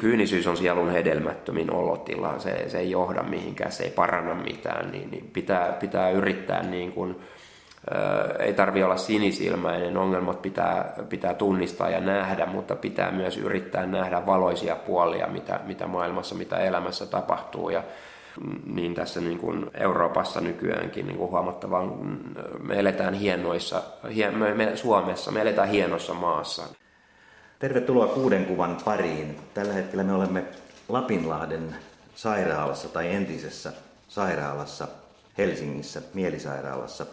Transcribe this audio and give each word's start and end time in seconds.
Kyynisyys 0.00 0.46
on 0.46 0.56
sielun 0.56 0.90
hedelmättömin 0.90 1.72
olotila, 1.72 2.38
se, 2.38 2.68
se 2.68 2.78
ei 2.78 2.90
johda 2.90 3.22
mihinkään, 3.22 3.72
se 3.72 3.84
ei 3.84 3.90
paranna 3.90 4.34
mitään, 4.34 4.90
niin, 4.92 5.10
niin 5.10 5.30
pitää, 5.32 5.72
pitää 5.72 6.10
yrittää 6.10 6.62
niin 6.62 6.92
kuin, 6.92 7.16
ei 8.38 8.52
tarvi 8.52 8.82
olla 8.82 8.96
sinisilmäinen, 8.96 9.96
ongelmat 9.96 10.42
pitää, 10.42 10.94
pitää 11.08 11.34
tunnistaa 11.34 11.90
ja 11.90 12.00
nähdä, 12.00 12.46
mutta 12.46 12.76
pitää 12.76 13.10
myös 13.10 13.36
yrittää 13.36 13.86
nähdä 13.86 14.26
valoisia 14.26 14.76
puolia, 14.76 15.26
mitä, 15.26 15.60
mitä 15.66 15.86
maailmassa, 15.86 16.34
mitä 16.34 16.56
elämässä 16.56 17.06
tapahtuu. 17.06 17.70
Ja 17.70 17.82
niin 18.66 18.94
tässä 18.94 19.20
niin 19.20 19.38
kuin 19.38 19.70
Euroopassa 19.74 20.40
nykyäänkin 20.40 21.06
niin 21.06 21.18
kuin 21.18 21.30
huomattavan, 21.30 21.92
me 22.62 22.78
eletään 22.78 23.14
hienoissa, 23.14 23.82
hien, 24.14 24.38
me, 24.38 24.54
me, 24.54 24.76
Suomessa, 24.76 25.32
me 25.32 25.40
eletään 25.40 25.68
hienossa 25.68 26.14
maassa. 26.14 26.62
Tervetuloa 27.58 28.06
kuuden 28.06 28.46
kuvan 28.46 28.76
pariin. 28.84 29.36
Tällä 29.54 29.72
hetkellä 29.72 30.04
me 30.04 30.12
olemme 30.12 30.44
Lapinlahden 30.88 31.76
sairaalassa 32.14 32.88
tai 32.88 33.14
entisessä 33.14 33.72
sairaalassa 34.08 34.88
Helsingissä, 35.38 36.02
mielisairaalassa. 36.14 37.06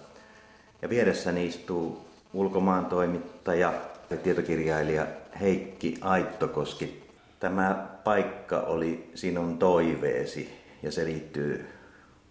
Ja 0.82 0.90
vieressäni 0.90 1.46
istuu 1.46 2.08
ulkomaan 2.34 2.86
toimittaja 2.86 3.74
ja 4.10 4.18
tietokirjailija 4.18 5.08
Heikki 5.42 5.98
Aittokoski. 6.02 7.04
Tämä 7.40 7.88
paikka 8.04 8.60
oli 8.60 9.12
sinun 9.16 9.58
toiveesi 9.58 10.64
ja 10.84 10.92
se 10.92 11.06
liittyy 11.06 11.68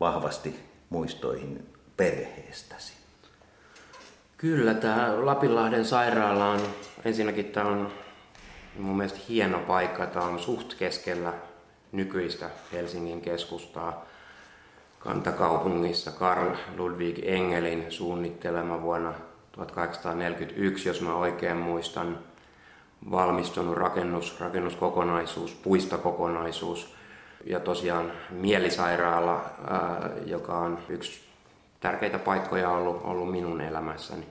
vahvasti 0.00 0.60
muistoihin 0.90 1.66
perheestäsi. 1.96 2.92
Kyllä, 4.36 4.74
tämä 4.74 5.26
Lapinlahden 5.26 5.84
sairaala 5.84 6.50
on, 6.50 6.60
ensinnäkin 7.04 7.44
tämä 7.44 7.68
on 7.68 7.92
mun 8.78 8.96
mielestä 8.96 9.18
hieno 9.28 9.58
paikka. 9.58 10.06
Tämä 10.06 10.24
on 10.24 10.38
suht 10.38 10.74
keskellä 10.74 11.32
nykyistä 11.92 12.50
Helsingin 12.72 13.20
keskustaa 13.20 14.04
kantakaupungissa 14.98 16.10
Karl 16.10 16.54
Ludwig 16.76 17.18
Engelin 17.22 17.86
suunnittelema 17.88 18.82
vuonna 18.82 19.12
1841, 19.52 20.88
jos 20.88 21.00
mä 21.00 21.14
oikein 21.14 21.56
muistan, 21.56 22.18
valmistunut 23.10 23.76
rakennus, 23.76 24.40
rakennuskokonaisuus, 24.40 25.54
puistokokonaisuus 25.54 26.94
ja 27.46 27.60
tosiaan 27.60 28.12
mielisairaala, 28.30 29.44
joka 30.26 30.58
on 30.58 30.78
yksi 30.88 31.20
tärkeitä 31.80 32.18
paikkoja 32.18 32.70
ollut, 32.70 33.00
ollut 33.04 33.30
minun 33.30 33.60
elämässäni. 33.60 34.26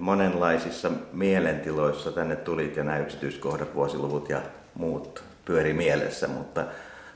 Monenlaisissa 0.00 0.90
mielentiloissa 1.12 2.12
tänne 2.12 2.36
tulit 2.36 2.76
ja 2.76 2.84
nämä 2.84 2.98
yksityiskohdat, 2.98 3.74
vuosiluvut 3.74 4.28
ja 4.28 4.40
muut 4.74 5.24
pyöri 5.44 5.72
mielessä, 5.72 6.28
mutta 6.28 6.64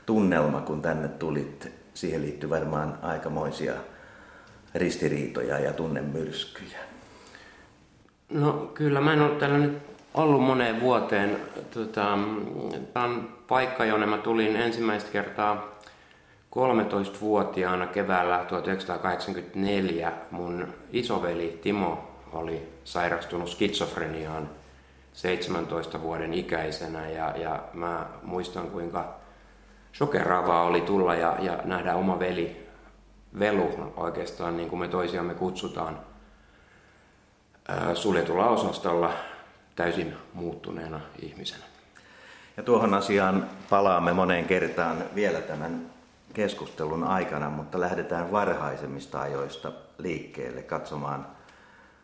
tunnelma 0.05 0.61
kun 0.61 0.81
tänne 0.81 1.07
tulit, 1.07 1.71
siihen 1.93 2.21
liittyy 2.21 2.49
varmaan 2.49 2.99
aikamoisia 3.01 3.73
ristiriitoja 4.75 5.59
ja 5.59 5.73
tunnemyrskyjä. 5.73 6.79
No 8.29 8.53
kyllä, 8.73 9.01
mä 9.01 9.13
en 9.13 9.21
ole 9.21 9.35
täällä 9.35 9.57
nyt 9.57 9.77
ollut 10.13 10.43
moneen 10.43 10.81
vuoteen. 10.81 11.37
Tota, 11.73 12.17
tämä 12.93 13.05
on 13.05 13.29
paikka, 13.47 13.85
jonne 13.85 14.05
mä 14.05 14.17
tulin 14.17 14.55
ensimmäistä 14.55 15.11
kertaa 15.11 15.79
13-vuotiaana 16.55 17.87
keväällä 17.87 18.45
1984. 18.47 20.11
Mun 20.31 20.67
isoveli 20.91 21.59
Timo 21.61 22.08
oli 22.31 22.73
sairastunut 22.83 23.49
skitsofreniaan 23.49 24.49
17 25.13 26.01
vuoden 26.01 26.33
ikäisenä 26.33 27.09
ja, 27.09 27.37
ja 27.37 27.63
mä 27.73 28.05
muistan 28.23 28.67
kuinka 28.67 29.15
shokeraavaa 29.93 30.63
oli 30.63 30.81
tulla 30.81 31.15
ja, 31.15 31.35
ja 31.39 31.59
nähdä 31.63 31.95
oma 31.95 32.19
veli, 32.19 32.67
velu 33.39 33.93
oikeastaan 33.97 34.57
niin 34.57 34.69
kuin 34.69 34.79
me 34.79 34.87
toisiamme 34.87 35.33
kutsutaan 35.33 35.99
suljetulla 37.93 38.49
osastolla 38.49 39.13
täysin 39.75 40.15
muuttuneena 40.33 40.99
ihmisenä. 41.21 41.63
Ja 42.57 42.63
tuohon 42.63 42.93
asiaan 42.93 43.49
palaamme 43.69 44.13
moneen 44.13 44.45
kertaan 44.45 44.97
vielä 45.15 45.41
tämän 45.41 45.91
keskustelun 46.33 47.03
aikana, 47.03 47.49
mutta 47.49 47.79
lähdetään 47.79 48.31
varhaisemmista 48.31 49.21
ajoista 49.21 49.71
liikkeelle 49.97 50.61
katsomaan 50.61 51.27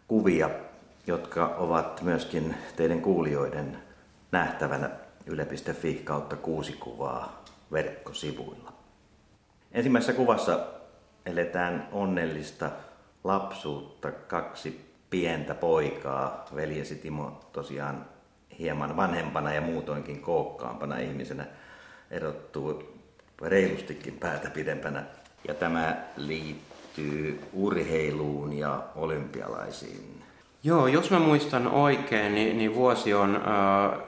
kuvia, 0.07 0.49
jotka 1.07 1.55
ovat 1.57 2.01
myöskin 2.01 2.55
teidän 2.75 3.01
kuulijoiden 3.01 3.77
nähtävänä 4.31 4.89
yle.fi 5.25 5.93
kautta 5.93 6.35
kuusi 6.35 6.73
kuvaa 6.73 7.43
verkkosivuilla. 7.71 8.73
Ensimmäisessä 9.71 10.13
kuvassa 10.13 10.67
eletään 11.25 11.88
onnellista 11.91 12.71
lapsuutta, 13.23 14.11
kaksi 14.11 14.91
pientä 15.09 15.55
poikaa. 15.55 16.45
Veljesi 16.55 16.95
Timo 16.95 17.49
tosiaan 17.51 18.05
hieman 18.59 18.97
vanhempana 18.97 19.53
ja 19.53 19.61
muutoinkin 19.61 20.22
kookkaampana 20.22 20.97
ihmisenä 20.97 21.45
erottuu 22.11 22.83
reilustikin 23.41 24.17
päätä 24.17 24.49
pidempänä. 24.49 25.03
Ja 25.47 25.53
tämä 25.53 26.03
liittyy 26.17 26.75
urheiluun 27.53 28.53
ja 28.53 28.83
olympialaisiin. 28.95 30.23
Joo, 30.63 30.88
jos 30.88 31.11
mä 31.11 31.19
muistan 31.19 31.67
oikein, 31.67 32.35
niin, 32.35 32.57
niin 32.57 32.75
vuosi 32.75 33.13
on 33.13 33.35
äh, 33.35 34.00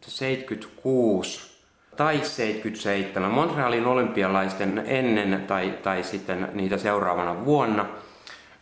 76 0.00 1.40
tai 1.96 2.20
77. 2.22 3.30
Montrealin 3.30 3.86
olympialaisten 3.86 4.82
ennen 4.86 5.44
tai, 5.46 5.78
tai 5.82 6.02
sitten 6.02 6.48
niitä 6.54 6.78
seuraavana 6.78 7.44
vuonna– 7.44 7.86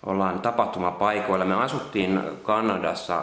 ollaan 0.06 0.40
tapahtumapaikoilla. 0.40 1.44
Me 1.44 1.54
asuttiin 1.54 2.20
Kanadassa 2.42 3.22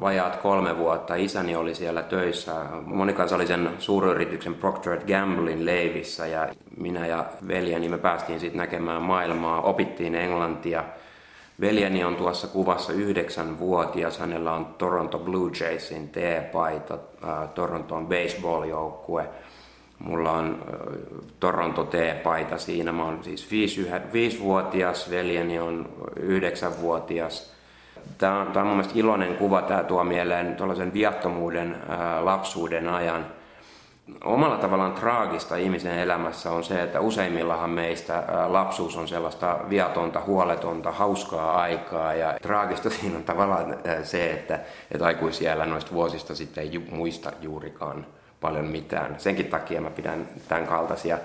vajaat 0.00 0.36
kolme 0.36 0.78
vuotta. 0.78 1.14
Isäni 1.14 1.56
oli 1.56 1.74
siellä 1.74 2.02
töissä 2.02 2.54
monikansallisen 2.84 3.70
suuryrityksen 3.78 4.54
Procter 4.54 5.00
Gamblein 5.06 5.66
leivissä 5.66 6.26
ja 6.26 6.48
minä 6.76 7.06
ja 7.06 7.24
veljeni 7.48 7.88
me 7.88 7.98
päästiin 7.98 8.40
sitten 8.40 8.58
näkemään 8.58 9.02
maailmaa, 9.02 9.60
opittiin 9.60 10.14
englantia. 10.14 10.84
Veljeni 11.60 12.04
on 12.04 12.16
tuossa 12.16 12.46
kuvassa 12.46 12.92
yhdeksänvuotias, 12.92 14.18
hänellä 14.18 14.52
on 14.52 14.66
Toronto 14.66 15.18
Blue 15.18 15.50
Jaysin 15.60 16.08
T-paita, 16.08 16.98
Toronton 17.54 18.06
baseball-joukkue– 18.06 19.28
Mulla 20.04 20.32
on 20.32 20.64
Toronto 21.40 21.84
T-paita 21.84 22.58
siinä. 22.58 22.92
Mä 22.92 23.04
oon 23.04 23.24
siis 23.24 23.48
5-vuotias, 23.50 25.10
veljeni 25.10 25.58
on 25.58 25.88
9-vuotias. 26.20 27.52
Tämä 28.18 28.40
on, 28.40 28.46
tämä 28.46 28.60
on 28.60 28.66
mun 28.66 28.76
mielestä 28.76 28.98
iloinen 28.98 29.36
kuva. 29.36 29.62
Tämä 29.62 29.84
tuo 29.84 30.04
mieleen 30.04 30.56
tuollaisen 30.56 30.92
viattomuuden 30.92 31.76
lapsuuden 32.20 32.88
ajan. 32.88 33.26
Omalla 34.24 34.56
tavallaan 34.56 34.92
traagista 34.92 35.56
ihmisen 35.56 35.98
elämässä 35.98 36.50
on 36.50 36.64
se, 36.64 36.82
että 36.82 37.00
useimmillahan 37.00 37.70
meistä 37.70 38.24
lapsuus 38.46 38.96
on 38.96 39.08
sellaista 39.08 39.58
viatonta, 39.68 40.20
huoletonta, 40.20 40.90
hauskaa 40.90 41.60
aikaa. 41.60 42.14
Ja 42.14 42.34
traagista 42.42 42.90
siinä 43.00 43.16
on 43.16 43.24
tavallaan 43.24 43.76
se, 44.02 44.30
että, 44.30 44.60
että 44.90 45.06
aikuisiellä 45.06 45.66
noista 45.66 45.92
vuosista 45.92 46.34
sitten 46.34 46.64
ei 46.64 46.78
muista 46.90 47.32
juurikaan 47.40 48.06
paljon 48.40 48.66
mitään. 48.66 49.20
Senkin 49.20 49.46
takia 49.46 49.80
mä 49.80 49.90
pidän 49.90 50.28
tämän 50.48 50.66
kaltaisia 50.66 51.18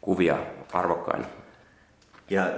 kuvia 0.00 0.38
arvokkaina. 0.72 1.26
Ja 2.30 2.50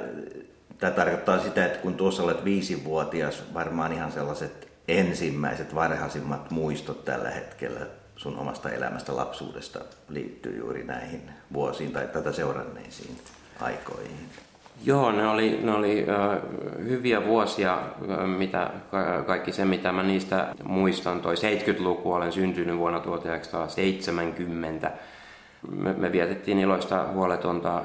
tämä 0.79 0.93
tarkoittaa 0.93 1.39
sitä, 1.39 1.67
että 1.67 1.79
kun 1.79 1.95
tuossa 1.95 2.23
olet 2.23 2.45
viisivuotias, 2.45 3.55
varmaan 3.55 3.93
ihan 3.93 4.13
sellaiset 4.13 4.69
ensimmäiset 4.89 5.75
varhaisimmat 5.75 6.51
muistot 6.51 7.05
tällä 7.05 7.31
hetkellä 7.31 7.87
sun 8.17 8.39
omasta 8.39 8.71
elämästä 8.71 9.17
lapsuudesta 9.17 9.81
liittyy 10.09 10.59
juuri 10.59 10.85
näihin 10.85 11.31
vuosiin 11.53 11.93
tai 11.93 12.09
tätä 12.09 12.33
seuranneisiin 12.33 13.19
aikoihin. 13.61 14.29
Joo, 14.85 15.13
ne 15.13 15.29
oli, 15.29 15.61
ne 15.63 15.73
oli 15.75 16.07
hyviä 16.85 17.27
vuosia, 17.27 17.79
mitä, 18.37 18.71
kaikki 19.27 19.53
se 19.53 19.65
mitä 19.65 19.93
mä 19.93 20.03
niistä 20.03 20.55
muistan. 20.65 21.21
Toi 21.21 21.35
70-luku, 21.35 22.13
olen 22.13 22.33
syntynyt 22.33 22.79
vuonna 22.79 23.01
1970. 23.01 24.91
Me, 25.71 25.93
me 25.93 26.13
vietettiin 26.13 26.59
iloista 26.59 27.05
huoletonta 27.13 27.83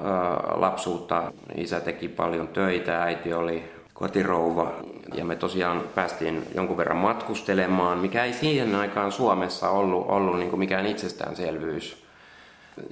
lapsuutta. 0.56 1.32
Isä 1.56 1.80
teki 1.80 2.08
paljon 2.08 2.48
töitä, 2.48 3.04
äiti 3.04 3.34
oli 3.34 3.64
kotirouva 3.94 4.72
ja 5.14 5.26
me 5.26 5.36
tosiaan 5.36 5.82
päästiin 5.96 6.44
jonkun 6.56 6.78
verran 6.78 6.98
matkustelemaan, 6.98 7.98
mikä 7.98 8.26
ei 8.26 8.34
siihen 8.34 8.76
aikaan 8.76 9.12
Suomessa 9.12 9.70
ollut, 9.70 10.06
ollut 10.10 10.40
niin 10.40 10.60
mikään 10.60 10.86
itsestäänselvyys 10.86 12.03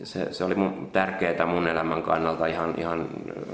se, 0.04 0.33
se 0.33 0.44
oli 0.44 0.56
mun, 0.56 0.89
tärkeää 0.92 1.45
mun 1.45 1.68
elämän 1.68 2.04
kannalta 2.04 2.45
ihan, 2.45 2.74
ihan 2.78 3.07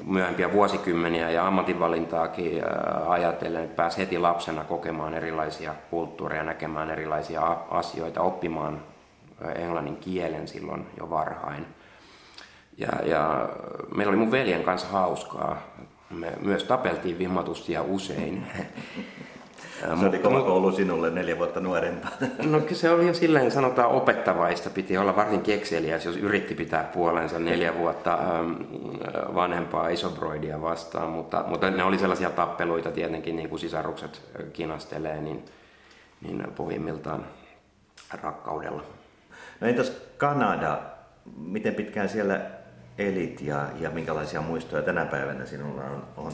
myöhempiä 0.05 0.53
vuosikymmeniä 0.53 1.29
ja 1.29 1.47
ammatinvalintaakin 1.47 2.63
äh, 2.63 3.11
ajatellen, 3.11 3.63
että 3.63 3.75
pääsi 3.75 3.97
heti 3.97 4.17
lapsena 4.17 4.63
kokemaan 4.63 5.13
erilaisia 5.13 5.75
kulttuureja, 5.89 6.43
näkemään 6.43 6.89
erilaisia 6.89 7.41
asioita, 7.69 8.21
oppimaan 8.21 8.81
englannin 9.55 9.97
kielen 9.97 10.47
silloin 10.47 10.85
jo 10.99 11.09
varhain. 11.09 11.65
Ja, 12.77 12.89
ja 13.05 13.49
meillä 13.95 14.09
oli 14.09 14.17
mun 14.17 14.31
veljen 14.31 14.63
kanssa 14.63 14.87
hauskaa. 14.87 15.61
Me 16.09 16.33
myös 16.41 16.63
tapeltiin 16.63 17.19
vimmatusti 17.19 17.73
ja 17.73 17.83
usein. 17.83 18.47
Se 19.79 20.05
oli 20.05 20.19
kova 20.19 20.41
koulu 20.41 20.71
sinulle 20.71 21.09
neljä 21.09 21.37
vuotta 21.37 21.59
nuorempaa. 21.59 22.11
No 22.51 22.61
se 22.71 22.89
oli 22.89 23.07
jo 23.07 23.13
silleen 23.13 23.51
sanotaan 23.51 23.91
opettavaista. 23.91 24.69
Piti 24.69 24.97
olla 24.97 25.15
varsin 25.15 25.41
kekseliäs, 25.41 26.05
jos 26.05 26.17
yritti 26.17 26.55
pitää 26.55 26.83
puolensa 26.83 27.39
neljä 27.39 27.77
vuotta 27.77 28.13
ähm, 28.13 28.51
vanhempaa 29.35 29.89
isobroidia 29.89 30.61
vastaan. 30.61 31.09
Mutta, 31.09 31.43
mutta 31.47 31.71
ne 31.71 31.83
oli 31.83 31.99
sellaisia 31.99 32.29
tappeluita 32.29 32.91
tietenkin, 32.91 33.35
niin 33.35 33.49
kuin 33.49 33.59
sisarukset 33.59 34.21
kinastelee, 34.53 35.21
niin, 35.21 35.45
niin 36.21 36.47
pohjimmiltaan 36.55 37.25
rakkaudella. 38.21 38.83
No 39.61 39.67
entäs 39.67 40.01
Kanada? 40.17 40.79
Miten 41.37 41.75
pitkään 41.75 42.09
siellä 42.09 42.41
elit 42.97 43.41
ja, 43.41 43.67
ja 43.79 43.89
minkälaisia 43.89 44.41
muistoja 44.41 44.81
tänä 44.81 45.05
päivänä 45.05 45.45
sinulla 45.45 45.81
on, 45.83 46.03
on 46.17 46.33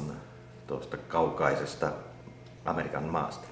tuosta 0.68 0.98
kaukaisesta 0.98 1.92
Amerikan 2.66 3.04
maasta? 3.04 3.48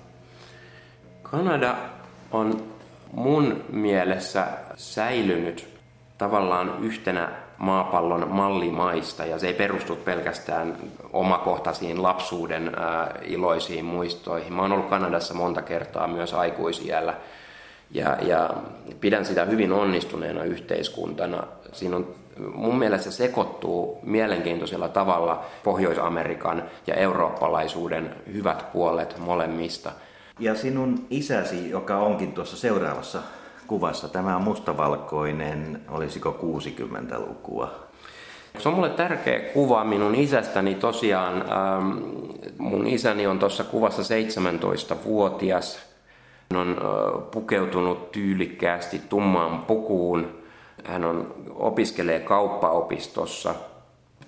Kanada 1.22 1.76
on 2.32 2.64
mun 3.12 3.64
mielessä 3.70 4.48
säilynyt 4.76 5.68
tavallaan 6.18 6.74
yhtenä 6.82 7.30
maapallon 7.58 8.28
mallimaista 8.30 9.26
ja 9.26 9.40
se 9.40 9.48
ei 9.48 9.54
perustu 9.54 9.96
pelkästään 9.96 10.78
omakohtaisiin 11.14 12.04
lapsuuden 12.04 12.72
iloisiin 13.24 13.86
muistoihin. 13.86 14.54
Mä 14.54 14.62
oon 14.62 14.72
ollut 14.72 14.90
Kanadassa 14.90 15.34
monta 15.34 15.62
kertaa 15.62 16.08
myös 16.08 16.34
aikuisiellä 16.34 17.14
ja, 17.92 18.18
ja 18.22 18.50
pidän 19.00 19.26
sitä 19.26 19.46
hyvin 19.46 19.72
onnistuneena 19.72 20.44
yhteiskuntana. 20.44 21.44
Siinä 21.72 21.96
on 21.96 22.16
mun 22.54 22.80
mielestä 22.80 23.12
se 23.12 23.18
sekoittuu 23.18 24.00
mielenkiintoisella 24.04 24.90
tavalla 24.90 25.46
Pohjois-Amerikan 25.64 26.64
ja 26.88 26.96
eurooppalaisuuden 26.96 28.16
hyvät 28.34 28.72
puolet 28.74 29.18
molemmista. 29.18 29.92
Ja 30.40 30.56
sinun 30.56 31.06
isäsi, 31.10 31.70
joka 31.70 31.98
onkin 31.98 32.32
tuossa 32.32 32.58
seuraavassa 32.58 33.20
kuvassa, 33.68 34.08
tämä 34.08 34.36
on 34.36 34.44
mustavalkoinen, 34.44 35.82
olisiko 35.90 36.40
60-lukua? 36.42 37.92
Se 38.60 38.70
on 38.70 38.76
mulle 38.76 38.90
tärkeä 38.90 39.40
kuva 39.40 39.84
minun 39.84 40.16
isästäni 40.16 40.76
tosiaan. 40.76 41.36
Ähm, 41.36 41.98
mun 42.58 42.88
isäni 42.88 43.28
on 43.28 43.40
tuossa 43.40 43.64
kuvassa 43.64 44.02
17-vuotias. 44.02 45.80
Hän 46.52 46.62
on 46.62 46.70
äh, 46.70 47.32
pukeutunut 47.32 48.12
tyylikkäästi 48.12 49.02
tummaan 49.10 49.60
pukuun 49.60 50.41
hän 50.84 51.04
on, 51.06 51.36
opiskelee 51.56 52.20
kauppaopistossa. 52.20 53.56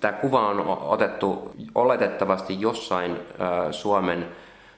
Tämä 0.00 0.12
kuva 0.12 0.48
on 0.48 0.78
otettu 0.80 1.54
oletettavasti 1.74 2.60
jossain 2.60 3.16
Suomen 3.70 4.28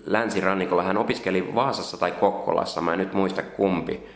länsirannikolla. 0.06 0.82
Hän 0.82 0.98
opiskeli 0.98 1.54
Vaasassa 1.54 1.96
tai 1.96 2.10
Kokkolassa, 2.10 2.80
mä 2.80 2.92
en 2.92 2.98
nyt 2.98 3.12
muista 3.12 3.42
kumpi. 3.42 4.08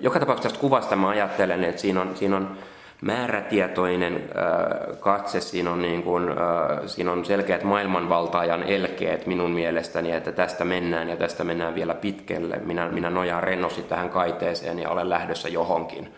Joka 0.00 0.20
tapauksessa 0.20 0.48
tästä 0.48 0.60
kuvasta 0.60 0.96
mä 0.96 1.08
ajattelen, 1.08 1.64
että 1.64 1.80
siinä 1.80 2.00
on, 2.00 2.16
siinä 2.16 2.36
on 2.36 2.56
määrätietoinen 3.02 4.30
katse, 5.00 5.40
siinä 5.40 5.70
on, 5.70 5.82
niin 5.82 6.02
kuin, 6.02 6.24
siinä 6.86 7.12
on 7.12 7.24
selkeät 7.24 7.64
maailmanvaltaajan 7.64 8.62
elkeet 8.62 9.26
minun 9.26 9.50
mielestäni, 9.50 10.12
että 10.12 10.32
tästä 10.32 10.64
mennään 10.64 11.08
ja 11.08 11.16
tästä 11.16 11.44
mennään 11.44 11.74
vielä 11.74 11.94
pitkälle. 11.94 12.60
Minä, 12.64 12.88
minä 12.88 13.10
nojaan 13.10 13.42
rennosti 13.42 13.82
tähän 13.82 14.10
kaiteeseen 14.10 14.78
ja 14.78 14.90
olen 14.90 15.10
lähdössä 15.10 15.48
johonkin 15.48 16.14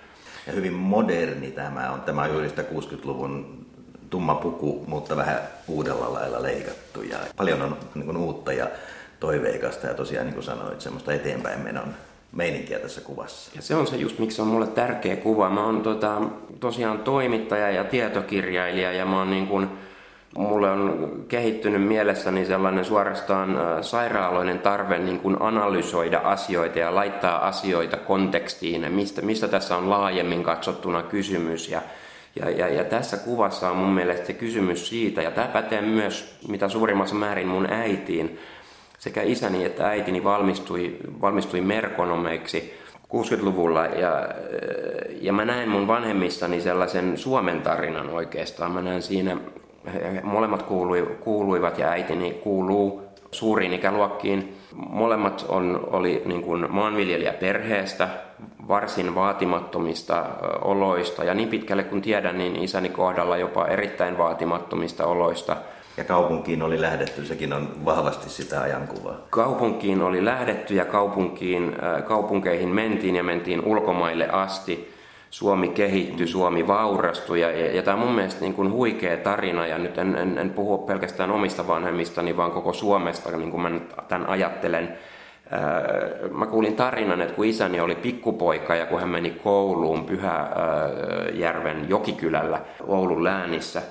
ja 0.47 0.53
hyvin 0.53 0.73
moderni 0.73 1.51
tämä 1.51 1.91
on. 1.91 2.01
Tämä 2.01 2.23
on 2.23 2.31
juuri 2.31 2.49
sitä 2.49 2.63
60-luvun 2.63 3.67
tumma 4.11 4.35
puku, 4.35 4.85
mutta 4.87 5.17
vähän 5.17 5.41
uudella 5.69 6.13
lailla 6.13 6.43
leikattu. 6.43 7.03
Ja 7.03 7.19
paljon 7.37 7.63
on 7.63 7.77
niin 7.95 8.05
kuin, 8.07 8.17
uutta 8.17 8.53
ja 8.53 8.67
toiveikasta 9.21 9.87
ja 9.87 9.95
tosiaan 9.95 10.27
niin 10.27 10.35
kuin 10.35 10.45
sanoit, 10.45 10.81
semmoista 10.81 11.13
eteenpäin 11.13 11.61
menon 11.61 11.95
meininkiä 12.33 12.79
tässä 12.79 13.01
kuvassa. 13.01 13.51
Ja 13.55 13.63
se 13.63 13.75
on 13.75 13.87
se 13.87 13.97
just, 13.97 14.19
miksi 14.19 14.43
on 14.43 14.49
mulle 14.49 14.67
tärkeä 14.67 15.17
kuva. 15.17 15.51
Mä 15.51 15.65
oon 15.65 15.83
tota, 15.83 16.23
tosiaan 16.61 16.99
toimittaja 16.99 17.71
ja 17.71 17.85
tietokirjailija 17.85 18.93
ja 18.93 19.07
mä 19.07 19.19
oon 19.19 19.31
niin 19.31 19.47
kuin, 19.47 19.69
mulle 20.37 20.71
on 20.71 21.25
kehittynyt 21.29 21.89
mielessäni 21.89 22.45
sellainen 22.45 22.85
suorastaan 22.85 23.57
sairaaloinen 23.81 24.59
tarve 24.59 24.99
niin 24.99 25.21
kuin 25.21 25.37
analysoida 25.41 26.19
asioita 26.19 26.79
ja 26.79 26.95
laittaa 26.95 27.47
asioita 27.47 27.97
kontekstiin, 27.97 28.93
mistä, 28.93 29.23
mistä 29.23 29.49
tässä 29.49 29.77
on 29.77 29.91
laajemmin 29.91 30.43
katsottuna 30.43 31.03
kysymys. 31.03 31.69
Ja, 31.69 31.83
ja, 32.37 32.51
ja, 32.51 32.69
ja 32.69 32.85
tässä 32.85 33.17
kuvassa 33.17 33.71
on 33.71 33.77
mun 33.77 33.93
mielestä 33.95 34.27
se 34.27 34.33
kysymys 34.33 34.89
siitä, 34.89 35.23
ja 35.23 35.31
tämä 35.31 35.49
pätee 35.49 35.81
myös 35.81 36.39
mitä 36.49 36.69
suurimmassa 36.69 37.15
määrin 37.15 37.49
mun 37.49 37.73
äitiin. 37.73 38.39
Sekä 38.99 39.23
isäni 39.23 39.65
että 39.65 39.89
äitini 39.89 40.25
valmistui, 40.25 40.97
valmistui 41.21 41.61
merkonomeiksi 41.61 42.75
60-luvulla 43.13 43.87
ja, 43.87 44.29
ja 45.21 45.33
mä 45.33 45.45
näen 45.45 45.69
mun 45.69 45.87
vanhemmistani 45.87 46.61
sellaisen 46.61 47.19
Suomen 47.19 47.63
tarinan 47.63 48.11
oikeastaan. 48.11 48.73
Mä 48.73 48.83
näen 48.83 49.03
siinä 49.03 49.37
Molemmat 50.23 50.63
kuului, 50.63 51.17
kuuluivat 51.21 51.79
ja 51.79 51.89
äitini 51.89 52.33
kuuluu 52.33 53.03
suuriin 53.31 53.73
ikäluokkiin. 53.73 54.57
Molemmat 54.75 55.47
on, 55.49 55.89
oli 55.93 56.23
niin 56.25 56.43
kuin 56.43 56.67
maanviljelijäperheestä, 56.71 58.09
varsin 58.69 59.15
vaatimattomista 59.15 60.25
oloista 60.63 61.25
ja 61.25 61.35
niin 61.35 61.49
pitkälle 61.49 61.85
kuin 61.85 62.03
tiedän, 62.03 62.39
niin 62.39 62.57
isäni 62.57 62.89
kohdalla 62.89 63.37
jopa 63.37 63.67
erittäin 63.67 64.19
vaatimattomista 64.19 65.07
oloista. 65.07 65.57
Ja 65.97 66.05
kaupunkiin 66.05 66.63
oli 66.63 66.81
lähdetty, 66.81 67.25
sekin 67.25 67.53
on 67.53 67.69
vahvasti 67.85 68.31
sitä 68.31 68.61
ajankuvaa. 68.61 69.15
Kaupunkiin 69.31 70.03
oli 70.03 70.25
lähdetty 70.25 70.75
ja 70.75 70.85
kaupunkiin, 70.85 71.77
kaupunkeihin 72.05 72.69
mentiin 72.69 73.17
ja 73.17 73.23
mentiin 73.23 73.65
ulkomaille 73.65 74.29
asti. 74.29 74.93
Suomi 75.33 75.69
kehittyi, 75.69 76.27
Suomi 76.27 76.67
vaurastui 76.67 77.41
ja, 77.41 77.51
ja, 77.51 77.83
tämä 77.83 77.95
on 77.95 78.07
mun 78.07 78.15
mielestä 78.15 78.41
niin 78.41 78.55
kuin 78.55 78.73
huikea 78.73 79.17
tarina 79.17 79.67
ja 79.67 79.79
nyt 79.79 79.99
en, 79.99 80.17
en, 80.17 80.39
en 80.39 80.51
puhu 80.51 80.79
pelkästään 80.79 81.31
omista 81.31 81.67
vanhemmistani, 81.67 82.37
vaan 82.37 82.51
koko 82.51 82.73
Suomesta, 82.73 83.37
niin 83.37 83.51
kuin 83.51 83.61
mä 83.61 83.69
nyt 83.69 83.83
tämän 84.09 84.29
ajattelen. 84.29 84.99
Mä 86.31 86.47
kuulin 86.47 86.77
tarinan, 86.77 87.21
että 87.21 87.35
kun 87.35 87.45
isäni 87.45 87.81
oli 87.81 87.95
pikkupoika 87.95 88.75
ja 88.75 88.87
kun 88.87 89.01
hän 89.01 89.09
meni 89.09 89.31
kouluun 89.31 90.05
Pyhäjärven 90.05 91.89
jokikylällä 91.89 92.61
Oulun 92.87 93.25
läänissä, 93.25 93.83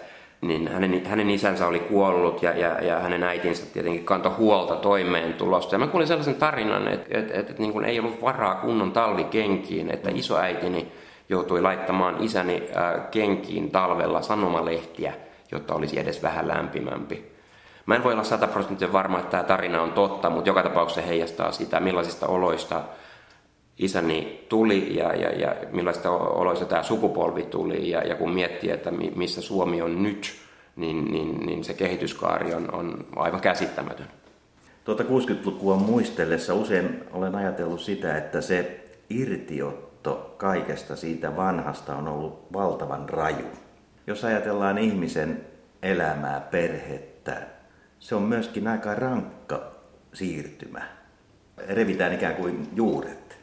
niin 0.42 0.68
hänen, 0.68 1.06
hänen 1.06 1.30
isänsä 1.30 1.68
oli 1.68 1.80
kuollut 1.80 2.44
ja, 2.44 2.58
ja, 2.58 2.82
ja 2.82 3.00
hänen 3.00 3.24
äitinsä 3.24 3.66
tietenkin 3.74 4.06
kantoi 4.06 4.32
huolta 4.32 4.76
toimeentulosta. 4.76 5.76
Ja 5.76 5.80
mä 5.80 5.88
kuulin 5.88 6.08
sellaisen 6.08 6.36
tarinan, 6.36 6.88
että, 6.88 7.18
että, 7.18 7.40
että, 7.40 7.52
että 7.52 7.62
niin 7.62 7.74
kuin 7.74 7.86
ei 7.86 8.00
ollut 8.00 8.22
varaa 8.22 8.56
kunnon 8.56 8.92
talvikenkiin, 8.92 9.92
että 9.92 10.12
isoäitini 10.14 10.92
joutui 11.32 11.62
laittamaan 11.62 12.16
isäni 12.20 12.64
kenkiin 13.12 13.72
talvella 13.72 14.22
sanomalehtiä, 14.22 15.14
jotta 15.52 15.76
olisi 15.76 16.00
edes 16.00 16.24
vähän 16.24 16.48
lämpimämpi. 16.48 17.32
Mä 17.86 17.96
en 17.96 18.04
voi 18.04 18.14
olla 18.14 18.24
sataprosenttisen 18.24 18.94
varma, 18.94 19.20
että 19.20 19.32
tämä 19.32 19.44
tarina 19.44 19.82
on 19.82 19.92
totta, 19.92 20.30
mutta 20.30 20.50
joka 20.50 20.64
tapauksessa 20.64 21.02
se 21.02 21.08
heijastaa 21.08 21.52
sitä, 21.52 21.80
millaisista 21.80 22.28
oloista 22.28 22.84
isäni 23.78 24.46
tuli 24.50 24.96
ja, 24.96 25.16
ja, 25.16 25.30
ja 25.30 25.56
millaisista 25.72 26.12
oloista 26.12 26.66
tämä 26.66 26.84
sukupolvi 26.84 27.44
tuli. 27.44 27.90
Ja, 27.90 28.02
ja 28.02 28.16
kun 28.16 28.34
miettii, 28.34 28.72
että 28.72 28.92
missä 29.16 29.42
Suomi 29.42 29.82
on 29.82 30.04
nyt, 30.04 30.36
niin, 30.76 31.06
niin, 31.06 31.46
niin 31.46 31.64
se 31.64 31.74
kehityskaari 31.74 32.54
on, 32.54 32.74
on 32.74 33.06
aivan 33.16 33.42
käsittämätön. 33.42 34.08
Tuota 34.84 35.04
60-lukua 35.04 35.76
muistellessa 35.76 36.54
usein 36.54 37.04
olen 37.12 37.36
ajatellut 37.36 37.82
sitä, 37.82 38.18
että 38.18 38.42
se 38.42 38.86
irtiotto 39.10 39.91
muutto 40.08 40.36
kaikesta 40.38 40.96
siitä 40.96 41.36
vanhasta 41.36 41.96
on 41.96 42.08
ollut 42.08 42.54
valtavan 42.54 43.10
raju. 43.10 43.46
Jos 44.08 44.24
ajatellaan 44.24 44.78
ihmisen 44.78 45.46
elämää, 45.84 46.40
perhettä, 46.52 47.42
se 48.00 48.16
on 48.16 48.22
myöskin 48.22 48.68
aika 48.68 48.96
rankka 48.96 49.62
siirtymä. 50.14 50.82
Revitään 51.68 52.14
ikään 52.14 52.36
kuin 52.36 52.70
juuret 52.76 53.40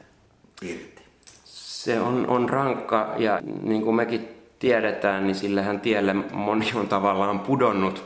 irti. 0.62 1.02
Se 1.44 2.00
on, 2.00 2.26
on 2.28 2.48
rankka 2.48 3.14
ja 3.18 3.40
niin 3.62 3.82
kuin 3.82 3.96
mekin 3.96 4.28
tiedetään, 4.58 5.24
niin 5.26 5.34
sillähän 5.34 5.80
tielle 5.80 6.14
moni 6.32 6.72
on 6.74 6.88
tavallaan 6.88 7.40
pudonnut. 7.40 8.04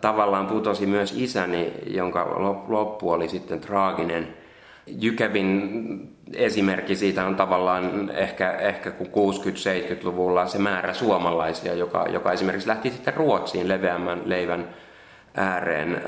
Tavallaan 0.00 0.46
putosi 0.46 0.86
myös 0.86 1.14
isäni, 1.16 1.72
jonka 1.86 2.24
loppu 2.68 3.10
oli 3.10 3.28
sitten 3.28 3.60
traaginen– 3.60 4.28
Jykevin 4.86 6.16
esimerkki 6.34 6.96
siitä 6.96 7.26
on 7.26 7.36
tavallaan 7.36 8.10
ehkä, 8.14 8.52
ehkä 8.52 8.90
kun 8.90 9.06
60-70-luvulla 9.06 10.46
se 10.46 10.58
määrä 10.58 10.92
suomalaisia, 10.92 11.74
joka, 11.74 12.06
joka 12.08 12.32
esimerkiksi 12.32 12.68
lähti 12.68 12.90
sitten 12.90 13.14
Ruotsiin 13.14 13.68
leveämmän 13.68 14.22
leivän 14.24 14.68
ääreen. 15.36 16.02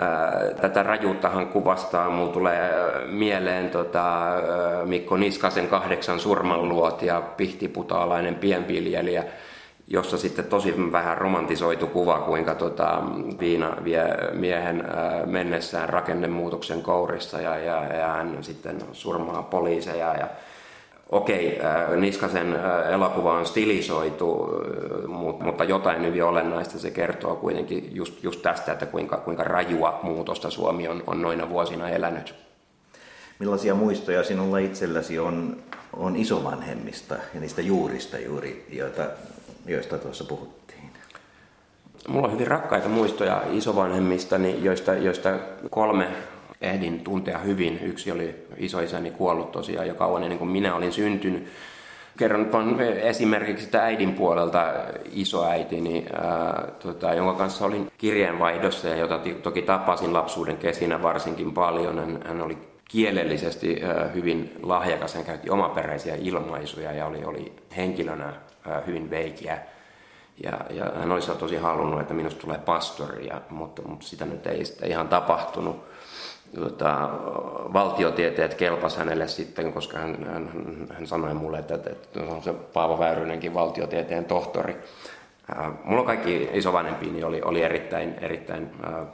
Tätä 0.61 0.83
rajuuttahan 0.83 1.47
kuvastaa, 1.47 2.11
mulla 2.11 2.33
tulee 2.33 2.71
mieleen 3.07 3.71
tota, 3.71 4.27
Mikko 4.85 5.17
Niskasen 5.17 5.69
kahdeksan 5.69 6.21
surmanluot 6.21 7.03
ja 7.03 7.23
pihtiputaalainen 7.37 8.35
pienviljelijä, 8.35 9.25
jossa 9.91 10.19
sitten 10.19 10.45
tosi 10.45 10.75
vähän 10.93 11.19
romantisoitu 11.19 11.87
kuva, 11.87 12.19
kuinka 12.19 12.55
tota, 12.55 13.03
Viina 13.41 13.77
vie 13.85 14.05
miehen 14.33 14.85
mennessään 15.27 15.89
rakennemuutoksen 15.89 16.83
kourissa 16.83 17.41
ja, 17.41 17.59
ja, 17.59 17.85
ja 17.85 18.07
hän 18.09 18.39
sitten 18.41 18.79
surmaa 18.93 19.43
poliiseja 19.43 20.15
ja 20.15 20.29
okei, 21.09 21.61
Niskasen 21.97 22.57
elokuva 22.93 23.33
on 23.33 23.47
stilisoitu, 23.47 24.49
mutta 25.41 25.65
jotain 25.65 26.07
hyvin 26.07 26.25
olennaista 26.25 26.79
se 26.79 26.91
kertoo 26.91 27.37
kuitenkin 27.37 27.89
just, 27.93 28.23
just 28.23 28.43
tästä, 28.43 28.73
että 28.73 28.87
kuinka, 28.87 29.17
kuinka 29.17 29.45
rajua 29.45 30.01
muutosta 30.03 30.51
Suomi 30.51 30.89
on, 30.89 31.03
on 31.07 31.23
noina 31.23 31.49
vuosina 31.49 31.89
elänyt. 31.89 32.35
Millaisia 33.39 33.75
muistoja 33.75 34.25
sinulla 34.25 34.59
itselläsi 34.59 35.19
on, 35.19 35.57
on 35.93 36.17
isovanhemmista 36.17 37.15
ja 37.35 37.41
niistä 37.41 37.63
juurista 37.63 38.19
juuri, 38.19 38.67
joita, 38.73 39.03
joista 39.69 39.99
tuossa 39.99 40.25
puhuttiin? 40.25 40.91
Mulla 42.09 42.27
on 42.27 42.33
hyvin 42.33 42.47
rakkaita 42.47 42.89
muistoja 42.89 43.43
isovanhemmistani, 43.53 44.65
joista, 44.65 44.95
joista 44.95 45.31
kolme 45.71 46.09
ehdin 46.61 47.01
tuntea 47.01 47.39
hyvin. 47.39 47.81
Yksi 47.83 48.13
oli 48.13 48.47
isoisäni 48.57 49.11
kuollut 49.11 49.53
tosiaan 49.53 49.89
jo 49.89 49.95
kauan 49.95 50.23
ennen 50.23 50.39
kuin 50.39 50.51
minä 50.51 50.75
olin 50.75 50.93
syntynyt. 50.93 51.49
Kerron 52.19 52.53
vaan 52.53 52.81
esimerkiksi 52.81 53.65
sitä 53.65 53.83
äidin 53.83 54.15
puolelta 54.15 54.73
isoäitini, 55.13 56.07
ää, 56.13 56.69
tota, 56.83 57.15
jonka 57.15 57.35
kanssa 57.35 57.65
olin 57.65 57.91
kirjeenvaihdossa 57.99 58.89
ja 58.89 58.97
jota 58.97 59.21
toki 59.43 59.63
tapasin 59.63 60.13
lapsuuden 60.13 60.57
kesinä 60.57 61.03
varsinkin 61.03 61.53
paljon. 61.53 61.99
Hän, 61.99 62.21
hän 62.27 62.41
oli 62.41 62.59
kielellisesti 62.89 63.81
ää, 63.83 64.09
hyvin 64.09 64.53
lahjakas, 64.63 65.15
hän 65.15 65.25
käytti 65.25 65.51
omaperäisiä 65.51 66.15
ilmaisuja 66.15 66.93
ja 66.93 67.07
oli, 67.07 67.25
oli 67.25 67.53
henkilönä 67.77 68.33
hyvin 68.87 69.11
veikiä. 69.11 69.59
Ja, 70.45 70.53
ja 70.71 70.85
hän 70.97 71.13
olisi 71.13 71.31
tosi 71.31 71.57
halunnut, 71.57 72.01
että 72.01 72.15
minusta 72.15 72.41
tulee 72.41 72.59
pastori, 72.59 73.27
ja, 73.27 73.41
mutta, 73.51 73.83
mutta 73.83 74.07
sitä 74.07 74.25
nyt 74.25 74.47
ei 74.47 74.65
sitä 74.65 74.87
ihan 74.87 75.09
tapahtunut 75.09 75.85
tota, 76.55 77.11
valtiotieteet 77.73 78.55
kelpas 78.55 78.97
hänelle 78.97 79.29
sitten, 79.29 79.73
koska 79.73 79.99
hän, 79.99 80.27
hän, 80.27 80.51
hän 80.95 81.07
sanoi 81.07 81.35
mulle, 81.35 81.59
että, 81.59 81.75
että 81.75 82.21
on 82.21 82.43
se 82.43 82.53
Paavo 82.53 82.99
Väyrynenkin 82.99 83.55
valtiotieteen 83.55 84.25
tohtori. 84.25 84.77
Ää, 85.55 85.73
mulla 85.85 86.05
kaikki 86.05 86.51
isovanhempiini 86.53 87.25
oli, 87.25 87.43
oli 87.43 87.63
erittäin, 87.63 88.15
erittäin 88.21 88.71
ää, 88.83 89.07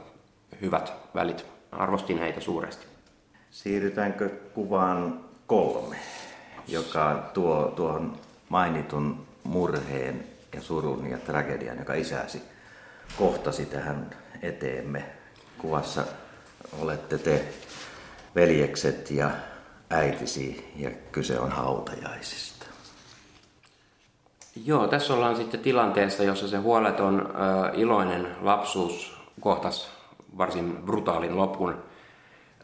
hyvät 0.61 0.93
välit. 1.15 1.45
Arvostin 1.71 2.19
heitä 2.19 2.41
suuresti. 2.41 2.85
Siirrytäänkö 3.51 4.29
kuvaan 4.53 5.19
kolme, 5.47 5.95
joka 6.67 7.29
tuo 7.33 7.73
tuohon 7.75 8.17
mainitun 8.49 9.24
murheen 9.45 10.35
ja 10.55 10.61
surun 10.61 11.07
ja 11.07 11.17
tragedian, 11.17 11.77
joka 11.77 11.93
isäsi 11.93 12.41
kohtasi 13.17 13.65
tähän 13.65 14.09
eteemme. 14.41 15.05
Kuvassa 15.57 16.03
olette 16.81 17.17
te 17.17 17.45
veljekset 18.35 19.11
ja 19.11 19.29
äitisi 19.89 20.73
ja 20.75 20.91
kyse 21.11 21.39
on 21.39 21.51
hautajaisista. 21.51 22.65
Joo, 24.65 24.87
tässä 24.87 25.13
ollaan 25.13 25.35
sitten 25.35 25.59
tilanteessa, 25.59 26.23
jossa 26.23 26.47
se 26.47 26.57
huoleton 26.57 27.21
äh, 27.21 27.79
iloinen 27.79 28.27
lapsuus 28.41 29.17
kohtas 29.39 29.89
varsin 30.37 30.77
brutaalin 30.85 31.37
lopun. 31.37 31.83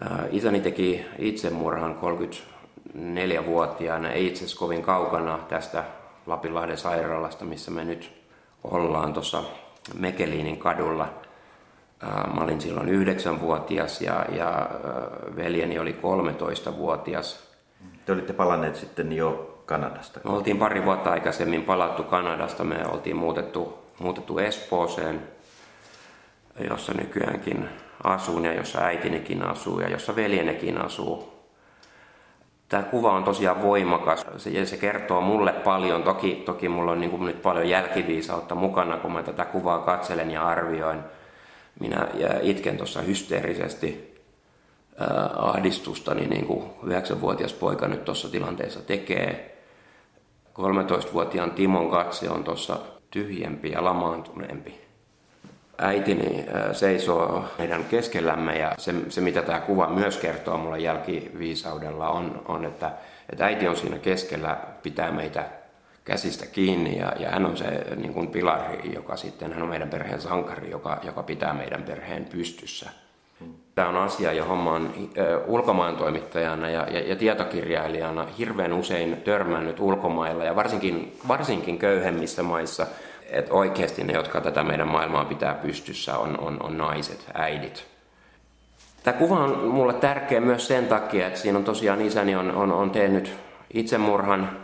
Äh, 0.01 0.09
isäni 0.31 0.61
teki 0.61 1.05
itsemurhan 1.17 1.99
34-vuotiaana, 1.99 4.11
ei 4.11 4.27
itse 4.27 4.39
asiassa 4.39 4.59
kovin 4.59 4.81
kaukana 4.81 5.39
tästä 5.49 5.83
Lapinlahden 6.25 6.77
sairaalasta, 6.77 7.45
missä 7.45 7.71
me 7.71 7.83
nyt 7.83 8.13
ollaan 8.63 9.13
tuossa 9.13 9.43
Mekeliinin 9.93 10.57
kadulla– 10.57 11.09
Mä 12.35 12.43
olin 12.43 12.61
silloin 12.61 12.89
yhdeksänvuotias 12.89 14.01
ja, 14.01 14.25
ja 14.35 14.69
veljeni 15.35 15.79
oli 15.79 15.99
13-vuotias. 16.01 17.51
Te 18.05 18.11
olitte 18.11 18.33
palanneet 18.33 18.75
sitten 18.75 19.13
jo 19.13 19.63
Kanadasta? 19.65 20.19
Me 20.23 20.31
oltiin 20.31 20.57
pari 20.57 20.85
vuotta 20.85 21.11
aikaisemmin 21.11 21.63
palattu 21.63 22.03
Kanadasta. 22.03 22.63
Me 22.63 22.85
oltiin 22.87 23.15
muutettu, 23.15 23.79
muutettu 23.99 24.39
Espooseen, 24.39 25.27
jossa 26.69 26.93
nykyäänkin 26.93 27.69
asun 28.03 28.45
ja 28.45 28.53
jossa 28.53 28.79
äitinikin 28.79 29.43
asuu 29.43 29.79
ja 29.79 29.89
jossa 29.89 30.15
veljenekin 30.15 30.77
asuu. 30.77 31.40
Tämä 32.71 32.83
kuva 32.83 33.11
on 33.11 33.23
tosiaan 33.23 33.61
voimakas 33.61 34.25
ja 34.45 34.65
se 34.65 34.77
kertoo 34.77 35.21
mulle 35.21 35.53
paljon. 35.53 36.03
Toki, 36.03 36.43
toki 36.45 36.69
mulla 36.69 36.91
on 36.91 36.99
niin 36.99 37.11
kuin 37.11 37.25
nyt 37.25 37.41
paljon 37.41 37.69
jälkiviisautta 37.69 38.55
mukana, 38.55 38.97
kun 38.97 39.11
mä 39.11 39.23
tätä 39.23 39.45
kuvaa 39.45 39.79
katselen 39.79 40.31
ja 40.31 40.47
arvioin– 40.47 40.99
minä 41.79 42.07
itken 42.41 42.77
tuossa 42.77 43.01
hysteerisesti 43.01 44.15
ahdistustani, 45.35 46.27
niin 46.27 46.45
kuin 46.45 46.63
9-vuotias 46.83 47.53
poika 47.53 47.87
nyt 47.87 48.05
tuossa 48.05 48.29
tilanteessa 48.29 48.81
tekee. 48.81 49.57
13-vuotiaan 50.53 51.51
Timon 51.51 51.89
katse 51.89 52.29
on 52.29 52.43
tuossa 52.43 52.79
tyhjempi 53.11 53.71
ja 53.71 53.83
lamaantuneempi. 53.83 54.90
Äitini 55.77 56.45
seisoo 56.71 57.45
meidän 57.57 57.83
keskellämme 57.83 58.57
ja 58.57 58.75
se, 58.77 58.93
se 59.09 59.21
mitä 59.21 59.41
tämä 59.41 59.59
kuva 59.59 59.87
myös 59.87 60.17
kertoo 60.17 60.57
mulle 60.57 60.79
jälkiviisaudella 60.79 62.09
on, 62.09 62.41
on 62.47 62.65
että, 62.65 62.91
että 63.29 63.45
äiti 63.45 63.67
on 63.67 63.77
siinä 63.77 63.97
keskellä, 63.97 64.57
pitää 64.83 65.11
meitä 65.11 65.45
käsistä 66.05 66.45
kiinni 66.45 66.97
ja, 66.97 67.13
ja 67.19 67.29
hän 67.29 67.45
on 67.45 67.57
se 67.57 67.65
niin 67.95 68.13
kuin 68.13 68.27
pilari, 68.27 68.93
joka 68.93 69.17
sitten, 69.17 69.53
hän 69.53 69.63
on 69.63 69.69
meidän 69.69 69.89
perheen 69.89 70.21
sankari, 70.21 70.71
joka, 70.71 70.99
joka 71.03 71.23
pitää 71.23 71.53
meidän 71.53 71.83
perheen 71.83 72.25
pystyssä. 72.25 72.89
Tämä 73.75 73.89
on 73.89 73.97
asia, 73.97 74.33
johon 74.33 74.57
mä 74.57 74.69
oon 74.71 74.93
ulkomaan 75.47 75.97
toimittajana 75.97 76.69
ja, 76.69 76.87
ja, 76.89 76.99
ja 76.99 77.15
tietokirjailijana 77.15 78.27
hirveän 78.37 78.73
usein 78.73 79.21
törmännyt 79.25 79.79
ulkomailla 79.79 80.43
ja 80.43 80.55
varsinkin, 80.55 81.17
varsinkin 81.27 81.77
köyhemmissä 81.77 82.43
maissa, 82.43 82.87
että 83.31 83.53
oikeasti 83.53 84.03
ne, 84.03 84.13
jotka 84.13 84.41
tätä 84.41 84.63
meidän 84.63 84.87
maailmaa 84.87 85.25
pitää 85.25 85.53
pystyssä, 85.53 86.17
on, 86.17 86.39
on, 86.39 86.57
on 86.63 86.77
naiset, 86.77 87.25
äidit. 87.33 87.87
Tämä 89.03 89.17
kuva 89.17 89.39
on 89.39 89.67
mulle 89.67 89.93
tärkeä 89.93 90.41
myös 90.41 90.67
sen 90.67 90.87
takia, 90.87 91.27
että 91.27 91.39
siinä 91.39 91.57
on 91.57 91.63
tosiaan 91.63 92.01
isäni 92.01 92.35
on, 92.35 92.51
on, 92.51 92.71
on 92.71 92.91
tehnyt 92.91 93.33
itsemurhan 93.73 94.57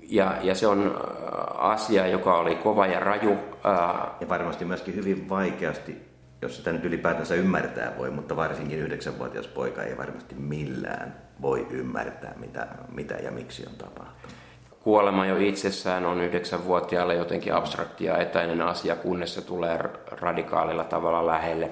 ja, 0.00 0.36
ja 0.42 0.54
se 0.54 0.66
on 0.66 0.86
äh, 0.86 1.64
asia, 1.70 2.06
joka 2.06 2.38
oli 2.38 2.54
kova 2.54 2.86
ja 2.86 3.00
raju. 3.00 3.32
Äh, 3.32 4.10
ja 4.20 4.28
varmasti 4.28 4.64
myöskin 4.64 4.94
hyvin 4.94 5.28
vaikeasti, 5.28 5.96
jos 6.42 6.56
sitä 6.56 6.72
nyt 6.72 6.84
ylipäätänsä 6.84 7.34
ymmärtää 7.34 7.92
voi, 7.98 8.10
mutta 8.10 8.36
varsinkin 8.36 8.78
yhdeksänvuotias 8.78 9.46
poika 9.46 9.82
ei 9.82 9.96
varmasti 9.96 10.34
millään 10.34 11.16
voi 11.42 11.66
ymmärtää, 11.70 12.34
mitä, 12.36 12.66
mitä 12.94 13.14
ja 13.14 13.30
miksi 13.30 13.66
on 13.66 13.74
tapahtunut. 13.74 14.41
Kuolema 14.82 15.26
jo 15.26 15.36
itsessään 15.36 16.06
on 16.06 16.20
yhdeksänvuotiaalle 16.20 17.14
jotenkin 17.14 17.54
abstrakti 17.54 18.04
ja 18.04 18.18
etäinen 18.18 18.62
asia, 18.62 18.96
kunnes 18.96 19.34
se 19.34 19.42
tulee 19.42 19.80
radikaalilla 20.10 20.84
tavalla 20.84 21.26
lähelle. 21.26 21.70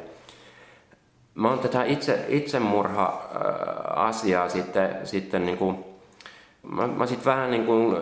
Mä 1.35 1.49
oon 1.49 1.59
tätä 1.59 1.85
itse, 1.85 2.25
itsemurha-asiaa 2.29 4.49
sitten, 4.49 4.97
sitten 5.05 5.47
niin 5.47 5.59
kuin 5.59 5.85
Mä, 6.63 6.87
mä 6.87 7.07
sitten 7.07 7.25
vähän 7.25 7.51
niin 7.51 7.67
kuin 7.67 7.97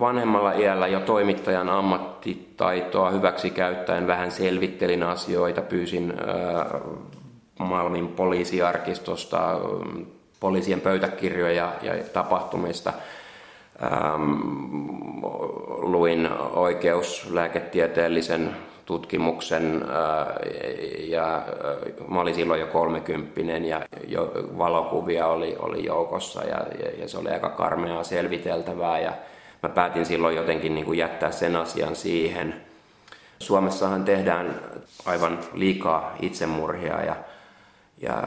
vanhemmalla 0.00 0.52
iällä 0.52 0.86
jo 0.86 1.00
toimittajan 1.00 1.68
ammattitaitoa 1.68 3.10
hyväksi 3.10 3.50
käyttäen 3.50 4.06
vähän 4.06 4.30
selvittelin 4.30 5.02
asioita, 5.02 5.62
pyysin 5.62 6.10
äh, 6.10 6.80
Malmin 7.58 8.08
poliisiarkistosta 8.08 9.60
poliisien 10.40 10.80
pöytäkirjoja 10.80 11.72
ja 11.82 11.92
tapahtumista. 12.12 12.92
Ähm, 13.82 14.32
luin 15.82 16.28
oikeuslääketieteellisen 16.54 18.56
tutkimuksen 18.86 19.84
ja 20.98 21.42
mä 22.08 22.20
olin 22.20 22.34
silloin 22.34 22.60
jo 22.60 22.66
kolmekymppinen 22.66 23.64
ja 23.64 23.80
jo 24.08 24.32
valokuvia 24.58 25.26
oli, 25.26 25.56
oli 25.58 25.84
joukossa 25.84 26.44
ja, 26.44 26.66
ja, 26.82 26.90
ja 26.98 27.08
se 27.08 27.18
oli 27.18 27.30
aika 27.30 27.48
karmeaa 27.48 28.04
selviteltävää 28.04 28.98
ja 28.98 29.12
mä 29.62 29.68
päätin 29.68 30.06
silloin 30.06 30.36
jotenkin 30.36 30.74
niin 30.74 30.86
kuin 30.86 30.98
jättää 30.98 31.32
sen 31.32 31.56
asian 31.56 31.96
siihen. 31.96 32.54
Suomessahan 33.38 34.04
tehdään 34.04 34.60
aivan 35.06 35.38
liikaa 35.54 36.16
itsemurhia 36.22 37.04
ja, 37.04 37.16
ja 38.00 38.22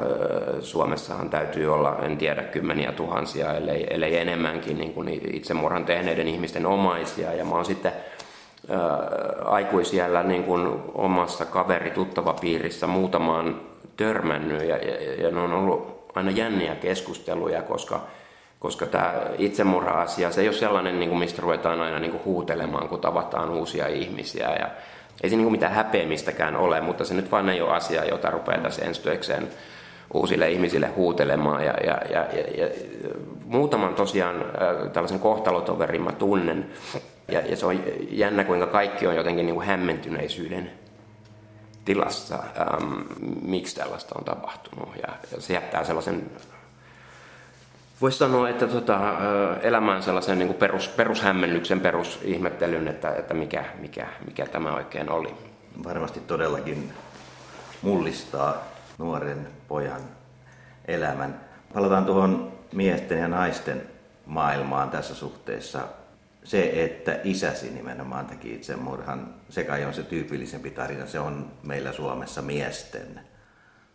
Suomessahan 0.61 1.29
täytyy 1.29 1.73
olla, 1.73 1.97
en 2.01 2.17
tiedä, 2.17 2.43
kymmeniä 2.43 2.91
tuhansia, 2.91 3.53
ellei, 3.53 3.87
ellei 3.89 4.17
enemmänkin 4.17 4.77
niin 4.77 4.93
kuin 4.93 5.21
itsemurhan 5.33 5.85
tehneiden 5.85 6.27
ihmisten 6.27 6.65
omaisia. 6.65 7.33
Ja 7.33 7.45
mä 7.45 7.55
oon 7.55 7.65
sitten 7.65 7.91
aikuisiellä 9.45 10.23
niin 10.23 10.43
kuin 10.43 10.67
omassa 10.93 11.45
kaveri 11.45 11.91
tuttava 11.91 12.33
piirissä 12.33 12.87
muutamaan 12.87 13.61
törmännyt 13.97 14.63
ja, 14.63 14.77
ja, 14.77 15.13
ja 15.23 15.31
ne 15.31 15.39
on 15.39 15.53
ollut 15.53 16.03
aina 16.15 16.31
jänniä 16.31 16.75
keskusteluja, 16.75 17.61
koska, 17.61 18.01
koska 18.59 18.85
tämä 18.85 19.13
itsemurha-asia, 19.37 20.31
se 20.31 20.41
ei 20.41 20.47
ole 20.47 20.55
sellainen, 20.55 20.99
niin 20.99 21.09
kuin 21.09 21.19
mistä 21.19 21.41
ruvetaan 21.41 21.81
aina 21.81 21.99
niin 21.99 22.11
kuin 22.11 22.25
huutelemaan, 22.25 22.89
kun 22.89 22.99
tavataan 22.99 23.49
uusia 23.49 23.87
ihmisiä 23.87 24.49
ja 24.49 24.69
ei 25.23 25.29
se 25.29 25.35
niin 25.35 25.51
mitään 25.51 25.73
häpeämistäkään 25.73 26.55
ole, 26.55 26.81
mutta 26.81 27.05
se 27.05 27.13
nyt 27.13 27.31
vaan 27.31 27.49
ei 27.49 27.61
ole 27.61 27.71
asia, 27.71 28.05
jota 28.05 28.31
rupeaa 28.31 28.61
tässä 28.61 28.85
ensi 28.85 29.01
uusille 30.13 30.51
ihmisille 30.51 30.87
huutelemaan. 30.87 31.65
Ja, 31.65 31.73
ja, 31.83 32.01
ja, 32.09 32.27
ja, 32.33 32.65
ja 32.65 32.69
muutaman 33.45 33.95
tosiaan 33.95 34.35
äh, 34.35 34.91
tällaisen 34.93 35.19
kohtalotoverin 35.19 36.01
mä 36.01 36.11
tunnen. 36.11 36.69
Ja, 37.31 37.39
ja 37.39 37.55
se 37.55 37.65
on 37.65 37.83
jännä, 38.09 38.43
kuinka 38.43 38.67
kaikki 38.67 39.07
on 39.07 39.15
jotenkin 39.15 39.45
niin 39.45 39.55
kuin 39.55 39.67
hämmentyneisyyden 39.67 40.71
tilassa, 41.85 42.35
ähm, 42.35 42.93
miksi 43.41 43.75
tällaista 43.75 44.15
on 44.17 44.23
tapahtunut. 44.23 44.89
Ja, 44.95 45.13
ja 45.31 45.41
se 45.41 45.53
jättää 45.53 45.83
sellaisen, 45.83 46.31
voisi 48.01 48.17
sanoa, 48.17 48.49
että 48.49 48.67
tota, 48.67 48.99
elämään 49.61 50.03
sellaisen 50.03 50.39
niin 50.39 50.53
perus, 50.53 50.87
perushämmennyksen, 50.87 51.79
perusihmettelyn, 51.79 52.87
että, 52.87 53.15
että 53.15 53.33
mikä, 53.33 53.65
mikä, 53.79 54.07
mikä 54.25 54.45
tämä 54.45 54.73
oikein 54.73 55.09
oli. 55.09 55.35
Varmasti 55.83 56.19
todellakin 56.19 56.93
mullistaa 57.81 58.63
nuoren 58.97 59.47
pojan 59.67 60.01
elämän. 60.85 61.41
Palataan 61.73 62.05
tuohon 62.05 62.51
miesten 62.73 63.19
ja 63.19 63.27
naisten 63.27 63.81
maailmaan 64.25 64.89
tässä 64.89 65.15
suhteessa. 65.15 65.79
Se, 66.43 66.83
että 66.83 67.19
isäsi 67.23 67.69
nimenomaan 67.69 68.25
teki 68.25 68.53
itsemurhan, 68.53 69.33
se 69.49 69.63
kai 69.63 69.85
on 69.85 69.93
se 69.93 70.03
tyypillisempi 70.03 70.71
tarina, 70.71 71.05
se 71.05 71.19
on 71.19 71.51
meillä 71.63 71.91
Suomessa 71.91 72.41
miesten 72.41 73.21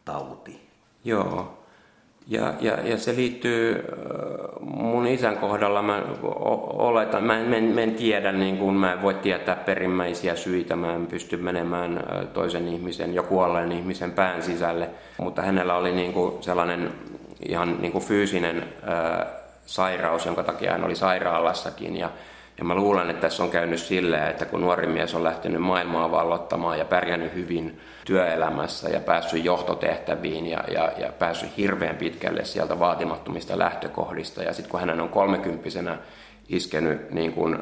tauti. 0.05 0.69
Joo, 1.05 1.58
ja, 2.29 2.55
ja, 2.61 2.79
ja 2.85 2.99
se 2.99 3.17
liittyy 3.17 3.85
mun 4.61 5.07
isän 5.07 5.37
kohdalla, 5.37 5.83
mä 5.83 6.03
oletan, 6.73 7.25
mä 7.25 7.39
en, 7.39 7.47
mä 7.47 7.57
en, 7.57 7.65
mä 7.65 7.81
en 7.81 7.95
tiedä, 7.95 8.33
niin 8.33 8.59
kuin 8.59 8.75
mä 8.75 8.93
en 8.93 9.03
voi 9.03 9.15
tietää 9.15 9.57
perimmäisiä 9.57 10.37
syitä, 10.37 10.77
mä 10.77 10.95
en 10.95 11.07
pysty 11.07 11.37
menemään 11.37 12.05
toisen 12.33 12.69
ihmisen, 12.69 13.15
jo 13.15 13.23
kuolleen 13.23 13.73
ihmisen 13.73 14.13
pään 14.13 14.43
sisälle, 14.43 14.89
mutta 15.19 15.43
hänellä 15.43 15.75
oli 15.75 15.93
niin 15.93 16.13
kuin 16.13 16.43
sellainen 16.43 16.93
ihan 17.49 17.77
niin 17.81 17.93
kuin 17.93 18.05
fyysinen 18.05 18.65
ää, 18.83 19.27
sairaus, 19.67 20.27
jonka 20.27 20.43
takia 20.43 20.73
hän 20.73 20.85
oli 20.85 20.97
sairaalassakin. 20.97 21.97
Ja 21.97 22.11
ja 22.59 22.65
mä 22.65 22.75
luulen, 22.75 23.11
että 23.11 23.21
tässä 23.21 23.43
on 23.43 23.51
käynyt 23.51 23.81
silleen, 23.81 24.31
että 24.31 24.45
kun 24.45 24.61
nuori 24.61 24.87
mies 24.87 25.15
on 25.15 25.25
lähtenyt 25.25 25.63
maailmaa 25.63 26.11
vallottamaan 26.11 26.79
ja 26.79 26.85
pärjännyt 26.85 27.35
hyvin 27.35 27.81
työelämässä 28.05 28.89
ja 28.89 29.01
päässyt 29.01 29.45
johtotehtäviin 29.45 30.47
ja, 30.47 30.65
ja, 30.73 30.93
ja 30.99 31.13
päässyt 31.13 31.57
hirveän 31.57 31.97
pitkälle 31.97 32.45
sieltä 32.45 32.79
vaatimattomista 32.79 33.59
lähtökohdista. 33.59 34.43
Ja 34.43 34.53
sitten 34.53 34.71
kun 34.71 34.81
hänen 34.81 35.01
on 35.01 35.09
kolmekymppisenä 35.09 35.99
iskenyt 36.49 37.11
niin 37.11 37.33
kuin, 37.33 37.55
äh, 37.55 37.61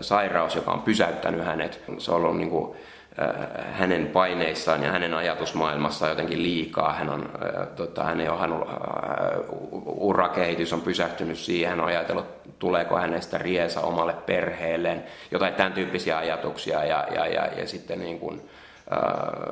sairaus, 0.00 0.54
joka 0.54 0.70
on 0.70 0.82
pysäyttänyt 0.82 1.44
hänet, 1.44 1.80
se 1.98 2.10
on 2.10 2.16
ollut 2.16 2.36
niin 2.36 2.50
kuin, 2.50 2.76
hänen 3.72 4.06
paineissaan 4.06 4.82
ja 4.82 4.92
hänen 4.92 5.14
ajatusmaailmassaan 5.14 6.10
jotenkin 6.10 6.42
liikaa. 6.42 6.92
Hän, 6.92 7.10
on, 7.10 7.30
tota, 7.76 8.04
hän 8.04 8.20
ei 8.20 8.28
ole, 8.28 8.38
hän, 8.38 8.52
urakehitys 9.86 10.72
on 10.72 10.80
pysähtynyt 10.80 11.38
siihen, 11.38 11.70
hän 11.70 11.80
on 11.80 11.86
ajatellut, 11.86 12.58
tuleeko 12.58 12.96
hänestä 12.96 13.38
riesa 13.38 13.80
omalle 13.80 14.12
perheelleen, 14.12 15.04
jotain 15.30 15.54
tämän 15.54 15.72
tyyppisiä 15.72 16.18
ajatuksia 16.18 16.84
ja, 16.84 17.06
ja, 17.14 17.26
ja, 17.26 17.46
ja 17.46 17.68
sitten 17.68 17.98
niin 17.98 18.18
kuin, 18.18 18.40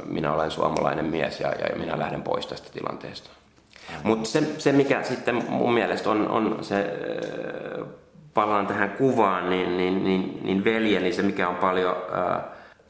minä 0.05 0.33
olen 0.33 0.51
suomalainen 0.51 1.05
mies 1.05 1.41
ja, 1.41 1.49
ja 1.49 1.77
minä 1.77 1.99
lähden 1.99 2.23
pois 2.23 2.47
tästä 2.47 2.71
tilanteesta. 2.73 3.31
Mutta 4.03 4.29
se, 4.29 4.43
se, 4.59 4.73
mikä 4.73 5.03
sitten 5.03 5.45
mun 5.49 5.75
mielestä 5.75 6.11
on, 6.11 6.29
on 6.29 6.59
se, 6.61 6.87
palaan 8.35 8.67
tähän 8.67 8.91
kuvaan, 8.91 9.51
niin, 9.51 9.77
niin, 9.77 10.05
niin, 10.05 10.41
niin 10.43 10.65
veljeni, 10.65 11.13
se 11.13 11.23
mikä 11.23 11.49
on 11.49 11.57
paljon... 11.57 11.97
Äh, 11.97 12.43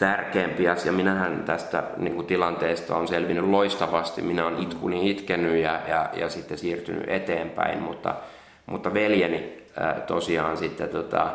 tärkeämpi 0.02 0.68
asia. 0.68 0.92
Minähän 0.92 1.42
tästä 1.44 1.82
niin 1.97 2.14
kuin, 2.14 2.26
tilanteesta 2.26 2.97
on 2.97 3.08
selvinnyt 3.08 3.45
loistavasti. 3.45 4.23
Minä 4.23 4.47
olen 4.47 4.62
itkuni 4.62 5.10
itkenyt 5.10 5.56
ja, 5.56 5.80
ja, 5.88 6.08
ja 6.12 6.28
sitten 6.28 6.58
siirtynyt 6.58 7.04
eteenpäin, 7.08 7.82
mutta, 7.82 8.14
mutta 8.67 8.95
veljeni 8.95 9.67
ää, 9.80 9.95
tosiaan 9.95 10.56
sitten 10.56 10.88
tota, 10.88 11.32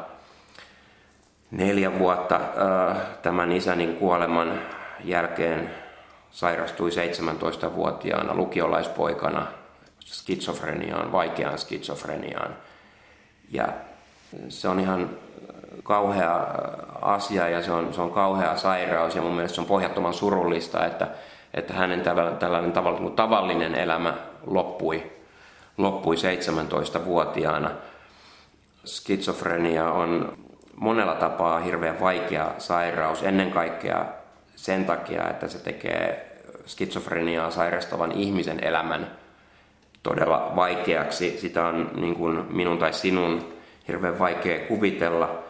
neljä 1.51 1.99
vuotta 1.99 2.35
ää, 2.35 2.95
tämän 3.21 3.51
isänin 3.51 3.95
kuoleman 3.95 4.59
jälkeen 5.03 5.69
sairastui 6.31 6.89
17-vuotiaana 6.89 8.35
lukiolaispoikana 8.35 9.47
skitsofreniaan, 10.05 11.11
vaikeaan 11.11 11.57
skitsofreniaan. 11.57 12.55
Ja 13.49 13.67
se 14.49 14.67
on 14.67 14.79
ihan 14.79 15.09
kauhea 15.83 16.47
asia 17.01 17.49
ja 17.49 17.63
se 17.63 17.71
on, 17.71 17.93
se 17.93 18.01
on 18.01 18.11
kauhea 18.11 18.57
sairaus 18.57 19.15
ja 19.15 19.21
mun 19.21 19.33
mielestä 19.33 19.55
se 19.55 19.61
on 19.61 19.67
pohjattoman 19.67 20.13
surullista, 20.13 20.85
että, 20.85 21.07
että 21.53 21.73
hänen 21.73 22.01
tällainen 22.39 22.71
tavallinen, 22.71 23.11
tavallinen 23.11 23.75
elämä 23.75 24.13
loppui, 24.45 25.11
loppui 25.77 26.15
17-vuotiaana. 26.15 27.71
Skitsofrenia 28.85 29.91
on 29.91 30.37
monella 30.75 31.15
tapaa 31.15 31.59
hirveän 31.59 31.99
vaikea 31.99 32.51
sairaus, 32.57 33.23
ennen 33.23 33.51
kaikkea 33.51 34.05
sen 34.55 34.85
takia, 34.85 35.29
että 35.29 35.47
se 35.47 35.59
tekee 35.59 36.37
skitsofreniaa 36.65 37.51
sairastavan 37.51 38.11
ihmisen 38.11 38.63
elämän 38.63 39.11
todella 40.03 40.51
vaikeaksi. 40.55 41.37
Sitä 41.37 41.65
on 41.65 41.91
niin 41.95 42.15
kuin 42.15 42.45
minun 42.49 42.77
tai 42.77 42.93
sinun 42.93 43.56
hirveän 43.87 44.19
vaikea 44.19 44.67
kuvitella. 44.67 45.43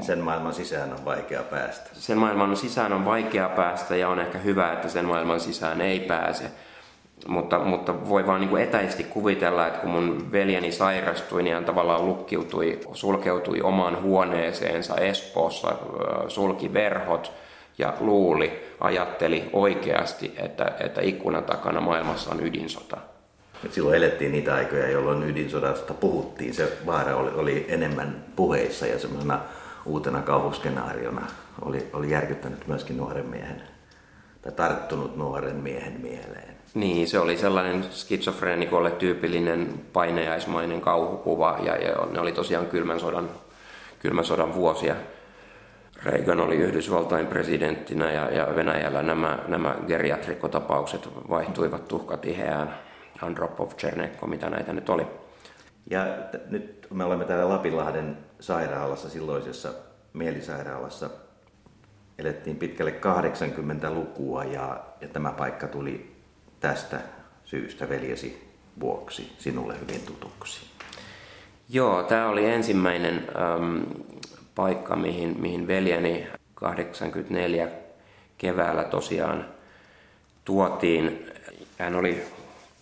Sen 0.00 0.18
maailman 0.18 0.54
sisään 0.54 0.92
on 0.92 1.04
vaikea 1.04 1.42
päästä. 1.42 1.90
Sen 1.92 2.18
maailman 2.18 2.56
sisään 2.56 2.92
on 2.92 3.04
vaikea 3.04 3.48
päästä 3.48 3.96
ja 3.96 4.08
on 4.08 4.20
ehkä 4.20 4.38
hyvä, 4.38 4.72
että 4.72 4.88
sen 4.88 5.04
maailman 5.04 5.40
sisään 5.40 5.80
ei 5.80 6.00
pääse. 6.00 6.44
Mutta, 7.28 7.58
mutta 7.58 8.08
voi 8.08 8.26
vaan 8.26 8.40
niin 8.40 8.58
etäisesti 8.58 9.04
kuvitella, 9.04 9.66
että 9.66 9.80
kun 9.80 9.90
mun 9.90 10.32
veljeni 10.32 10.72
sairastui, 10.72 11.42
niin 11.42 11.54
hän 11.54 11.64
tavallaan 11.64 12.06
lukkiutui, 12.06 12.80
sulkeutui 12.92 13.60
omaan 13.60 14.02
huoneeseensa 14.02 14.96
Espoossa, 14.96 15.72
sulki 16.28 16.72
verhot 16.72 17.32
ja 17.78 17.94
luuli, 18.00 18.74
ajatteli 18.80 19.50
oikeasti, 19.52 20.34
että, 20.36 20.72
että 20.80 21.00
ikkunan 21.00 21.44
takana 21.44 21.80
maailmassa 21.80 22.30
on 22.30 22.46
ydinsota. 22.46 22.96
Et 23.64 23.72
silloin 23.72 23.96
elettiin 23.96 24.32
niitä 24.32 24.54
aikoja, 24.54 24.90
jolloin 24.90 25.22
ydinsodasta 25.22 25.94
puhuttiin. 25.94 26.54
Se 26.54 26.72
vaara 26.86 27.16
oli, 27.16 27.30
oli 27.34 27.66
enemmän 27.68 28.24
puheissa 28.36 28.86
ja 28.86 28.98
semmoisena 28.98 29.40
uutena 29.86 30.22
kauhuskenaariona 30.22 31.26
oli, 31.62 31.86
oli 31.92 32.10
järkyttänyt 32.10 32.66
myöskin 32.66 32.96
nuoren 32.96 33.26
miehen 33.26 33.62
tai 34.42 34.52
tarttunut 34.52 35.16
nuoren 35.16 35.56
miehen 35.56 36.00
mieleen. 36.00 36.54
Niin, 36.74 37.08
se 37.08 37.18
oli 37.18 37.36
sellainen 37.36 37.84
skitsofreenikolle 37.90 38.90
tyypillinen 38.90 39.74
paineaismainen 39.92 40.80
kauhukuva 40.80 41.58
ja, 41.62 41.76
ja 41.76 42.06
ne 42.10 42.20
oli 42.20 42.32
tosiaan 42.32 42.66
kylmän 42.66 43.00
sodan, 43.00 43.30
kylmän 43.98 44.24
sodan 44.24 44.54
vuosia. 44.54 44.94
Reagan 46.02 46.40
oli 46.40 46.56
Yhdysvaltain 46.56 47.26
presidenttinä 47.26 48.12
ja, 48.12 48.30
ja 48.30 48.48
Venäjällä 48.56 49.02
nämä, 49.02 49.38
nämä 49.48 49.76
geriatrikkotapaukset 49.86 51.08
vaihtuivat 51.30 51.88
tuhkatiheään 51.88 52.74
Andropov, 53.22 53.68
Chernekko, 53.68 54.26
mitä 54.26 54.50
näitä 54.50 54.72
nyt 54.72 54.88
oli. 54.88 55.06
Ja 55.90 56.04
t- 56.32 56.50
nyt 56.50 56.86
me 56.90 57.04
olemme 57.04 57.24
täällä 57.24 57.48
Lapinlahden 57.48 58.18
sairaalassa, 58.40 59.10
silloisessa 59.10 59.72
mielisairaalassa. 60.12 61.10
Elettiin 62.18 62.56
pitkälle 62.56 62.94
80-lukua 63.00 64.44
ja, 64.44 64.80
ja 65.00 65.08
tämä 65.08 65.32
paikka 65.32 65.66
tuli 65.66 66.16
tästä 66.60 67.00
syystä 67.44 67.88
veljesi 67.88 68.50
vuoksi 68.80 69.32
sinulle 69.38 69.74
hyvin 69.80 70.00
tutuksi. 70.06 70.60
Joo, 71.68 72.02
tämä 72.02 72.28
oli 72.28 72.46
ensimmäinen 72.46 73.28
äm, 73.56 73.84
paikka, 74.54 74.96
mihin, 74.96 75.40
mihin 75.40 75.66
veljeni 75.66 76.26
84 76.54 77.68
keväällä 78.38 78.84
tosiaan 78.84 79.46
tuotiin. 80.44 81.26
Hän 81.78 81.94
oli 81.94 82.22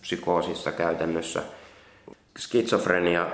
psykoosissa 0.01 0.71
käytännössä. 0.71 1.41
Skitsofrenia 2.37 3.27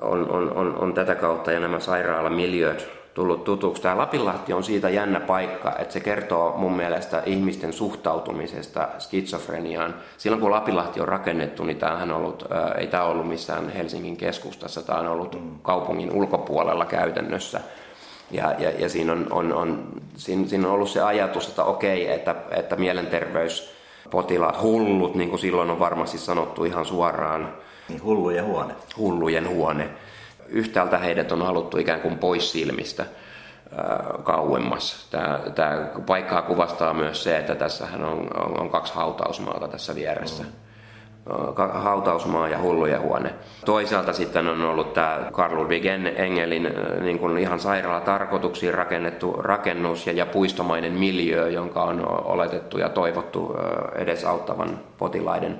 on, 0.00 0.30
on, 0.30 0.52
on, 0.52 0.76
on 0.78 0.94
tätä 0.94 1.14
kautta 1.14 1.52
ja 1.52 1.60
nämä 1.60 1.80
sairaalamiljööt 1.80 3.02
tullut 3.14 3.44
tutuksi. 3.44 3.82
Tämä 3.82 3.98
Lapinlahti 3.98 4.52
on 4.52 4.64
siitä 4.64 4.88
jännä 4.88 5.20
paikka, 5.20 5.76
että 5.78 5.92
se 5.92 6.00
kertoo 6.00 6.56
mun 6.56 6.76
mielestä 6.76 7.22
ihmisten 7.26 7.72
suhtautumisesta 7.72 8.88
skitsofreniaan. 8.98 9.94
Silloin 10.18 10.40
kun 10.40 10.50
Lapinlahti 10.50 11.00
on 11.00 11.08
rakennettu, 11.08 11.64
niin 11.64 11.76
tämähän 11.76 12.10
on 12.10 12.16
ollut, 12.16 12.44
ei 12.78 12.86
tämä 12.86 13.04
ollut 13.04 13.28
missään 13.28 13.68
Helsingin 13.68 14.16
keskustassa, 14.16 14.82
tämä 14.82 14.98
on 14.98 15.06
ollut 15.06 15.38
kaupungin 15.62 16.12
ulkopuolella 16.12 16.86
käytännössä. 16.86 17.60
Ja, 18.30 18.54
ja, 18.58 18.70
ja 18.70 18.88
siinä, 18.88 19.12
on, 19.12 19.26
on, 19.30 19.52
on, 19.52 19.88
siinä, 20.16 20.48
siinä 20.48 20.66
on 20.66 20.74
ollut 20.74 20.90
se 20.90 21.02
ajatus, 21.02 21.48
että 21.48 21.64
okei, 21.64 22.12
että, 22.12 22.34
että 22.50 22.76
mielenterveyspotilaat, 24.12 24.62
hullut, 24.62 25.14
niin 25.14 25.28
kuin 25.28 25.40
silloin 25.40 25.70
on 25.70 25.78
varmasti 25.78 26.18
sanottu 26.18 26.64
ihan 26.64 26.84
suoraan. 26.84 27.54
Niin 27.88 28.02
hullujen 28.02 28.44
huone. 28.44 28.74
Hullujen 28.96 29.48
huone. 29.48 29.90
Yhtäältä 30.48 30.98
heidät 30.98 31.32
on 31.32 31.42
haluttu 31.42 31.78
ikään 31.78 32.00
kuin 32.00 32.18
pois 32.18 32.52
silmistä 32.52 33.06
kauemmas. 34.24 35.06
Tämä, 35.10 35.40
tämä 35.54 35.88
paikkaa 36.06 36.42
kuvastaa 36.42 36.94
myös 36.94 37.22
se, 37.22 37.38
että 37.38 37.54
tässähän 37.54 38.04
on, 38.04 38.28
on, 38.36 38.60
on 38.60 38.70
kaksi 38.70 38.94
hautausmaata 38.94 39.68
tässä 39.68 39.94
vieressä. 39.94 40.42
Mm 40.42 40.61
hautausmaa 41.72 42.48
ja 42.48 42.58
hullujen 42.58 43.00
huone. 43.00 43.34
Toisaalta 43.64 44.12
sitten 44.12 44.48
on 44.48 44.62
ollut 44.64 44.92
tämä 44.92 45.28
Karl 45.32 45.56
Ludwig 45.56 45.86
Engelin 46.16 46.68
niin 47.00 47.18
kuin 47.18 47.38
ihan 47.38 47.60
sairaala 47.60 48.00
tarkoituksiin 48.00 48.74
rakennettu 48.74 49.32
rakennus 49.32 50.06
ja, 50.06 50.12
ja 50.12 50.26
puistomainen 50.26 50.92
miljö, 50.92 51.48
jonka 51.50 51.82
on 51.82 52.08
oletettu 52.08 52.78
ja 52.78 52.88
toivottu 52.88 53.56
edesauttavan 53.94 54.78
potilaiden 54.98 55.58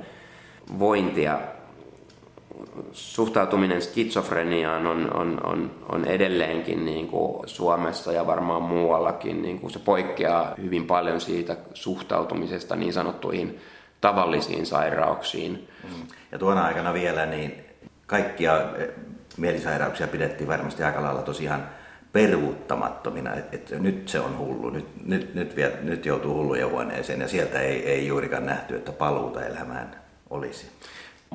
vointia. 0.79 1.38
Suhtautuminen 2.92 3.83
skitsofreniaan 3.83 4.87
on, 4.87 5.16
on, 5.16 5.40
on, 5.44 5.70
on 5.92 6.05
edelleenkin 6.05 6.85
niin 6.85 7.09
kuin 7.09 7.48
Suomessa 7.48 8.12
ja 8.12 8.27
varmaan 8.27 8.62
muuallakin, 8.62 9.42
niin 9.42 9.61
kuin 9.61 9.70
se 9.70 9.79
poikkeaa 9.79 10.55
hyvin 10.62 10.87
paljon 10.87 11.20
siitä 11.20 11.57
suhtautumisesta 11.75 12.77
niin 12.77 12.92
sanottuihin 12.92 13.61
tavallisiin 14.03 14.67
sairauksiin. 14.67 15.69
Mm. 15.85 16.07
Ja 16.33 16.38
tuona 16.38 16.65
aikana 16.65 16.95
vielä 16.95 17.27
niin 17.27 17.65
kaikkia 18.07 18.61
eh, 18.77 18.88
mielisairauksia 19.37 20.09
pidettiin 20.09 20.49
varmasti 20.49 20.83
aika 20.83 21.03
lailla 21.03 21.23
tosiaan 21.23 21.67
peruuttamattomina, 22.12 23.35
että 23.35 23.57
et 23.57 23.81
nyt 23.81 24.09
se 24.09 24.21
on 24.21 24.38
hullu, 24.38 24.71
nyt, 24.71 25.07
nyt, 25.07 25.35
nyt, 25.35 25.57
vie, 25.57 25.73
nyt 25.83 26.07
joutuu 26.07 26.35
hullujen 26.35 26.71
huoneeseen 26.71 27.21
ja 27.21 27.29
sieltä 27.29 27.61
ei, 27.61 27.88
ei 27.88 28.07
juurikaan 28.07 28.47
nähty, 28.47 28.77
että 28.77 28.93
paluuta 28.93 29.47
elämään 29.47 29.97
olisi. 30.31 30.67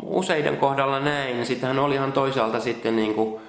Useiden 0.01 0.57
kohdalla 0.57 0.99
näin. 0.99 1.45
Sittenhän 1.45 1.79
olihan 1.79 2.11
toisaalta 2.11 2.59
sitten 2.59 2.95
niin 2.95 3.13
kuin 3.13 3.41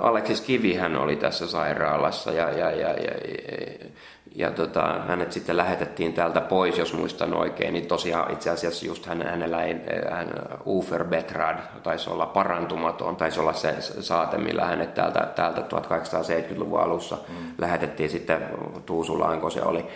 Aleksis 0.00 0.40
Kivihän 0.40 0.96
oli 0.96 1.16
tässä 1.16 1.46
sairaalassa 1.46 2.32
ja, 2.32 2.50
ja, 2.50 2.70
ja, 2.70 2.88
ja, 2.88 3.12
ja 4.34 4.50
tota, 4.50 5.00
hänet 5.08 5.32
sitten 5.32 5.56
lähetettiin 5.56 6.12
täältä 6.12 6.40
pois, 6.40 6.78
jos 6.78 6.92
muistan 6.92 7.34
oikein, 7.34 7.72
niin 7.72 7.86
tosiaan 7.86 8.32
itse 8.32 8.50
asiassa 8.50 8.86
just 8.86 9.06
hän, 9.06 9.22
hänellä 9.22 9.62
ei, 9.62 9.76
hän, 10.10 10.28
Ufer 10.66 11.04
Betrad 11.04 11.58
taisi 11.82 12.10
olla 12.10 12.26
parantumaton, 12.26 13.16
taisi 13.16 13.40
olla 13.40 13.52
se 13.52 13.74
saate, 13.80 14.38
millä 14.38 14.64
hänet 14.64 14.94
täältä, 14.94 15.28
täältä 15.34 15.60
1870-luvun 15.60 16.80
alussa 16.80 17.18
mm. 17.28 17.34
lähetettiin 17.58 18.10
sitten 18.10 18.48
Tuusulaan, 18.86 19.40
kun 19.40 19.50
se 19.50 19.62
oli. 19.62 19.86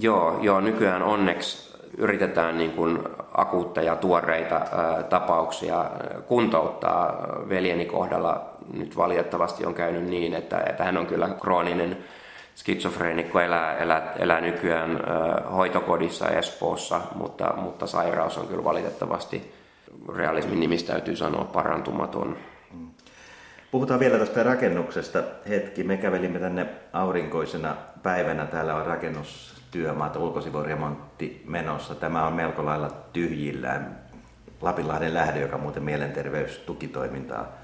Joo, 0.00 0.38
joo, 0.42 0.60
nykyään 0.60 1.02
onneksi 1.02 1.68
yritetään 1.98 2.58
niin 2.58 2.72
kuin 2.72 2.98
akuutteja, 3.34 3.96
tuoreita 3.96 4.54
ää, 4.54 5.02
tapauksia 5.02 5.90
kuntouttaa. 6.26 7.26
Veljeni 7.48 7.84
kohdalla 7.84 8.57
nyt 8.72 8.96
valitettavasti 8.96 9.66
on 9.66 9.74
käynyt 9.74 10.04
niin, 10.04 10.34
että, 10.34 10.62
että 10.66 10.84
hän 10.84 10.96
on 10.96 11.06
kyllä 11.06 11.28
krooninen 11.40 11.96
skitsofreenikko 12.54 13.40
elää, 13.40 13.76
elää, 13.76 14.12
elää 14.18 14.40
nykyään 14.40 14.90
ö, 14.90 15.40
hoitokodissa 15.50 16.28
Espoossa, 16.28 17.00
mutta, 17.14 17.54
mutta 17.56 17.86
sairaus 17.86 18.38
on 18.38 18.48
kyllä 18.48 18.64
valitettavasti 18.64 19.52
realismin 20.14 20.60
nimistä 20.60 20.92
täytyy 20.92 21.16
sanoa 21.16 21.44
parantumaton. 21.44 22.36
Puhutaan 23.70 24.00
vielä 24.00 24.18
tästä 24.18 24.42
rakennuksesta 24.42 25.22
hetki. 25.48 25.84
Me 25.84 25.96
kävelimme 25.96 26.38
tänne 26.38 26.66
aurinkoisena 26.92 27.76
päivänä. 28.02 28.46
Täällä 28.46 28.74
on 28.74 28.86
rakennustyömaat, 28.86 30.16
ulkosivuremontti 30.16 31.42
menossa. 31.46 31.94
Tämä 31.94 32.26
on 32.26 32.32
melko 32.32 32.64
lailla 32.64 32.90
tyhjillään. 33.12 33.98
Lapinlahden 34.60 35.14
lähde, 35.14 35.40
joka 35.40 35.58
muuten 35.58 35.82
mielenterveystukitoimintaa 35.82 37.57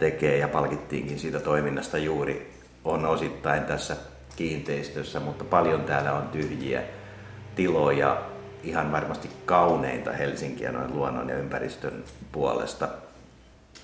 tekee 0.00 0.36
ja 0.36 0.48
palkittiinkin 0.48 1.18
siitä 1.18 1.40
toiminnasta 1.40 1.98
juuri, 1.98 2.52
on 2.84 3.06
osittain 3.06 3.64
tässä 3.64 3.96
kiinteistössä, 4.36 5.20
mutta 5.20 5.44
paljon 5.44 5.84
täällä 5.84 6.12
on 6.12 6.28
tyhjiä 6.28 6.82
tiloja, 7.54 8.22
ihan 8.62 8.92
varmasti 8.92 9.30
kauneinta 9.46 10.12
Helsinkiä 10.12 10.72
noin 10.72 10.94
luonnon 10.94 11.28
ja 11.28 11.36
ympäristön 11.36 12.04
puolesta. 12.32 12.88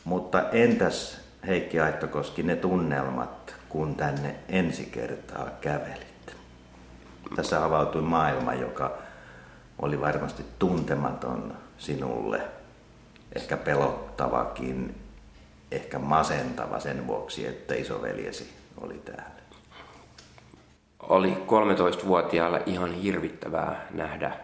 Mutta 0.05 0.50
entäs 0.50 1.20
Heikki 1.46 1.81
Aittokoski, 1.81 2.42
ne 2.42 2.57
tunnelmat, 2.57 3.55
kun 3.68 3.94
tänne 3.94 4.35
ensi 4.48 4.85
kertaa 4.85 5.50
kävelit? 5.61 6.37
Tässä 7.37 7.64
avautui 7.64 8.02
maailma, 8.02 8.55
joka 8.55 8.98
oli 9.79 10.00
varmasti 10.00 10.44
tuntematon 10.59 11.55
sinulle, 11.79 12.40
ehkä 13.35 13.57
pelottavakin, 13.57 15.06
ehkä 15.70 15.98
masentava 15.98 16.81
sen 16.81 17.07
vuoksi, 17.07 17.46
että 17.46 17.74
isoveljesi 17.74 18.52
oli 18.81 18.98
täällä 19.05 19.37
oli 21.09 21.33
13-vuotiaalla 21.46 22.61
ihan 22.66 22.92
hirvittävää 22.92 23.87
nähdä 23.90 24.37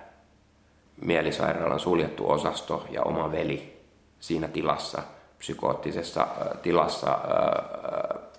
mielisairaalan 1.01 1.81
suljettu 1.81 2.31
osasto 2.31 2.87
ja 2.91 3.03
oma 3.03 3.33
veli 3.33 3.81
siinä 4.21 4.49
tilassa, 4.49 5.03
psykoottisessa 5.39 6.27
tilassa 6.63 7.19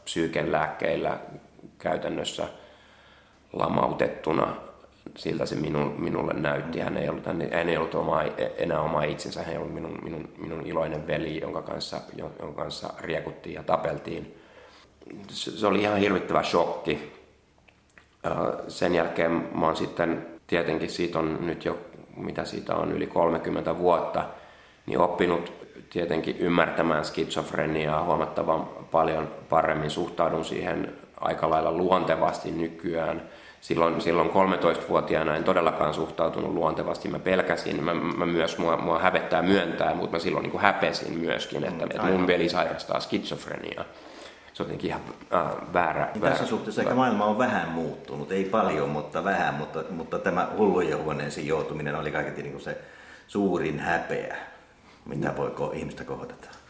psyykenlääkkeillä 0.03 1.17
käytännössä 1.77 2.47
lamautettuna. 3.53 4.55
Siltä 5.15 5.45
se 5.45 5.55
minu, 5.55 5.93
minulle 5.97 6.33
näytti. 6.33 6.79
Hän 6.79 6.97
ei 6.97 7.09
ollut, 7.09 7.25
hän 7.25 7.69
ei 7.69 7.77
ollut 7.77 7.95
oma, 7.95 8.21
enää 8.57 8.81
oma 8.81 9.03
itsensä, 9.03 9.43
hän 9.43 9.51
ei 9.51 9.57
ollut 9.57 9.73
minun, 9.73 9.99
minun, 10.03 10.29
minun 10.37 10.65
iloinen 10.65 11.07
veli, 11.07 11.41
jonka 11.41 11.61
kanssa, 11.61 12.01
jonka 12.17 12.63
kanssa 12.63 12.93
riekuttiin 12.99 13.55
ja 13.55 13.63
tapeltiin. 13.63 14.37
Se 15.29 15.67
oli 15.67 15.81
ihan 15.81 15.97
hirvittävä 15.97 16.43
shokki 16.43 17.13
sen 18.67 18.95
jälkeen 18.95 19.31
mä 19.31 19.65
oon 19.65 19.75
sitten, 19.75 20.27
tietenkin 20.47 20.89
siitä 20.89 21.19
on 21.19 21.37
nyt 21.47 21.65
jo, 21.65 21.77
mitä 22.17 22.45
siitä 22.45 22.75
on, 22.75 22.91
yli 22.91 23.07
30 23.07 23.77
vuotta, 23.77 24.25
niin 24.85 24.99
oppinut 24.99 25.53
tietenkin 25.89 26.37
ymmärtämään 26.37 27.05
skitsofreniaa 27.05 28.03
huomattavan 28.03 28.69
paljon 28.91 29.31
paremmin. 29.49 29.89
Suhtaudun 29.89 30.45
siihen 30.45 30.93
aika 31.17 31.49
lailla 31.49 31.71
luontevasti 31.71 32.51
nykyään. 32.51 33.21
Silloin, 33.63 34.01
silloin 34.01 34.29
13-vuotiaana 34.29 35.35
en 35.35 35.43
todellakaan 35.43 35.93
suhtautunut 35.93 36.53
luontevasti. 36.53 37.09
Mä 37.09 37.19
pelkäsin, 37.19 37.83
mä, 37.83 37.93
mä 37.93 38.25
myös, 38.25 38.57
mua, 38.57 38.77
mua 38.77 38.99
hävettää 38.99 39.41
myöntää, 39.41 39.95
mutta 39.95 40.11
mä 40.11 40.19
silloin 40.19 40.43
niin 40.43 40.59
häpesin 40.59 41.19
myöskin, 41.19 41.63
että, 41.63 41.85
että 41.85 42.07
mun 42.07 42.27
veli 42.27 42.49
sairastaa 42.49 42.99
skitsofreniaa 42.99 43.85
se 44.53 44.63
on 44.63 44.67
jotenkin 44.67 44.89
ihan 44.89 45.01
äh, 45.33 45.73
väärä. 45.73 46.09
Niin 46.13 46.21
väärä. 46.21 46.35
Tässä 46.35 46.49
suhteessa 46.49 46.81
ehkä 46.81 46.95
maailma 46.95 47.25
on 47.25 47.37
vähän 47.37 47.69
muuttunut, 47.69 48.31
ei 48.31 48.43
paljon, 48.43 48.89
mutta 48.89 49.23
vähän, 49.23 49.53
mutta, 49.53 49.83
mutta 49.89 50.19
tämä 50.19 50.47
hullujen 50.57 51.03
huoneeseen 51.03 51.47
joutuminen 51.47 51.95
oli 51.95 52.11
kaiketi 52.11 52.43
niin 52.43 52.61
se 52.61 52.77
suurin 53.27 53.79
häpeä, 53.79 54.37
mitä 55.05 55.37
voi 55.37 55.71
ihmistä 55.73 56.03
kohdata. 56.03 56.62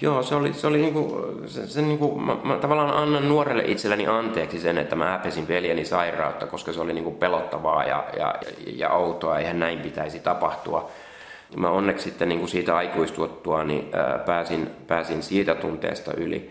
Joo, 0.00 0.22
se 0.22 0.34
oli, 0.34 0.52
se 0.52 0.66
oli 0.66 0.78
niinku, 0.78 1.32
se, 1.46 1.66
se 1.66 1.82
niinku, 1.82 2.20
mä, 2.20 2.36
mä, 2.44 2.56
tavallaan 2.56 2.96
annan 2.96 3.28
nuorelle 3.28 3.62
itselleni 3.66 4.06
anteeksi 4.06 4.58
sen, 4.58 4.78
että 4.78 4.96
mä 4.96 5.10
häpesin 5.10 5.48
veljeni 5.48 5.84
sairautta, 5.84 6.46
koska 6.46 6.72
se 6.72 6.80
oli 6.80 6.92
niinku 6.92 7.10
pelottavaa 7.10 7.84
ja, 7.84 8.04
ja, 8.18 8.34
ja 8.76 8.90
outoa, 8.90 9.38
eihän 9.38 9.60
näin 9.60 9.78
pitäisi 9.78 10.18
tapahtua. 10.18 10.90
Mä 11.56 11.70
onneksi 11.70 12.04
sitten 12.04 12.28
niinku 12.28 12.46
siitä 12.46 12.76
aikuistuttua 12.76 13.64
niin, 13.64 13.88
ää, 13.92 14.18
pääsin, 14.18 14.70
pääsin 14.86 15.22
siitä 15.22 15.54
tunteesta 15.54 16.12
yli 16.16 16.50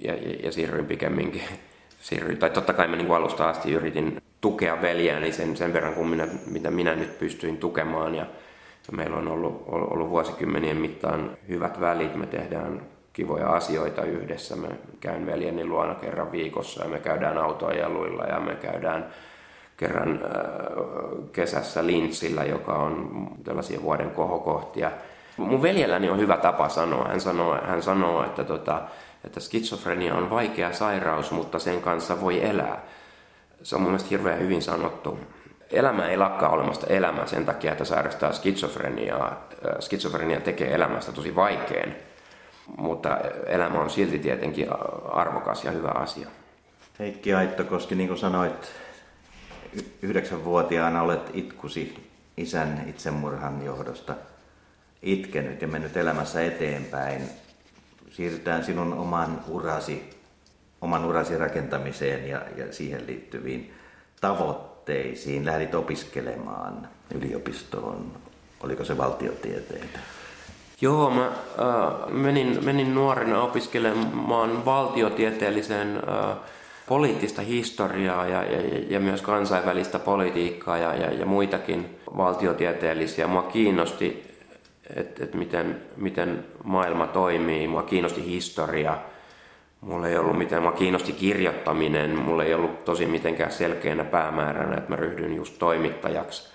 ja, 0.00 0.14
ja, 0.14 0.36
ja 0.42 0.52
siirryin 0.52 0.86
pikemminkin. 0.86 1.42
Siirryin, 2.00 2.38
tai 2.38 2.50
totta 2.50 2.72
kai 2.72 2.88
mä 2.88 2.96
niin 2.96 3.10
alusta 3.10 3.48
asti 3.48 3.72
yritin 3.72 4.22
tukea 4.40 4.82
veljääni 4.82 5.32
sen, 5.32 5.56
sen 5.56 5.72
verran, 5.72 5.94
kuin 5.94 6.08
minä, 6.08 6.28
mitä 6.46 6.70
minä 6.70 6.94
nyt 6.94 7.18
pystyin 7.18 7.56
tukemaan. 7.56 8.14
Ja 8.14 8.26
meillä 8.92 9.16
on 9.16 9.28
ollut, 9.28 9.64
ollut 9.66 10.10
vuosikymmenien 10.10 10.76
mittaan 10.76 11.30
hyvät 11.48 11.80
välit. 11.80 12.14
Me 12.14 12.26
tehdään 12.26 12.82
kivoja 13.12 13.52
asioita 13.52 14.02
yhdessä. 14.02 14.56
Me 14.56 14.68
käyn 15.00 15.26
veljeni 15.26 15.66
luona 15.66 15.94
kerran 15.94 16.32
viikossa 16.32 16.84
ja 16.84 16.90
me 16.90 16.98
käydään 16.98 17.38
autoajeluilla 17.38 18.24
ja 18.24 18.40
me 18.40 18.54
käydään 18.54 19.08
kerran 19.76 20.20
äh, 20.24 20.30
kesässä 21.32 21.86
Lintsillä, 21.86 22.44
joka 22.44 22.72
on 22.72 23.28
tällaisia 23.44 23.82
vuoden 23.82 24.10
kohokohtia. 24.10 24.90
Mun 25.36 25.62
veljelläni 25.62 26.10
on 26.10 26.18
hyvä 26.18 26.36
tapa 26.36 26.68
sanoa. 26.68 27.08
Hän 27.08 27.20
sanoo, 27.20 27.58
hän 27.66 27.82
sanoo 27.82 28.24
että 28.24 28.44
tota, 28.44 28.82
että 29.24 29.40
skitsofrenia 29.40 30.14
on 30.14 30.30
vaikea 30.30 30.72
sairaus, 30.72 31.30
mutta 31.30 31.58
sen 31.58 31.80
kanssa 31.80 32.20
voi 32.20 32.44
elää. 32.44 32.82
Se 33.62 33.76
on 33.76 33.82
mun 33.82 33.90
mielestä 33.90 34.08
hirveän 34.08 34.38
hyvin 34.38 34.62
sanottu. 34.62 35.18
Elämä 35.70 36.08
ei 36.08 36.16
lakkaa 36.16 36.50
olemasta 36.50 36.86
elämää 36.86 37.26
sen 37.26 37.46
takia, 37.46 37.72
että 37.72 37.84
sairastaa 37.84 38.32
skitsofreniaa. 38.32 39.48
Skitsofrenia 39.80 40.40
tekee 40.40 40.74
elämästä 40.74 41.12
tosi 41.12 41.34
vaikean, 41.36 41.94
mutta 42.76 43.18
elämä 43.46 43.80
on 43.80 43.90
silti 43.90 44.18
tietenkin 44.18 44.68
arvokas 45.12 45.64
ja 45.64 45.70
hyvä 45.70 45.88
asia. 45.88 46.28
Heikki 46.98 47.34
Aittokoski, 47.34 47.94
niin 47.94 48.08
kuin 48.08 48.18
sanoit, 48.18 48.72
yhdeksänvuotiaana 50.02 51.02
olet 51.02 51.30
itkusi 51.34 52.10
isän 52.36 52.84
itsemurhan 52.86 53.64
johdosta 53.64 54.14
itkenyt 55.02 55.62
ja 55.62 55.68
mennyt 55.68 55.96
elämässä 55.96 56.44
eteenpäin. 56.44 57.22
Siirrytään 58.10 58.64
sinun 58.64 58.92
oman 58.92 59.40
urasi, 59.48 60.10
oman 60.80 61.04
urasi 61.04 61.38
rakentamiseen 61.38 62.28
ja, 62.28 62.42
ja 62.56 62.72
siihen 62.72 63.06
liittyviin 63.06 63.74
tavoitteisiin. 64.20 64.67
Lähdit 65.44 65.74
opiskelemaan 65.74 66.88
yliopistoon. 67.14 68.12
Oliko 68.60 68.84
se 68.84 68.98
valtiotieteitä? 68.98 69.98
Joo, 70.80 71.10
mä 71.10 71.26
äh, 71.26 71.32
menin, 72.10 72.64
menin 72.64 72.94
nuorena 72.94 73.42
opiskelemaan 73.42 74.64
valtiotieteelliseen 74.64 75.96
äh, 75.96 76.36
poliittista 76.88 77.42
historiaa 77.42 78.26
ja, 78.26 78.44
ja, 78.44 78.60
ja 78.88 79.00
myös 79.00 79.22
kansainvälistä 79.22 79.98
politiikkaa 79.98 80.78
ja, 80.78 80.94
ja, 80.94 81.12
ja 81.12 81.26
muitakin 81.26 81.98
valtiotieteellisiä. 82.16 83.26
Mua 83.26 83.42
kiinnosti, 83.42 84.34
että 84.96 85.24
et 85.24 85.34
miten, 85.34 85.82
miten 85.96 86.44
maailma 86.64 87.06
toimii. 87.06 87.68
Mua 87.68 87.82
kiinnosti 87.82 88.24
historia. 88.26 88.98
Mulla 89.80 90.08
ei 90.08 90.16
ollut 90.16 90.38
mitään, 90.38 90.62
mua 90.62 90.72
kiinnosti 90.72 91.12
kirjoittaminen. 91.12 92.18
Mulla 92.18 92.44
ei 92.44 92.54
ollut 92.54 92.84
tosi 92.84 93.06
mitenkään 93.06 93.52
selkeänä 93.52 94.04
päämääränä, 94.04 94.76
että 94.76 94.90
mä 94.90 94.96
ryhdyin 94.96 95.36
just 95.36 95.58
toimittajaksi. 95.58 96.52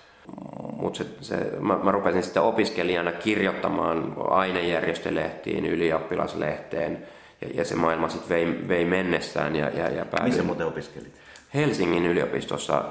Mutta 0.76 0.96
se, 0.96 1.06
se, 1.20 1.36
mä, 1.60 1.78
mä 1.82 1.92
rupesin 1.92 2.22
sitten 2.22 2.42
opiskelijana 2.42 3.12
kirjoittamaan 3.12 4.16
ainejärjestölehtiin, 4.18 5.66
ylioppilaslehteen– 5.66 6.98
ja, 7.44 7.48
ja 7.54 7.64
se 7.64 7.76
maailma 7.76 8.08
sitten 8.08 8.28
vei, 8.28 8.68
vei 8.68 8.84
mennessään. 8.84 9.56
Ja, 9.56 9.68
ja, 9.68 9.88
ja 9.88 10.04
päädyin 10.04 10.28
Missä 10.28 10.42
muuten 10.42 10.66
opiskelit? 10.66 11.14
Helsingin 11.54 12.06
yliopistossa 12.06 12.84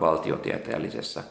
valtiotieteellisessä. 0.00 1.22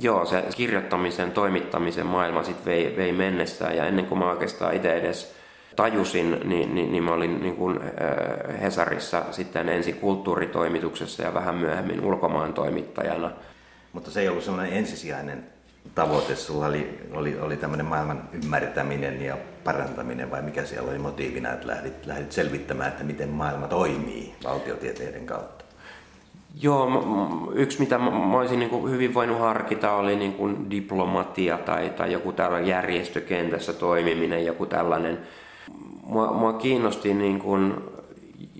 Joo, 0.00 0.24
se 0.24 0.44
kirjoittamisen, 0.56 1.32
toimittamisen 1.32 2.06
maailma 2.06 2.42
sitten 2.42 2.64
vei, 2.64 2.94
vei 2.96 3.12
mennessään 3.12 3.76
ja 3.76 3.86
ennen 3.86 4.06
kuin 4.06 4.18
mä 4.18 4.30
oikeastaan 4.30 4.74
itse 4.74 4.92
edes 4.92 5.34
tajusin, 5.76 6.40
niin, 6.44 6.74
niin, 6.74 6.92
niin 6.92 7.04
mä 7.04 7.12
olin 7.12 7.42
niin 7.42 7.56
kuin 7.56 7.80
Hesarissa 8.62 9.24
sitten 9.30 9.68
ensin 9.68 9.94
kulttuuritoimituksessa 9.94 11.22
ja 11.22 11.34
vähän 11.34 11.54
myöhemmin 11.54 12.04
ulkomaan 12.04 12.52
toimittajana. 12.52 13.30
Mutta 13.92 14.10
se 14.10 14.20
ei 14.20 14.28
ollut 14.28 14.44
sellainen 14.44 14.78
ensisijainen 14.78 15.46
tavoite 15.94 16.36
sulla 16.36 16.66
oli, 16.66 16.98
oli, 17.12 17.38
oli 17.40 17.56
tämmöinen 17.56 17.86
maailman 17.86 18.28
ymmärtäminen 18.32 19.22
ja 19.22 19.36
parantaminen 19.64 20.30
vai 20.30 20.42
mikä 20.42 20.64
siellä 20.64 20.90
oli 20.90 20.98
motiivina, 20.98 21.52
että 21.52 21.66
lähdit, 21.66 22.06
lähdit 22.06 22.32
selvittämään, 22.32 22.88
että 22.88 23.04
miten 23.04 23.28
maailma 23.28 23.66
toimii 23.66 24.34
valtiotieteiden 24.44 25.26
kautta? 25.26 25.64
Joo, 26.60 26.88
yksi 27.54 27.80
mitä 27.80 27.98
mä 27.98 28.38
olisin 28.38 28.58
niin 28.58 28.70
kuin 28.70 28.92
hyvin 28.92 29.14
voinut 29.14 29.38
harkita 29.38 29.92
oli 29.92 30.16
niin 30.16 30.32
kuin 30.32 30.70
diplomatia 30.70 31.58
tai, 31.58 31.90
tai 31.90 32.12
joku 32.12 32.32
tällainen 32.32 32.68
järjestökentässä 32.68 33.72
toimiminen, 33.72 34.46
joku 34.46 34.66
tällainen. 34.66 35.18
Mua, 36.02 36.32
mua 36.32 36.52
kiinnosti 36.52 37.14
niin 37.14 37.38
kuin 37.38 37.74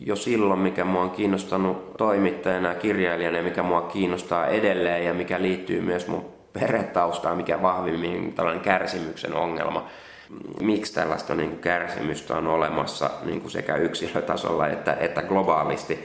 jo 0.01 0.17
silloin, 0.17 0.61
mikä 0.61 0.85
mua 0.85 1.03
on 1.03 1.11
kiinnostanut 1.11 1.97
toimittajana 1.97 2.69
ja 2.69 2.75
kirjailijana 2.75 3.37
ja 3.37 3.43
mikä 3.43 3.63
mua 3.63 3.83
kiinnostaa 3.83 4.47
edelleen 4.47 5.05
ja 5.05 5.15
mikä 5.15 5.43
liittyy 5.43 5.81
myös 5.81 6.09
mun 6.09 6.25
perhetaustaa, 6.53 7.35
mikä 7.35 7.63
vahvimmin 7.63 8.33
tällainen 8.33 8.63
kärsimyksen 8.63 9.35
ongelma. 9.35 9.87
Miksi 10.61 10.95
tällaista 10.95 11.35
niin 11.35 11.51
kuin 11.51 11.61
kärsimystä 11.61 12.35
on 12.35 12.47
olemassa 12.47 13.11
niin 13.25 13.41
kuin 13.41 13.51
sekä 13.51 13.77
yksilötasolla 13.77 14.69
että, 14.69 14.97
että 15.01 15.23
globaalisti? 15.23 15.99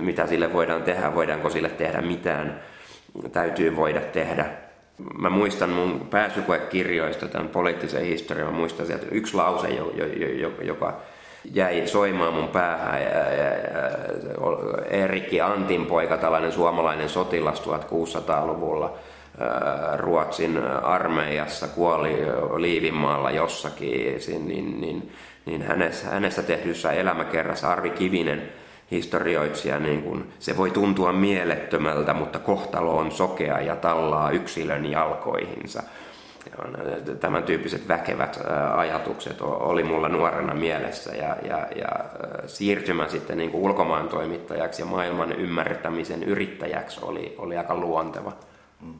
mitä 0.00 0.26
sille 0.26 0.52
voidaan 0.52 0.82
tehdä, 0.82 1.14
voidaanko 1.14 1.50
sille 1.50 1.68
tehdä 1.68 2.00
mitään, 2.00 2.60
täytyy 3.32 3.76
voida 3.76 4.00
tehdä. 4.00 4.46
Mä 5.18 5.30
muistan 5.30 5.70
mun 5.70 6.06
pääsykoekirjoista 6.10 7.28
tämän 7.28 7.48
poliittisen 7.48 8.04
historian, 8.04 8.52
mä 8.52 8.58
muistan 8.58 8.86
sieltä 8.86 9.06
yksi 9.10 9.34
lause, 9.34 9.68
joka 10.62 11.00
jäi 11.52 11.86
soimaan 11.86 12.34
mun 12.34 12.48
päähän. 12.48 13.00
Erikki 14.90 15.40
Antin 15.40 15.86
poika, 15.86 16.16
tällainen 16.16 16.52
suomalainen 16.52 17.08
sotilas 17.08 17.62
1600-luvulla 17.62 18.94
Ruotsin 19.96 20.58
armeijassa, 20.82 21.68
kuoli 21.68 22.16
Liivinmaalla 22.56 23.30
jossakin, 23.30 24.20
niin, 24.46 24.80
niin, 24.80 25.12
niin 25.46 25.62
hänessä, 25.62 26.08
hänessä 26.08 26.42
tehdyssä 26.42 26.92
elämäkerrassa 26.92 27.70
Arvi 27.70 27.90
Kivinen 27.90 28.52
historioitsija, 28.90 29.78
niin 29.78 30.02
kun, 30.02 30.28
se 30.38 30.56
voi 30.56 30.70
tuntua 30.70 31.12
mielettömältä, 31.12 32.14
mutta 32.14 32.38
kohtalo 32.38 32.96
on 32.96 33.12
sokea 33.12 33.60
ja 33.60 33.76
tallaa 33.76 34.30
yksilön 34.30 34.86
jalkoihinsa 34.86 35.82
tämän 37.20 37.42
tyyppiset 37.42 37.88
väkevät 37.88 38.40
ajatukset 38.76 39.40
oli 39.40 39.84
mulla 39.84 40.08
nuorena 40.08 40.54
mielessä 40.54 41.14
ja, 41.14 41.36
ja, 41.48 41.68
ja 41.76 41.88
siirtymä 42.46 43.08
sitten 43.08 43.38
niin 43.38 43.50
kuin 43.50 43.62
ulkomaan 43.62 44.08
toimittajaksi 44.08 44.82
ja 44.82 44.86
maailman 44.86 45.32
ymmärtämisen 45.32 46.22
yrittäjäksi 46.22 47.00
oli, 47.02 47.34
oli 47.38 47.56
aika 47.56 47.74
luonteva. 47.74 48.32
Mm. 48.80 48.94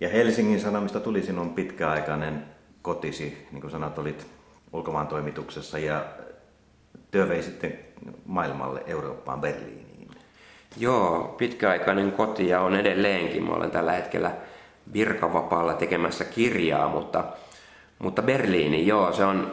Ja 0.00 0.08
Helsingin 0.08 0.60
Sanomista 0.60 1.00
tuli 1.00 1.22
sinun 1.22 1.54
pitkäaikainen 1.54 2.44
kotisi, 2.82 3.46
niin 3.52 3.60
kuin 3.60 3.70
sanot, 3.70 3.98
olit 3.98 4.26
ulkomaan 4.72 5.06
toimituksessa 5.06 5.78
ja 5.78 6.04
työ 7.10 7.28
vei 7.28 7.42
sitten 7.42 7.78
maailmalle, 8.26 8.82
Eurooppaan, 8.86 9.40
Berliiniin. 9.40 10.10
Joo, 10.76 11.34
pitkäaikainen 11.38 12.12
koti 12.12 12.48
ja 12.48 12.60
on 12.60 12.74
edelleenkin. 12.76 13.44
Mä 13.44 13.52
olen 13.52 13.70
tällä 13.70 13.92
hetkellä 13.92 14.30
virkavapaalla 14.92 15.74
tekemässä 15.74 16.24
kirjaa, 16.24 16.88
mutta, 16.88 17.24
mutta 17.98 18.22
Berliini, 18.22 18.86
joo, 18.86 19.12
se 19.12 19.24
on 19.24 19.52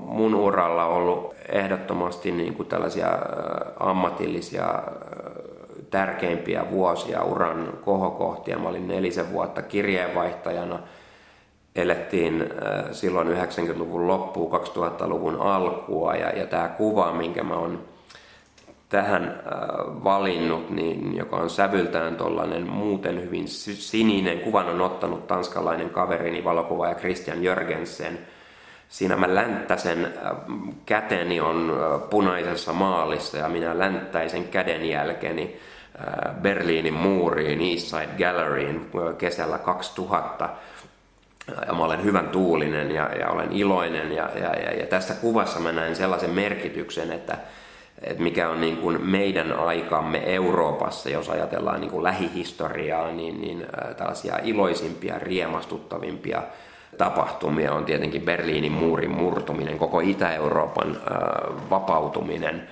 mun 0.00 0.34
uralla 0.34 0.84
ollut 0.84 1.34
ehdottomasti 1.48 2.32
niin 2.32 2.54
kuin 2.54 2.68
tällaisia 2.68 3.08
ammatillisia 3.80 4.82
tärkeimpiä 5.90 6.70
vuosia, 6.70 7.22
uran 7.22 7.78
kohokohtia. 7.84 8.58
Mä 8.58 8.68
olin 8.68 8.88
nelisen 8.88 9.32
vuotta 9.32 9.62
kirjeenvaihtajana. 9.62 10.78
Elettiin 11.74 12.50
silloin 12.92 13.28
90-luvun 13.28 14.08
loppuun, 14.08 14.60
2000-luvun 14.60 15.40
alkua 15.40 16.14
ja, 16.14 16.30
ja 16.30 16.46
tämä 16.46 16.68
kuva, 16.68 17.12
minkä 17.12 17.42
mä 17.42 17.54
oon 17.54 17.84
tähän 18.94 19.24
äh, 19.24 20.04
valinnut, 20.04 20.70
niin, 20.70 21.16
joka 21.16 21.36
on 21.36 21.50
sävyltään 21.50 22.16
tuollainen 22.16 22.66
muuten 22.66 23.22
hyvin 23.22 23.48
sininen. 23.48 24.40
Kuvan 24.40 24.68
on 24.68 24.80
ottanut 24.80 25.26
tanskalainen 25.26 25.90
kaverini, 25.90 26.44
valokuvaaja 26.44 26.94
Christian 26.94 27.42
Jörgensen. 27.42 28.18
Siinä 28.88 29.16
mä 29.16 29.34
länttäsen, 29.34 30.04
äh, 30.04 30.32
käteni 30.86 31.40
on 31.40 31.70
äh, 31.70 32.10
punaisessa 32.10 32.72
maalissa 32.72 33.38
ja 33.38 33.48
minä 33.48 33.78
länttäisen 33.78 34.44
käden 34.44 34.84
jälkeeni 34.84 35.60
Berliinin 36.42 36.94
muuriin, 36.94 37.60
Eastside 37.60 38.08
Galleryin 38.18 38.90
kesällä 39.18 39.58
2000 39.58 40.48
ja 41.66 41.72
mä 41.72 41.84
olen 41.84 42.04
hyvän 42.04 42.28
tuulinen 42.28 42.90
ja, 42.90 43.10
ja 43.18 43.28
olen 43.30 43.52
iloinen 43.52 44.12
ja, 44.12 44.30
ja, 44.34 44.54
ja, 44.54 44.72
ja 44.78 44.86
tässä 44.86 45.14
kuvassa 45.14 45.60
mä 45.60 45.72
näen 45.72 45.96
sellaisen 45.96 46.30
merkityksen, 46.30 47.12
että, 47.12 47.38
että 48.02 48.22
mikä 48.22 48.48
on 48.48 48.60
niin 48.60 48.76
kuin 48.76 49.00
meidän 49.10 49.52
aikamme 49.52 50.34
Euroopassa, 50.34 51.10
jos 51.10 51.30
ajatellaan 51.30 51.80
niin 51.80 51.90
kuin 51.90 52.02
lähihistoriaa, 52.04 53.12
niin, 53.12 53.40
niin 53.40 53.66
tällaisia 53.96 54.38
iloisimpia, 54.42 55.18
riemastuttavimpia 55.18 56.42
tapahtumia. 56.98 57.74
On 57.74 57.84
tietenkin 57.84 58.22
Berliinin 58.22 58.72
muurin 58.72 59.10
murtuminen, 59.10 59.78
koko 59.78 60.00
Itä-Euroopan 60.00 60.96
vapautuminen, 61.70 62.68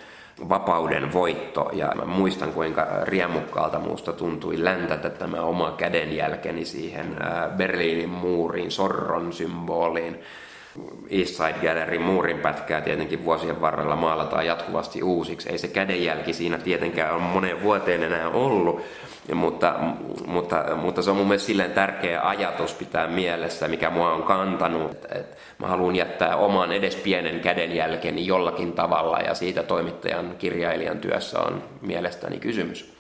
vapauden 0.48 1.12
voitto. 1.12 1.70
Ja 1.72 1.92
mä 1.94 2.04
muistan, 2.04 2.52
kuinka 2.52 2.86
riemukkaalta 3.02 3.78
muusta 3.78 4.12
tuntui 4.12 4.64
läntätä 4.64 5.10
tämä 5.10 5.40
oma 5.40 5.74
kädenjälkeni 5.76 6.64
siihen 6.64 7.16
Berliinin 7.56 8.10
muuriin, 8.10 8.70
sorron 8.70 9.32
symboliin 9.32 10.18
East 11.10 11.34
Side 11.34 11.54
Gallery 11.62 11.98
muurinpätkää 11.98 12.80
tietenkin 12.80 13.24
vuosien 13.24 13.60
varrella 13.60 13.96
maalataan 13.96 14.46
jatkuvasti 14.46 15.02
uusiksi. 15.02 15.50
Ei 15.50 15.58
se 15.58 15.68
kädenjälki 15.68 16.32
siinä 16.32 16.58
tietenkään 16.58 17.14
ole 17.14 17.22
moneen 17.22 17.62
vuoteen 17.62 18.02
enää 18.02 18.28
ollut, 18.28 18.80
mutta, 19.34 19.74
mutta, 20.26 20.76
mutta 20.76 21.02
se 21.02 21.10
on 21.10 21.16
mun 21.16 21.26
mielestä 21.26 21.46
silleen 21.46 21.72
tärkeä 21.72 22.28
ajatus 22.28 22.74
pitää 22.74 23.06
mielessä, 23.06 23.68
mikä 23.68 23.90
mua 23.90 24.12
on 24.12 24.22
kantanut. 24.22 24.96
Et 25.14 25.38
mä 25.58 25.66
haluan 25.66 25.96
jättää 25.96 26.36
oman 26.36 26.72
edes 26.72 26.96
pienen 26.96 27.40
kädenjälkeni 27.40 28.26
jollakin 28.26 28.72
tavalla 28.72 29.18
ja 29.18 29.34
siitä 29.34 29.62
toimittajan 29.62 30.34
kirjailijan 30.38 30.98
työssä 30.98 31.40
on 31.40 31.62
mielestäni 31.80 32.38
kysymys. 32.38 32.92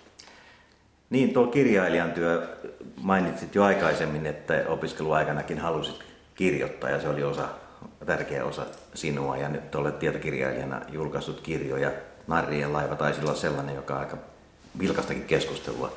Niin, 1.10 1.32
tuo 1.32 1.46
kirjailijan 1.46 2.12
työ, 2.12 2.56
mainitsit 3.02 3.54
jo 3.54 3.64
aikaisemmin, 3.64 4.26
että 4.26 4.64
opiskeluaikanakin 4.68 5.58
halusit 5.58 5.98
kirjoittaa 6.34 6.90
ja 6.90 7.00
se 7.00 7.08
oli 7.08 7.22
osa, 7.22 7.48
tärkeä 8.06 8.44
osa 8.44 8.66
sinua 8.94 9.36
ja 9.36 9.48
nyt 9.48 9.74
olet 9.74 9.98
tietokirjailijana 9.98 10.80
julkaissut 10.92 11.40
kirjoja. 11.40 11.90
Narrien 12.26 12.72
laiva 12.72 12.96
taisi 12.96 13.20
olla 13.20 13.34
sellainen, 13.34 13.74
joka 13.74 13.98
aika 13.98 14.16
vilkastakin 14.78 15.24
keskustelua 15.24 15.92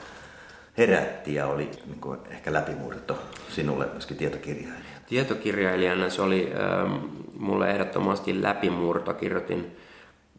herätti 0.77 1.35
ja 1.35 1.47
oli 1.47 1.71
niin 1.85 2.01
kuin 2.01 2.19
ehkä 2.29 2.53
läpimurto 2.53 3.17
sinulle 3.49 3.85
myöskin 3.85 4.17
tietokirjailijana. 4.17 4.85
Tietokirjailijana 5.09 6.09
se 6.09 6.21
oli 6.21 6.53
äh, 6.53 6.91
mulle 7.39 7.71
ehdottomasti 7.71 8.41
läpimurto. 8.41 9.13
Kirjoitin 9.13 9.77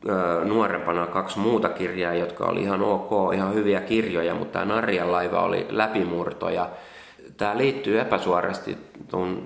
äh, 0.08 0.46
nuorempana 0.46 1.06
kaksi 1.06 1.38
muuta 1.38 1.68
kirjaa, 1.68 2.14
jotka 2.14 2.44
oli 2.44 2.62
ihan 2.62 2.82
ok, 2.82 3.34
ihan 3.34 3.54
hyviä 3.54 3.80
kirjoja, 3.80 4.34
mutta 4.34 4.58
tämä 4.58 4.74
Narjan 4.74 5.12
laiva 5.12 5.42
oli 5.42 5.66
läpimurto 5.70 6.48
ja 6.48 6.70
tämä 7.36 7.58
liittyy 7.58 8.00
epäsuorasti 8.00 8.78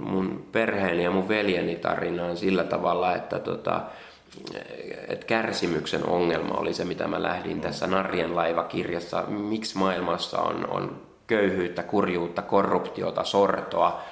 mun 0.00 0.46
perheeni 0.52 1.04
ja 1.04 1.10
mun 1.10 1.28
veljeni 1.28 1.76
tarinaan 1.76 2.36
sillä 2.36 2.64
tavalla, 2.64 3.14
että 3.16 3.38
tota, 3.38 3.80
et 5.08 5.24
kärsimyksen 5.24 6.06
ongelma 6.06 6.54
oli 6.54 6.74
se, 6.74 6.84
mitä 6.84 7.08
mä 7.08 7.22
lähdin 7.22 7.60
tässä 7.60 7.86
Narrien 7.86 8.36
laiva-kirjassa. 8.36 9.22
Miksi 9.28 9.78
maailmassa 9.78 10.38
on, 10.38 10.70
on 10.70 11.02
köyhyyttä, 11.26 11.82
kurjuutta, 11.82 12.42
korruptiota, 12.42 13.24
sortoa. 13.24 14.02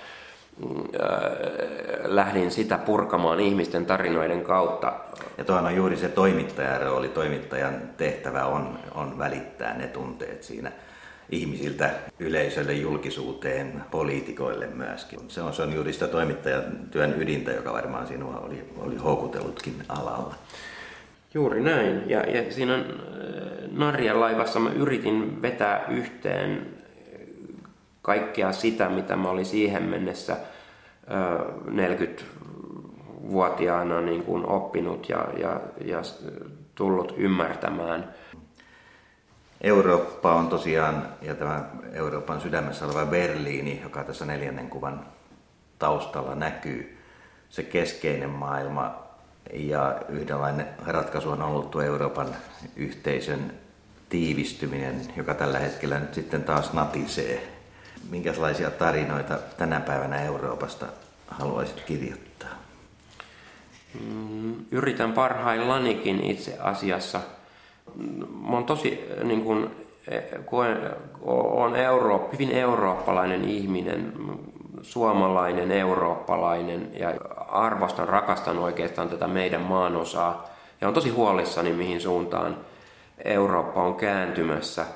Lähdin 2.04 2.50
sitä 2.50 2.78
purkamaan 2.78 3.40
ihmisten 3.40 3.86
tarinoiden 3.86 4.44
kautta. 4.44 4.92
Ja 5.38 5.44
tuohan 5.44 5.66
on 5.66 5.76
juuri 5.76 5.96
se 5.96 6.08
toimittajan 6.08 6.82
rooli. 6.82 7.08
Toimittajan 7.08 7.82
tehtävä 7.96 8.44
on, 8.44 8.78
on 8.94 9.18
välittää 9.18 9.78
ne 9.78 9.86
tunteet 9.86 10.42
siinä 10.42 10.72
ihmisiltä 11.30 11.90
yleisölle, 12.18 12.72
julkisuuteen, 12.72 13.82
poliitikoille 13.90 14.66
myöskin. 14.66 15.20
Se 15.28 15.42
on, 15.42 15.54
se 15.54 15.62
on 15.62 15.72
juuri 15.72 15.92
sitä 15.92 16.08
toimittajan 16.08 16.64
työn 16.90 17.22
ydintä, 17.22 17.50
joka 17.50 17.72
varmaan 17.72 18.06
sinua 18.06 18.36
oli, 18.36 18.64
oli 18.78 18.96
houkutellutkin 18.96 19.74
alalla. 19.88 20.34
Juuri 21.34 21.60
näin. 21.60 22.10
Ja, 22.10 22.20
ja 22.20 22.52
siinä 22.52 22.74
äh, 22.74 22.82
Narjan 23.70 24.20
laivassa 24.20 24.60
mä 24.60 24.70
yritin 24.70 25.42
vetää 25.42 25.84
yhteen 25.88 26.66
kaikkea 28.02 28.52
sitä, 28.52 28.88
mitä 28.88 29.16
mä 29.16 29.30
olin 29.30 29.46
siihen 29.46 29.82
mennessä 29.82 30.36
40-vuotiaana 31.66 33.98
äh, 33.98 34.04
niin 34.04 34.22
kuin 34.22 34.46
oppinut 34.46 35.08
ja, 35.08 35.28
ja, 35.40 35.60
ja 35.84 36.02
tullut 36.74 37.14
ymmärtämään– 37.16 38.08
Eurooppa 39.60 40.34
on 40.34 40.48
tosiaan, 40.48 41.08
ja 41.22 41.34
tämä 41.34 41.64
Euroopan 41.92 42.40
sydämessä 42.40 42.84
oleva 42.84 43.06
Berliini, 43.06 43.80
joka 43.82 44.04
tässä 44.04 44.24
neljännen 44.24 44.70
kuvan 44.70 45.06
taustalla 45.78 46.34
näkyy, 46.34 46.98
se 47.50 47.62
keskeinen 47.62 48.30
maailma 48.30 48.94
ja 49.52 50.00
yhdenlainen 50.08 50.66
ratkaisu 50.86 51.30
on 51.30 51.42
ollut 51.42 51.70
tuo 51.70 51.82
Euroopan 51.82 52.28
yhteisön 52.76 53.52
tiivistyminen, 54.08 55.00
joka 55.16 55.34
tällä 55.34 55.58
hetkellä 55.58 55.98
nyt 55.98 56.14
sitten 56.14 56.44
taas 56.44 56.72
natisee. 56.72 57.52
Minkälaisia 58.10 58.70
tarinoita 58.70 59.38
tänä 59.56 59.80
päivänä 59.80 60.22
Euroopasta 60.22 60.86
haluaisit 61.28 61.80
kirjoittaa? 61.80 62.48
Mm, 64.00 64.54
yritän 64.70 65.12
parhaillanikin 65.12 66.24
itse 66.24 66.58
asiassa– 66.60 67.20
mä 68.48 68.54
oon 68.54 68.64
tosi 68.64 69.08
niin 69.24 69.44
kuin, 69.44 69.70
koen, 70.46 70.78
on 71.50 71.76
Euro, 71.76 72.28
hyvin 72.32 72.50
eurooppalainen 72.50 73.44
ihminen, 73.44 74.12
suomalainen, 74.82 75.70
eurooppalainen 75.70 76.90
ja 76.98 77.14
arvostan, 77.48 78.08
rakastan 78.08 78.58
oikeastaan 78.58 79.08
tätä 79.08 79.26
meidän 79.28 79.60
maanosaa. 79.60 80.44
Ja 80.80 80.88
on 80.88 80.94
tosi 80.94 81.10
huolissani, 81.10 81.72
mihin 81.72 82.00
suuntaan 82.00 82.56
Eurooppa 83.24 83.82
on 83.82 83.94
kääntymässä. 83.94 84.86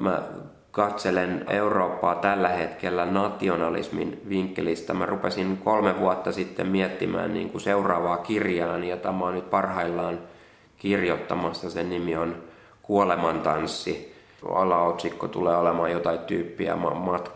Mä 0.00 0.22
katselen 0.70 1.44
Eurooppaa 1.50 2.14
tällä 2.14 2.48
hetkellä 2.48 3.04
nationalismin 3.06 4.20
vinkkelistä. 4.28 4.94
Mä 4.94 5.06
rupesin 5.06 5.58
kolme 5.64 6.00
vuotta 6.00 6.32
sitten 6.32 6.66
miettimään 6.66 7.34
niin 7.34 7.50
kuin 7.50 7.60
seuraavaa 7.60 8.16
kirjaani, 8.16 8.88
jota 8.88 9.12
mä 9.12 9.24
oon 9.24 9.34
nyt 9.34 9.50
parhaillaan– 9.50 10.18
kirjoittamassa. 10.78 11.70
Sen 11.70 11.90
nimi 11.90 12.16
on 12.16 12.36
Kuolemantanssi. 12.82 14.14
Alaotsikko 14.54 15.28
tulee 15.28 15.56
olemaan 15.56 15.90
jotain 15.90 16.18
tyyppiä 16.18 16.76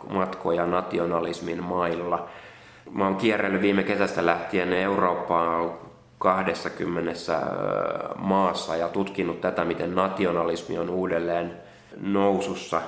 matkoja 0.08 0.66
nationalismin 0.66 1.62
mailla. 1.62 2.28
Mä 2.90 3.04
oon 3.04 3.16
kierrellyt 3.16 3.62
viime 3.62 3.82
kesästä 3.82 4.26
lähtien 4.26 4.72
Eurooppaa 4.72 5.78
20 6.18 7.12
maassa 8.16 8.76
ja 8.76 8.88
tutkinut 8.88 9.40
tätä, 9.40 9.64
miten 9.64 9.94
nationalismi 9.94 10.78
on 10.78 10.90
uudelleen 10.90 11.52
nousussa. 12.00 12.80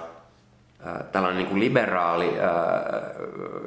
Tällainen 1.13 1.39
niin 1.39 1.49
kuin 1.49 1.61
liberaali, 1.61 2.33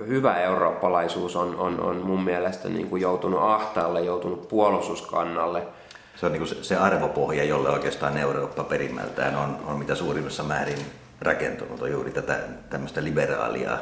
hyvä 0.08 0.40
eurooppalaisuus 0.40 1.36
on, 1.36 1.56
on, 1.56 1.80
on 1.80 1.98
mun 1.98 2.24
mielestä 2.24 2.70
niin 2.70 2.90
kuin 2.90 3.02
joutunut 3.02 3.42
ahtaalle, 3.44 4.02
joutunut 4.02 4.48
puolustuskannalle– 4.48 5.68
se 6.16 6.26
on 6.26 6.32
niin 6.32 6.48
se, 6.48 6.76
arvopohja, 6.76 7.44
jolle 7.44 7.70
oikeastaan 7.70 8.18
Eurooppa 8.18 8.64
perimmältään 8.64 9.36
on, 9.36 9.58
on 9.66 9.80
mitä 9.80 9.96
suurimmassa 9.96 10.44
määrin 10.44 10.80
rakentunut, 11.22 11.82
on 11.82 11.92
juuri 11.92 12.12
tätä 12.12 12.40
tämmöistä 12.70 13.04
liberaalia 13.04 13.78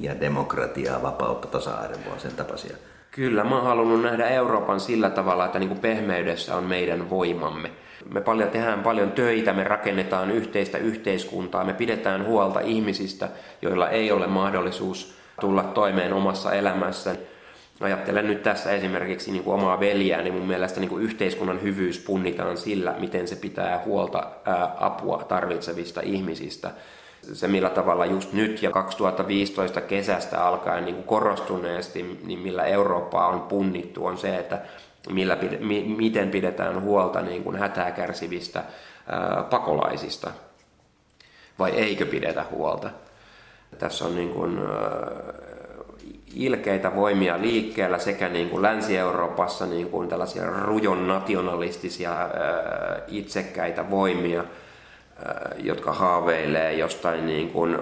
ja 0.00 0.20
demokratiaa, 0.20 1.02
vapautta, 1.02 1.48
tasa-arvoa, 1.48 2.18
sen 2.18 2.32
tapaisia. 2.36 2.76
Kyllä, 3.10 3.44
mä 3.44 3.56
oon 3.56 3.64
halunnut 3.64 4.02
nähdä 4.02 4.28
Euroopan 4.28 4.80
sillä 4.80 5.10
tavalla, 5.10 5.46
että 5.46 5.58
niin 5.58 5.68
kuin 5.68 5.80
pehmeydessä 5.80 6.56
on 6.56 6.64
meidän 6.64 7.10
voimamme. 7.10 7.70
Me 8.12 8.20
paljon 8.20 8.48
tehdään 8.48 8.82
paljon 8.82 9.12
töitä, 9.12 9.52
me 9.52 9.64
rakennetaan 9.64 10.30
yhteistä 10.30 10.78
yhteiskuntaa, 10.78 11.64
me 11.64 11.72
pidetään 11.72 12.26
huolta 12.26 12.60
ihmisistä, 12.60 13.28
joilla 13.62 13.88
ei 13.88 14.12
ole 14.12 14.26
mahdollisuus 14.26 15.14
tulla 15.40 15.62
toimeen 15.62 16.12
omassa 16.12 16.52
elämässään 16.52 17.16
ajattelen 17.80 18.26
nyt 18.26 18.42
tässä 18.42 18.70
esimerkiksi 18.70 19.32
niin 19.32 19.44
kuin 19.44 19.54
omaa 19.54 19.80
veljää, 19.80 20.22
niin 20.22 20.34
mun 20.34 20.46
mielestä 20.46 20.80
niin 20.80 20.88
kuin 20.88 21.02
yhteiskunnan 21.02 21.62
hyvyys 21.62 21.98
punnitaan 21.98 22.56
sillä, 22.56 22.94
miten 22.98 23.28
se 23.28 23.36
pitää 23.36 23.82
huolta 23.84 24.30
ää, 24.44 24.76
apua 24.80 25.24
tarvitsevista 25.28 26.00
ihmisistä. 26.00 26.70
Se 27.32 27.48
millä 27.48 27.70
tavalla 27.70 28.06
just 28.06 28.32
nyt 28.32 28.62
ja 28.62 28.70
2015 28.70 29.80
kesästä 29.80 30.44
alkaen 30.44 30.84
niin 30.84 30.94
kuin 30.94 31.06
korostuneesti, 31.06 32.20
niin 32.24 32.38
millä 32.38 32.64
Eurooppaa 32.64 33.28
on 33.28 33.40
punnittu, 33.40 34.06
on 34.06 34.18
se, 34.18 34.36
että 34.36 34.58
millä, 35.08 35.38
mi, 35.60 35.94
miten 35.96 36.30
pidetään 36.30 36.82
huolta 36.82 37.20
niin 37.20 37.44
kuin 37.44 37.56
hätää 37.56 37.90
kärsivistä 37.90 38.64
ää, 39.06 39.42
pakolaisista. 39.50 40.30
Vai 41.58 41.70
eikö 41.70 42.06
pidetä 42.06 42.44
huolta? 42.50 42.90
Tässä 43.78 44.04
on 44.04 44.16
niin 44.16 44.30
kuin, 44.30 44.58
ää, 44.58 45.49
ilkeitä 46.34 46.96
voimia 46.96 47.42
liikkeellä 47.42 47.98
sekä 47.98 48.28
niin 48.28 48.50
kuin 48.50 48.62
Länsi-Euroopassa 48.62 49.66
niin 49.66 49.90
kuin 49.90 50.08
tällaisia 50.08 50.50
rujon 50.50 51.08
nationalistisia 51.08 52.12
itsekkäitä 53.08 53.90
voimia, 53.90 54.44
jotka 55.58 55.92
haaveilee 55.92 56.72
jostain 56.72 57.26
niin 57.26 57.50
kuin 57.50 57.78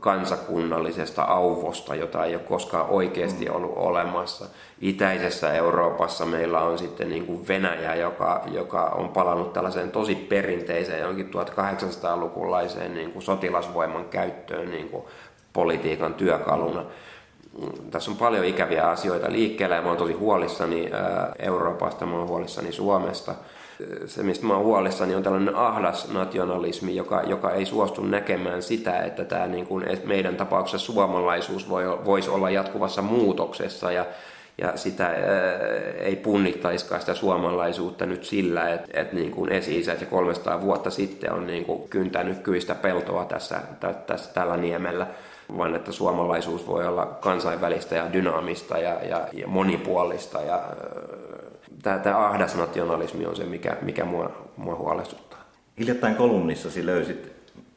kansakunnallisesta 0.00 1.22
auvosta, 1.22 1.94
jota 1.94 2.24
ei 2.24 2.34
ole 2.34 2.42
koskaan 2.42 2.88
oikeasti 2.88 3.44
mm. 3.44 3.54
ollut 3.54 3.72
olemassa. 3.76 4.46
Itäisessä 4.80 5.52
Euroopassa 5.52 6.26
meillä 6.26 6.60
on 6.60 6.78
sitten 6.78 7.08
niin 7.08 7.26
kuin 7.26 7.48
Venäjä, 7.48 7.94
joka, 7.94 8.42
joka 8.52 8.82
on 8.82 9.08
palannut 9.08 9.52
tällaiseen 9.52 9.90
tosi 9.90 10.14
perinteiseen, 10.14 11.00
jonkin 11.00 11.30
1800-lukulaiseen 11.30 12.94
niin 12.94 13.12
kuin 13.12 13.22
sotilasvoiman 13.22 14.04
käyttöön 14.04 14.70
niin 14.70 14.88
kuin 14.88 15.04
politiikan 15.52 16.14
työkaluna. 16.14 16.80
Mm 16.80 16.88
tässä 17.90 18.10
on 18.10 18.16
paljon 18.16 18.44
ikäviä 18.44 18.88
asioita 18.88 19.32
liikkeellä 19.32 19.76
ja 19.76 19.82
mä 19.82 19.88
oon 19.88 19.96
tosi 19.96 20.12
huolissani 20.12 20.90
Euroopasta, 21.38 22.06
mä 22.06 22.16
oon 22.16 22.28
huolissani 22.28 22.72
Suomesta. 22.72 23.34
Se, 24.06 24.22
mistä 24.22 24.46
mä 24.46 24.54
oon 24.54 24.64
huolissani, 24.64 25.14
on 25.14 25.22
tällainen 25.22 25.56
ahdas 25.56 26.12
nationalismi, 26.12 26.96
joka, 26.96 27.22
joka 27.22 27.50
ei 27.50 27.66
suostu 27.66 28.02
näkemään 28.02 28.62
sitä, 28.62 28.98
että 28.98 29.24
tämä 29.24 29.46
niin 29.46 29.66
kuin, 29.66 29.84
meidän 30.04 30.36
tapauksessa 30.36 30.92
suomalaisuus 30.92 31.68
voi, 31.68 32.04
voisi 32.04 32.30
olla 32.30 32.50
jatkuvassa 32.50 33.02
muutoksessa 33.02 33.92
ja, 33.92 34.06
ja 34.58 34.76
sitä 34.76 35.14
ei 35.98 36.16
punnittaiskaan 36.16 37.00
sitä 37.00 37.14
suomalaisuutta 37.14 38.06
nyt 38.06 38.24
sillä, 38.24 38.68
että, 38.68 39.00
että 39.00 39.14
niin 39.14 39.30
kuin 39.30 39.52
esi-isät 39.52 40.00
ja 40.00 40.06
300 40.06 40.60
vuotta 40.60 40.90
sitten 40.90 41.32
on 41.32 41.46
niin 41.46 41.64
kuin 41.64 41.88
kyntänyt 41.88 42.38
kyistä 42.38 42.74
peltoa 42.74 43.24
tässä, 43.24 43.60
tässä 44.06 44.34
tällä 44.34 44.56
niemellä 44.56 45.06
vaan 45.56 45.74
että 45.74 45.92
suomalaisuus 45.92 46.66
voi 46.66 46.86
olla 46.86 47.06
kansainvälistä 47.06 47.96
ja 47.96 48.12
dynaamista 48.12 48.78
ja, 48.78 49.04
ja, 49.04 49.28
ja 49.32 49.46
monipuolista. 49.46 50.40
Ja, 50.40 50.62
tämä, 51.82 51.98
tämä 51.98 52.26
ahdas 52.26 52.54
nationalismi 52.54 53.26
on 53.26 53.36
se, 53.36 53.44
mikä, 53.44 53.76
mikä 53.82 54.04
mua, 54.04 54.32
mua 54.56 54.74
huolestuttaa. 54.74 55.44
Hiljattain 55.78 56.16
kolumnissasi 56.16 56.86
löysit 56.86 57.32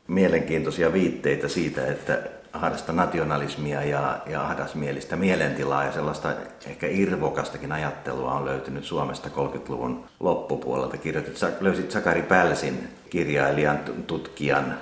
mielenkiintoisia 0.07 0.93
viitteitä 0.93 1.47
siitä, 1.47 1.87
että 1.87 2.19
ahdasta 2.53 2.93
nationalismia 2.93 3.83
ja, 3.83 4.19
ja 4.25 4.41
ahdasmielistä 4.41 5.15
mielentilaa 5.15 5.83
ja 5.83 5.91
sellaista 5.91 6.33
ehkä 6.67 6.87
irvokastakin 6.87 7.71
ajattelua 7.71 8.33
on 8.33 8.45
löytynyt 8.45 8.83
Suomesta 8.83 9.29
30-luvun 9.29 10.03
loppupuolelta. 10.19 10.97
Kirjoitit, 10.97 11.39
löysit 11.61 11.91
Sakari 11.91 12.21
Pälsin 12.21 12.89
kirjailijan, 13.09 13.79
tutkijan 14.07 14.77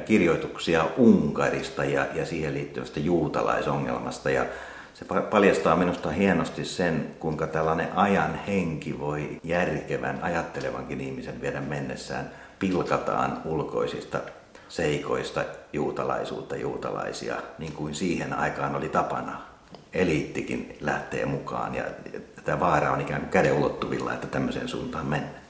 kirjoituksia 0.00 0.84
Unkarista 0.96 1.84
ja, 1.84 2.06
ja 2.14 2.26
siihen 2.26 2.54
liittyvästä 2.54 3.00
juutalaisongelmasta. 3.00 4.30
Ja 4.30 4.46
se 4.94 5.04
paljastaa 5.30 5.76
minusta 5.76 6.10
hienosti 6.10 6.64
sen, 6.64 7.06
kuinka 7.18 7.46
tällainen 7.46 7.88
ajan 7.96 8.34
henki 8.34 9.00
voi 9.00 9.40
järkevän, 9.44 10.18
ajattelevankin 10.22 11.00
ihmisen 11.00 11.40
viedä 11.40 11.60
mennessään. 11.60 12.30
Pilkataan 12.58 13.42
ulkoisista 13.44 14.18
seikoista 14.68 15.44
juutalaisuutta, 15.72 16.56
juutalaisia, 16.56 17.36
niin 17.58 17.72
kuin 17.72 17.94
siihen 17.94 18.38
aikaan 18.38 18.76
oli 18.76 18.88
tapana. 18.88 19.40
Eliittikin 19.92 20.76
lähtee 20.80 21.26
mukaan 21.26 21.74
ja 21.74 21.84
tämä 22.44 22.60
vaara 22.60 22.92
on 22.92 23.00
ikään 23.00 23.20
kuin 23.20 23.30
käden 23.30 23.52
ulottuvilla, 23.52 24.12
että 24.12 24.26
tämmöiseen 24.26 24.68
suuntaan 24.68 25.06
mennään. 25.06 25.42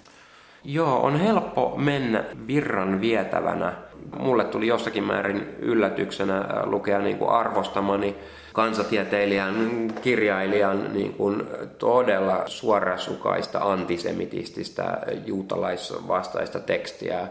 Joo, 0.65 1.03
on 1.03 1.21
helppo 1.21 1.75
mennä 1.77 2.25
virran 2.47 3.01
vietävänä. 3.01 3.73
Mulle 4.19 4.45
tuli 4.45 4.67
jossakin 4.67 5.05
määrin 5.05 5.57
yllätyksenä 5.59 6.45
lukea 6.65 6.99
niin 6.99 7.19
kuin 7.19 7.31
arvostamani 7.31 8.17
kansatieteilijän, 8.53 9.55
kirjailijan 10.03 10.93
niin 10.93 11.15
kuin 11.15 11.43
todella 11.79 12.43
suorasukaista 12.47 13.59
antisemitististä 13.59 14.99
juutalaisvastaista 15.27 16.61
tekstiä 16.61 17.29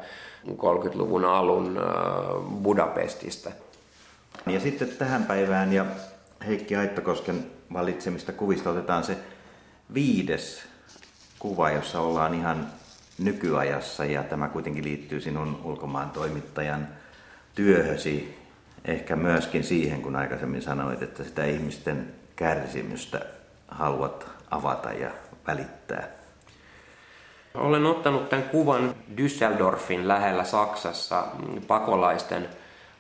30-luvun 0.48 1.26
alun 1.26 1.80
Budapestista. 2.64 3.52
Ja 4.48 4.60
sitten 4.60 4.90
tähän 4.90 5.24
päivään 5.24 5.74
ja 5.74 5.86
Heikki 6.48 6.76
Aittokosken 6.76 7.46
valitsemista 7.74 8.32
kuvista 8.32 8.70
otetaan 8.70 9.04
se 9.04 9.18
viides 9.94 10.64
kuva, 11.40 11.72
jossa 11.72 12.00
ollaan 12.00 12.34
ihan 12.34 12.68
nykyajassa 13.24 14.06
ja 14.06 14.24
tämä 14.24 14.48
kuitenkin 14.48 14.84
liittyy 14.84 15.22
sinun 15.22 15.62
ulkomaan 15.64 16.10
toimittajan 16.10 16.88
työhösi 17.56 18.38
ehkä 18.86 19.16
myöskin 19.16 19.64
siihen, 19.64 20.02
kun 20.02 20.16
aikaisemmin 20.16 20.62
sanoit, 20.62 21.02
että 21.02 21.24
sitä 21.24 21.46
ihmisten 21.46 22.14
kärsimystä 22.36 23.26
haluat 23.68 24.28
avata 24.52 24.92
ja 24.94 25.12
välittää. 25.48 26.08
Olen 27.54 27.86
ottanut 27.86 28.30
tämän 28.30 28.50
kuvan 28.50 28.96
Düsseldorfin 29.18 30.08
lähellä 30.08 30.44
Saksassa 30.44 31.26
pakolaisten 31.68 32.50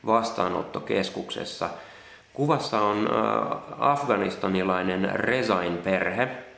vastaanottokeskuksessa. 0.06 1.70
Kuvassa 2.34 2.82
on 2.82 3.10
afganistanilainen 3.80 5.10
Rezain 5.14 5.78
perhe, 5.78 6.51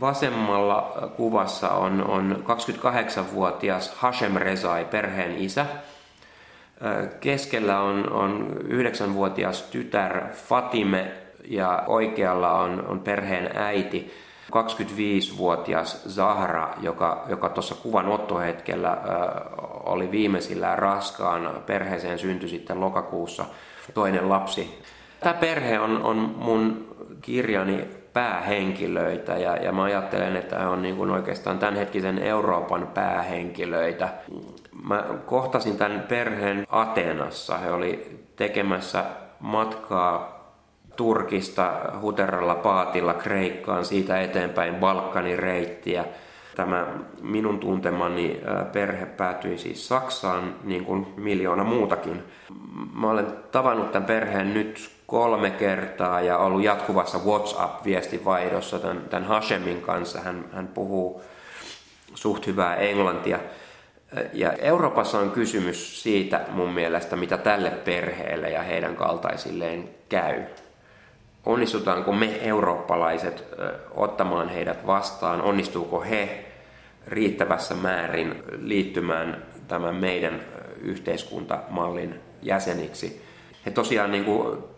Vasemmalla 0.00 1.08
kuvassa 1.16 1.70
on, 1.70 2.04
on 2.04 2.44
28-vuotias 2.46 3.94
Hashem 3.96 4.36
Rezai, 4.36 4.84
perheen 4.84 5.36
isä. 5.36 5.66
Keskellä 7.20 7.80
on, 7.80 8.12
on 8.12 8.56
9-vuotias 8.64 9.62
tytär 9.62 10.28
Fatime 10.32 11.12
ja 11.44 11.84
oikealla 11.86 12.52
on, 12.52 12.86
on 12.88 13.00
perheen 13.00 13.50
äiti 13.56 14.12
25-vuotias 14.50 16.04
Zahra, 16.08 16.74
joka, 16.80 17.24
joka 17.28 17.48
tuossa 17.48 17.74
kuvan 17.74 18.06
ottohetkellä 18.06 18.90
äh, 18.90 18.98
oli 19.84 20.10
viimeisillään 20.10 20.78
raskaana. 20.78 21.50
Perheeseen 21.50 22.18
syntyi 22.18 22.48
sitten 22.48 22.80
lokakuussa 22.80 23.44
toinen 23.94 24.28
lapsi. 24.28 24.82
Tämä 25.20 25.34
perhe 25.34 25.80
on, 25.80 26.02
on 26.02 26.16
mun 26.38 26.94
kirjani 27.20 28.01
päähenkilöitä 28.12 29.32
ja, 29.32 29.56
ja 29.56 29.72
mä 29.72 29.82
ajattelen, 29.82 30.36
että 30.36 30.58
he 30.58 30.66
on 30.66 30.82
niin 30.82 30.96
kuin 30.96 31.10
oikeastaan 31.10 31.58
tämänhetkisen 31.58 32.18
Euroopan 32.18 32.88
päähenkilöitä. 32.94 34.08
Mä 34.88 35.04
kohtasin 35.26 35.76
tämän 35.76 36.04
perheen 36.08 36.66
Ateenassa. 36.70 37.58
He 37.58 37.72
oli 37.72 38.20
tekemässä 38.36 39.04
matkaa 39.40 40.42
Turkista 40.96 41.72
Huteralla 42.00 42.54
paatilla 42.54 43.14
Kreikkaan, 43.14 43.84
siitä 43.84 44.20
eteenpäin 44.20 44.74
Balkanin 44.74 45.38
reittiä. 45.38 46.04
Tämä 46.56 46.86
minun 47.22 47.58
tuntemani 47.58 48.40
perhe 48.72 49.06
päätyi 49.06 49.58
siis 49.58 49.88
Saksaan, 49.88 50.54
niin 50.64 50.84
kuin 50.84 51.06
miljoona 51.16 51.64
muutakin. 51.64 52.22
Mä 52.94 53.10
olen 53.10 53.26
tavannut 53.52 53.92
tämän 53.92 54.06
perheen 54.06 54.54
nyt 54.54 54.90
kolme 55.12 55.50
kertaa 55.50 56.20
ja 56.20 56.38
ollut 56.38 56.64
jatkuvassa 56.64 57.18
WhatsApp-viestivaihdossa 57.18 58.78
tämän, 58.78 59.02
tämän 59.10 59.28
Hashemin 59.28 59.82
kanssa. 59.82 60.20
Hän, 60.20 60.44
hän 60.52 60.68
puhuu 60.68 61.22
suht 62.14 62.46
hyvää 62.46 62.76
englantia. 62.76 63.38
Ja 64.32 64.52
Euroopassa 64.52 65.18
on 65.18 65.30
kysymys 65.30 66.02
siitä 66.02 66.40
mun 66.48 66.72
mielestä, 66.72 67.16
mitä 67.16 67.38
tälle 67.38 67.70
perheelle 67.70 68.50
ja 68.50 68.62
heidän 68.62 68.96
kaltaisilleen 68.96 69.88
käy. 70.08 70.42
Onnistutaanko 71.46 72.12
me 72.12 72.38
eurooppalaiset 72.40 73.44
ottamaan 73.94 74.48
heidät 74.48 74.86
vastaan? 74.86 75.42
Onnistuuko 75.42 76.00
he 76.00 76.44
riittävässä 77.06 77.74
määrin 77.74 78.42
liittymään 78.58 79.42
tämän 79.68 79.94
meidän 79.94 80.40
yhteiskuntamallin 80.82 82.20
jäseniksi? 82.42 83.22
He 83.66 83.70
tosiaan 83.70 84.12
niin 84.12 84.24
kuin 84.24 84.71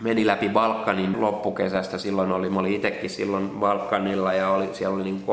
meni 0.00 0.26
läpi 0.26 0.48
Balkanin 0.48 1.20
loppukesästä. 1.20 1.98
Silloin 1.98 2.32
oli, 2.32 2.50
mä 2.50 2.60
olin 2.60 2.74
itsekin 2.74 3.10
silloin 3.10 3.50
Balkanilla 3.50 4.32
ja 4.32 4.50
oli, 4.50 4.68
siellä 4.72 4.96
oli 4.96 5.04
niin 5.04 5.24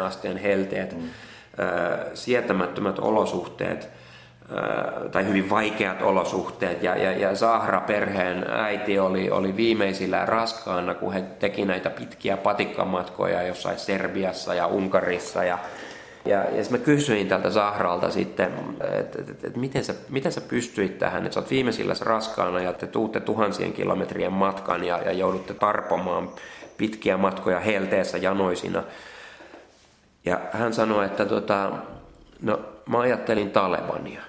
35-40 0.00 0.02
asteen 0.02 0.36
helteet, 0.36 0.96
mm. 0.96 1.08
sietämättömät 2.14 2.98
olosuhteet 2.98 3.90
tai 5.12 5.26
hyvin 5.26 5.50
vaikeat 5.50 6.02
olosuhteet. 6.02 6.82
Ja, 6.82 6.96
ja, 6.96 7.12
ja 7.12 7.34
Zahra-perheen 7.34 8.50
äiti 8.50 8.98
oli, 8.98 9.30
oli 9.30 9.56
viimeisillä 9.56 10.26
raskaana, 10.26 10.94
kun 10.94 11.12
he 11.12 11.22
teki 11.38 11.64
näitä 11.64 11.90
pitkiä 11.90 12.36
patikkamatkoja 12.36 13.42
jossain 13.42 13.78
Serbiassa 13.78 14.54
ja 14.54 14.66
Unkarissa 14.66 15.44
ja 15.44 15.58
ja, 16.24 16.38
ja 16.38 16.64
mä 16.70 16.78
kysyin 16.78 17.28
tältä 17.28 17.50
Zahralta 17.50 18.10
sitten, 18.10 18.52
että 19.00 19.18
et, 19.18 19.30
et, 19.30 19.44
et, 19.44 19.56
miten, 19.56 19.84
sä, 19.84 19.94
miten 20.08 20.32
sä 20.32 20.40
pystyit 20.40 20.98
tähän, 20.98 21.24
että 21.26 21.34
sä 21.34 21.40
oot 21.40 21.50
viimeisillä 21.50 21.94
raskaana 22.00 22.60
ja 22.60 22.72
te 22.72 22.86
tuutte 22.86 23.20
tuhansien 23.20 23.72
kilometrien 23.72 24.32
matkan 24.32 24.84
ja, 24.84 24.98
ja 24.98 25.12
joudutte 25.12 25.54
tarpomaan 25.54 26.30
pitkiä 26.76 27.16
matkoja 27.16 27.60
helteessä 27.60 28.18
janoisina. 28.18 28.82
Ja 30.24 30.40
hän 30.52 30.74
sanoi, 30.74 31.06
että 31.06 31.26
tota, 31.26 31.72
no, 32.42 32.60
mä 32.86 33.00
ajattelin 33.00 33.50
Talebania. 33.50 34.22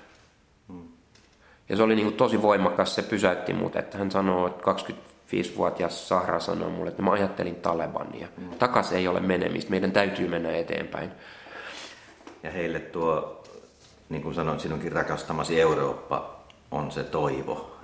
Ja 1.70 1.76
se 1.76 1.84
oli 1.84 1.96
niin 1.96 2.06
kuin 2.06 2.18
tosi 2.18 2.42
voimakas, 2.42 2.96
se 2.96 3.02
pysäytti 3.02 3.54
mut, 3.54 3.76
että 3.76 3.98
hän 3.98 4.12
sanoi, 4.12 4.50
että 4.50 4.72
25-vuotias 4.72 6.10
Sahra 6.10 6.40
sanoi 6.40 6.70
mulle, 6.70 6.90
että 6.90 7.02
mä 7.02 7.12
ajattelin 7.12 7.56
Talebania. 7.56 8.28
Mm. 8.38 8.50
Takas 8.50 8.92
ei 8.94 9.08
ole 9.08 9.20
menemistä, 9.20 9.72
meidän 9.72 9.92
täytyy 9.92 10.28
mennä 10.28 10.52
eteenpäin. 10.52 11.12
Ja 12.44 12.52
heille 12.52 12.80
tuo, 12.80 13.44
niin 14.10 14.22
kuin 14.22 14.36
sanoit, 14.36 14.60
sinunkin 14.60 14.92
rakastamasi 14.92 15.62
Eurooppa 15.62 16.40
on 16.72 16.92
se 16.92 17.04
toivo. 17.04 17.76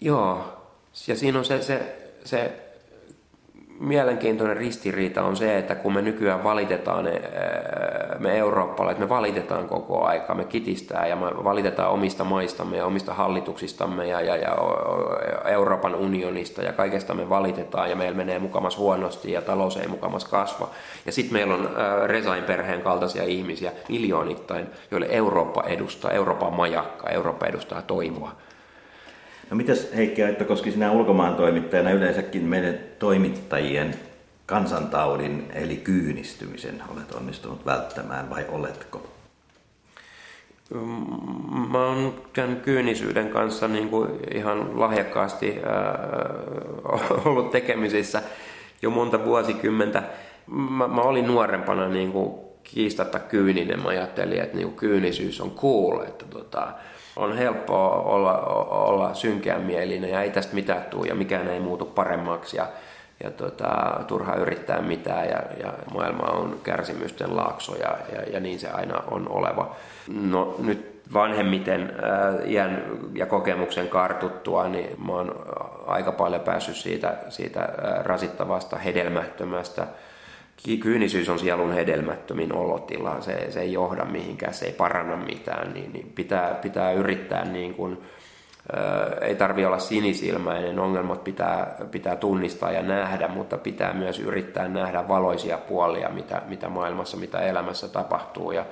Joo, 0.00 0.62
ja 1.06 1.16
siinä 1.16 1.38
on 1.38 1.44
se, 1.44 1.62
se, 1.62 1.96
se 2.24 2.65
mielenkiintoinen 3.80 4.56
ristiriita 4.56 5.22
on 5.22 5.36
se, 5.36 5.58
että 5.58 5.74
kun 5.74 5.94
me 5.94 6.02
nykyään 6.02 6.44
valitetaan, 6.44 7.08
me 8.18 8.38
eurooppalaiset, 8.38 9.00
me 9.00 9.08
valitetaan 9.08 9.68
koko 9.68 10.04
aika, 10.04 10.34
me 10.34 10.44
kitistää 10.44 11.06
ja 11.06 11.16
me 11.16 11.44
valitetaan 11.44 11.90
omista 11.90 12.24
maistamme 12.24 12.76
ja 12.76 12.86
omista 12.86 13.14
hallituksistamme 13.14 14.06
ja, 14.06 14.20
ja, 14.20 14.36
ja 14.36 14.56
Euroopan 15.44 15.94
unionista 15.94 16.62
ja 16.62 16.72
kaikesta 16.72 17.14
me 17.14 17.28
valitetaan 17.28 17.90
ja 17.90 17.96
meillä 17.96 18.16
menee 18.16 18.38
mukamas 18.38 18.78
huonosti 18.78 19.32
ja 19.32 19.42
talous 19.42 19.76
ei 19.76 19.88
mukamas 19.88 20.24
kasva. 20.24 20.70
Ja 21.06 21.12
sitten 21.12 21.32
meillä 21.32 21.54
on 21.54 21.70
Resain 22.06 22.44
perheen 22.44 22.82
kaltaisia 22.82 23.24
ihmisiä 23.24 23.72
miljoonittain, 23.88 24.66
joille 24.90 25.06
Eurooppa 25.10 25.62
edustaa, 25.62 26.10
Euroopan 26.10 26.54
majakka, 26.54 27.10
Eurooppa 27.10 27.46
edustaa 27.46 27.82
toivoa. 27.82 28.45
No 29.50 29.56
mitäs 29.56 29.88
Heikki 29.96 30.22
koski 30.46 30.70
sinä 30.70 30.92
ulkomaan 30.92 31.34
toimittajana 31.34 31.90
yleensäkin 31.90 32.42
meidän 32.42 32.78
toimittajien 32.98 33.94
kansantaudin 34.46 35.48
eli 35.54 35.76
kyynistymisen 35.76 36.82
olet 36.94 37.12
onnistunut 37.12 37.66
välttämään 37.66 38.30
vai 38.30 38.46
oletko? 38.48 39.16
Mä 41.70 41.86
oon 41.86 42.14
tämän 42.32 42.56
kyynisyyden 42.56 43.28
kanssa 43.28 43.68
niin 43.68 43.88
kuin 43.88 44.10
ihan 44.34 44.80
lahjakkaasti 44.80 45.54
äh, 45.56 47.26
ollut 47.26 47.50
tekemisissä 47.50 48.22
jo 48.82 48.90
monta 48.90 49.24
vuosikymmentä. 49.24 50.02
Mä, 50.46 50.88
mä 50.88 51.00
olin 51.00 51.26
nuorempana 51.26 51.88
niin 51.88 52.12
kuin 52.12 52.34
kiistatta 52.62 53.18
kyyninen. 53.18 53.82
Mä 53.82 53.88
ajattelin, 53.88 54.42
että 54.42 54.56
niin 54.56 54.68
kuin 54.68 54.76
kyynisyys 54.76 55.40
on 55.40 55.50
cool, 55.50 56.00
että 56.00 56.24
tota, 56.24 56.72
on 57.16 57.36
helppoa 57.36 57.88
olla, 57.88 58.38
olla 58.70 59.12
mielinen 59.58 60.10
ja 60.10 60.22
ei 60.22 60.30
tästä 60.30 60.54
mitään 60.54 60.82
tule 60.82 61.06
ja 61.06 61.14
mikään 61.14 61.48
ei 61.48 61.60
muutu 61.60 61.84
paremmaksi. 61.84 62.56
Ja, 62.56 62.66
ja 63.24 63.30
tota, 63.30 64.00
turha 64.06 64.34
yrittää 64.34 64.80
mitään 64.80 65.28
ja, 65.28 65.42
ja 65.62 65.72
maailma 65.94 66.24
on 66.24 66.60
kärsimysten 66.62 67.36
laakso 67.36 67.76
ja, 67.76 67.96
ja, 68.12 68.22
ja 68.32 68.40
niin 68.40 68.58
se 68.58 68.68
aina 68.68 69.02
on 69.10 69.28
oleva. 69.28 69.76
No 70.08 70.54
nyt 70.58 70.96
vanhemmiten 71.12 71.82
äh, 71.82 72.50
iän 72.50 72.82
ja 73.14 73.26
kokemuksen 73.26 73.88
kartuttua, 73.88 74.68
niin 74.68 75.04
mä 75.06 75.12
oon 75.12 75.34
aika 75.86 76.12
paljon 76.12 76.40
päässyt 76.40 76.76
siitä, 76.76 77.16
siitä 77.28 77.60
äh, 77.60 78.04
rasittavasta, 78.04 78.76
hedelmättömästä. 78.76 79.86
Kyynisyys 80.80 81.28
on 81.28 81.38
sielun 81.38 81.72
hedelmättömin 81.72 82.52
olotila, 82.52 83.20
se, 83.20 83.50
se 83.50 83.60
ei 83.60 83.72
johda 83.72 84.04
mihinkään, 84.04 84.54
se 84.54 84.66
ei 84.66 84.72
paranna 84.72 85.16
mitään, 85.16 85.74
niin, 85.74 85.92
niin 85.92 86.12
pitää, 86.14 86.54
pitää 86.54 86.92
yrittää 86.92 87.44
niin 87.44 87.74
kuin, 87.74 87.98
ei 89.20 89.34
tarvi 89.34 89.64
olla 89.64 89.78
sinisilmäinen, 89.78 90.78
ongelmat 90.78 91.24
pitää, 91.24 91.76
pitää 91.90 92.16
tunnistaa 92.16 92.72
ja 92.72 92.82
nähdä, 92.82 93.28
mutta 93.28 93.58
pitää 93.58 93.92
myös 93.92 94.20
yrittää 94.20 94.68
nähdä 94.68 95.08
valoisia 95.08 95.58
puolia, 95.58 96.08
mitä, 96.08 96.42
mitä 96.48 96.68
maailmassa, 96.68 97.16
mitä 97.16 97.38
elämässä 97.38 97.88
tapahtuu. 97.88 98.52
Ja 98.52 98.64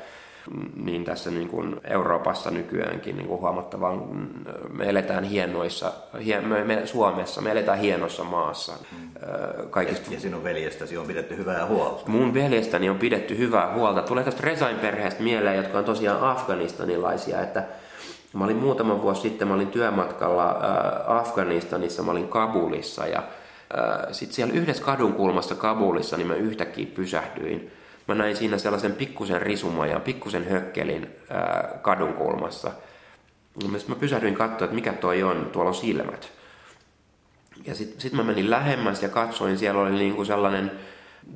niin 0.77 1.05
tässä 1.05 1.31
niin 1.31 1.49
kuin 1.49 1.81
Euroopassa 1.85 2.51
nykyäänkin 2.51 3.17
niin 3.17 3.29
kuin 3.29 3.41
huomattavan, 3.41 4.03
me 4.73 4.89
eletään 4.89 5.25
hienoissa, 5.25 5.93
hien, 6.25 6.49
me, 6.49 6.65
me, 6.65 6.87
Suomessa, 6.87 7.41
me 7.41 7.51
eletään 7.51 7.79
hienossa 7.79 8.25
maassa. 8.25 8.73
Mm. 8.73 9.09
Kaikista... 9.71 10.15
Ja 10.15 10.21
sinun 10.21 10.45
veljestäsi 10.45 10.97
on 10.97 11.07
pidetty 11.07 11.37
hyvää 11.37 11.67
huolta. 11.67 12.03
Mun 12.07 12.35
veljestäni 12.35 12.91
on 12.91 12.99
pidetty 12.99 13.39
hyvää 13.39 13.75
huolta. 13.75 14.03
Tulee 14.03 14.25
tästä 14.25 14.43
Resain 14.43 14.77
perheestä 14.77 15.23
mieleen, 15.23 15.57
jotka 15.57 15.79
on 15.79 15.85
tosiaan 15.85 16.21
afganistanilaisia, 16.23 17.41
että 17.41 17.65
Mä 18.35 18.45
olin 18.45 18.57
muutama 18.57 19.03
vuosi 19.03 19.21
sitten, 19.21 19.49
mä 19.49 19.55
olin 19.55 19.71
työmatkalla 19.71 20.51
äh, 20.51 21.17
Afganistanissa, 21.17 22.03
mä 22.03 22.11
olin 22.11 22.29
Kabulissa 22.29 23.07
ja 23.07 23.19
äh, 23.19 24.13
sitten 24.13 24.35
siellä 24.35 24.55
yhdessä 24.55 24.85
kadunkulmassa 24.85 25.55
Kabulissa, 25.55 26.17
niin 26.17 26.27
mä 26.27 26.35
yhtäkkiä 26.35 26.87
pysähdyin. 26.95 27.71
Mä 28.09 28.15
näin 28.15 28.37
siinä 28.37 28.59
sellaisen 28.59 28.93
pikkusen 28.93 29.43
risumajan, 29.43 30.01
pikkusen 30.01 30.51
hökkelin 30.51 31.17
äh, 31.31 31.83
kadunkulmassa. 31.83 32.71
Mä 33.89 33.95
pysähdyin 33.95 34.35
katsoa, 34.35 34.65
että 34.65 34.75
mikä 34.75 34.93
toi 34.93 35.23
on, 35.23 35.51
tuolla 35.53 35.69
on 35.69 35.75
silmät. 35.75 36.33
Ja 37.65 37.75
sitten 37.75 38.01
sit 38.01 38.13
mä 38.13 38.23
menin 38.23 38.51
lähemmäs 38.51 39.03
ja 39.03 39.09
katsoin, 39.09 39.59
siellä 39.59 39.81
oli 39.81 39.91
niinku 39.91 40.25
sellainen, 40.25 40.71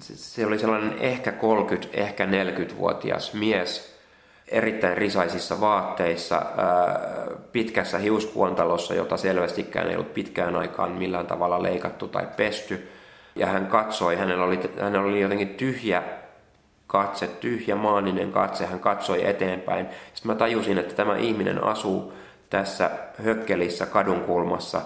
se 0.00 0.46
oli 0.46 0.58
sellainen 0.58 0.98
ehkä 0.98 1.32
30, 1.32 1.98
ehkä 1.98 2.26
40-vuotias 2.26 3.34
mies, 3.34 3.98
erittäin 4.48 4.96
risaisissa 4.96 5.60
vaatteissa, 5.60 6.42
pitkässä 7.52 7.98
hiuskuontalossa, 7.98 8.94
jota 8.94 9.16
selvästikään 9.16 9.88
ei 9.88 9.94
ollut 9.94 10.14
pitkään 10.14 10.56
aikaan 10.56 10.92
millään 10.92 11.26
tavalla 11.26 11.62
leikattu 11.62 12.08
tai 12.08 12.28
pesty. 12.36 12.88
Ja 13.36 13.46
hän 13.46 13.66
katsoi, 13.66 14.16
hänellä 14.16 14.44
oli, 14.44 14.60
hänellä 14.80 15.08
oli 15.08 15.20
jotenkin 15.20 15.48
tyhjä 15.48 16.02
katse, 16.88 17.26
tyhjä 17.26 17.76
maaninen 17.76 18.32
katse, 18.32 18.66
hän 18.66 18.80
katsoi 18.80 19.28
eteenpäin. 19.28 19.86
Sitten 20.14 20.32
mä 20.32 20.34
tajusin, 20.34 20.78
että 20.78 20.94
tämä 20.94 21.16
ihminen 21.16 21.64
asuu 21.64 22.12
tässä 22.50 22.90
hökkelissä 23.24 23.86
kadunkulmassa 23.86 24.80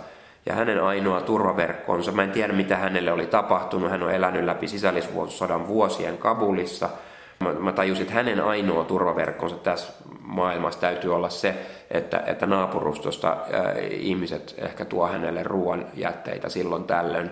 ja 0.47 0.55
hänen 0.55 0.85
ainoa 0.85 1.21
turvaverkkonsa, 1.21 2.13
mä 2.13 2.23
en 2.23 2.31
tiedä 2.31 2.53
mitä 2.53 2.77
hänelle 2.77 3.13
oli 3.13 3.27
tapahtunut, 3.27 3.91
hän 3.91 4.03
on 4.03 4.13
elänyt 4.13 4.45
läpi 4.45 4.69
sisällissodan 4.69 5.69
vuosien 5.69 6.19
Kabulissa– 6.19 6.89
Mä, 7.43 7.53
mä 7.53 7.73
tajusin, 7.73 8.03
että 8.03 8.15
hänen 8.15 8.45
ainoa 8.45 8.85
turvaverkkonsa 8.85 9.57
tässä 9.57 9.93
maailmassa 10.21 10.81
täytyy 10.81 11.15
olla 11.15 11.29
se, 11.29 11.55
että, 11.91 12.23
että 12.27 12.47
naapurustosta 12.47 13.29
ää, 13.29 13.75
ihmiset 13.91 14.55
ehkä 14.59 14.85
tuo 14.85 15.07
hänelle 15.07 15.43
ruoan 15.43 15.87
jätteitä 15.95 16.49
silloin 16.49 16.85
tällöin. 16.85 17.31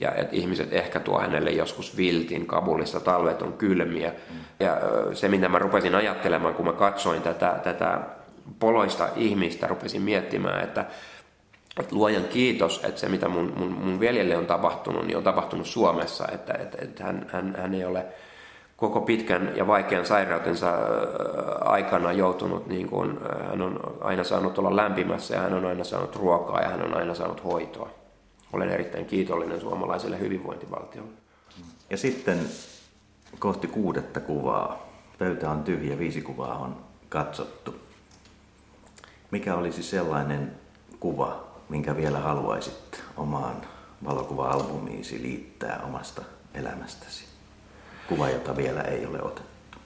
Ja 0.00 0.12
että 0.12 0.36
ihmiset 0.36 0.72
ehkä 0.72 1.00
tuo 1.00 1.20
hänelle 1.20 1.50
joskus 1.50 1.96
viltin. 1.96 2.46
Kabulissa 2.46 3.00
talvet 3.00 3.42
on 3.42 3.52
kylmiä. 3.52 4.08
Mm. 4.10 4.36
Ja 4.60 4.76
se, 5.12 5.28
mitä 5.28 5.48
mä 5.48 5.58
rupesin 5.58 5.94
ajattelemaan, 5.94 6.54
kun 6.54 6.66
mä 6.66 6.72
katsoin 6.72 7.22
tätä, 7.22 7.60
tätä 7.64 8.00
poloista 8.58 9.08
ihmistä, 9.16 9.66
rupesin 9.66 10.02
miettimään, 10.02 10.64
että, 10.64 10.84
että 11.80 11.94
luojan 11.94 12.24
kiitos, 12.24 12.84
että 12.84 13.00
se 13.00 13.08
mitä 13.08 13.28
mun, 13.28 13.52
mun, 13.56 13.72
mun 13.72 14.00
veljelle 14.00 14.36
on 14.36 14.46
tapahtunut, 14.46 15.06
niin 15.06 15.16
on 15.16 15.22
tapahtunut 15.22 15.66
Suomessa, 15.66 16.28
että, 16.32 16.54
että, 16.54 16.78
että 16.80 17.04
hän, 17.04 17.26
hän, 17.32 17.56
hän 17.58 17.74
ei 17.74 17.84
ole 17.84 18.06
koko 18.76 19.00
pitkän 19.00 19.52
ja 19.56 19.66
vaikean 19.66 20.06
sairautensa 20.06 20.72
aikana 21.60 22.12
joutunut, 22.12 22.66
niin 22.66 22.88
kuin, 22.88 23.18
hän 23.50 23.62
on 23.62 23.80
aina 24.00 24.24
saanut 24.24 24.58
olla 24.58 24.76
lämpimässä 24.76 25.34
ja 25.34 25.40
hän 25.40 25.54
on 25.54 25.66
aina 25.66 25.84
saanut 25.84 26.16
ruokaa 26.16 26.60
ja 26.60 26.68
hän 26.68 26.82
on 26.82 26.94
aina 26.94 27.14
saanut 27.14 27.44
hoitoa. 27.44 28.05
Olen 28.52 28.68
erittäin 28.68 29.06
kiitollinen 29.06 29.60
suomalaiselle 29.60 30.18
hyvinvointivaltiolle. 30.18 31.12
Ja 31.90 31.96
sitten 31.96 32.38
kohti 33.38 33.66
kuudetta 33.66 34.20
kuvaa. 34.20 34.86
Pöytä 35.18 35.50
on 35.50 35.64
tyhjä, 35.64 35.98
viisi 35.98 36.22
kuvaa 36.22 36.58
on 36.58 36.76
katsottu. 37.08 37.74
Mikä 39.30 39.54
olisi 39.54 39.82
sellainen 39.82 40.52
kuva, 41.00 41.44
minkä 41.68 41.96
vielä 41.96 42.18
haluaisit 42.18 43.02
omaan 43.16 43.56
valokuva-albumiisi 44.04 45.22
liittää 45.22 45.80
omasta 45.84 46.22
elämästäsi? 46.54 47.26
kuva, 48.08 48.30
jota 48.30 48.56
vielä 48.56 48.80
ei 48.80 49.06
ole 49.06 49.22
otettu? 49.22 49.78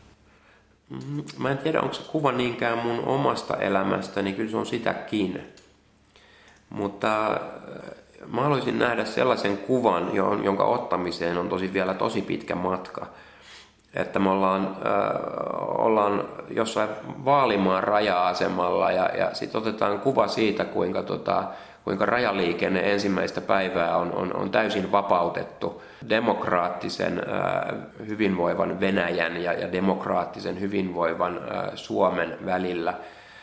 Mm-hmm. 0.91 1.25
Mä 1.39 1.51
en 1.51 1.59
tiedä, 1.59 1.81
onko 1.81 1.95
se 1.95 2.03
kuva 2.03 2.33
niinkään 2.33 2.79
mun 2.79 3.05
omasta 3.05 3.57
elämästä, 3.57 4.23
niin 4.23 4.37
kyllä 4.37 4.51
se 4.51 4.57
on 4.57 4.67
sitäkin. 4.67 5.43
Mutta 6.71 7.41
mä 8.27 8.43
haluaisin 8.43 8.79
nähdä 8.79 9.05
sellaisen 9.05 9.59
kuvan, 9.59 10.15
jonka 10.43 10.65
ottamiseen 10.65 11.39
on 11.39 11.49
tosi 11.49 11.73
vielä 11.73 11.95
tosi 11.95 12.23
pitkä 12.23 12.55
matka. 12.55 13.07
Että 13.95 14.19
me 14.19 14.31
ollaan, 14.31 14.67
äh, 14.67 15.85
ollaan 15.85 16.25
jossain 16.51 16.89
Vaalimaan 17.25 17.85
raja-asemalla 17.85 18.93
ja, 18.93 19.11
ja 19.19 19.35
sitten 19.35 19.61
otetaan 19.61 20.01
kuva 20.01 20.29
siitä, 20.29 20.65
kuinka 20.65 21.03
tota, 21.03 21.45
kuinka 21.85 22.07
rajaliikenne 22.07 22.93
ensimmäistä 22.93 23.41
päivää 23.41 23.97
on, 23.97 24.13
on, 24.13 24.37
on 24.37 24.51
täysin 24.51 24.93
vapautettu 24.93 25.83
demokraattisen 26.09 27.23
hyvinvoivan 28.09 28.81
Venäjän 28.81 29.43
ja, 29.43 29.53
ja 29.53 29.73
demokraattisen 29.73 30.61
hyvinvoivan 30.61 31.41
Suomen 31.75 32.39
välillä. 32.47 32.95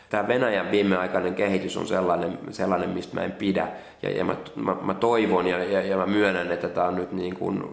Tämä 0.10 0.28
Venäjän 0.28 0.72
viimeaikainen 0.72 1.36
kehitys 1.36 1.78
on 1.78 1.88
sellainen, 1.88 2.40
sellainen 2.52 2.90
mistä 2.90 3.16
mä 3.16 3.22
en 3.22 3.32
pidä. 3.32 3.68
Ja, 4.02 4.10
ja 4.10 4.26
mä, 4.26 4.36
mä, 4.56 4.76
mä 4.82 4.94
toivon 4.94 5.48
ja, 5.48 5.64
ja, 5.64 5.82
ja 5.82 5.98
mä 5.98 6.06
myönnän, 6.06 6.52
että 6.52 6.70
tämä 6.70 6.88
on 6.88 6.96
nyt 6.96 7.12
niin 7.12 7.36
kuin 7.36 7.64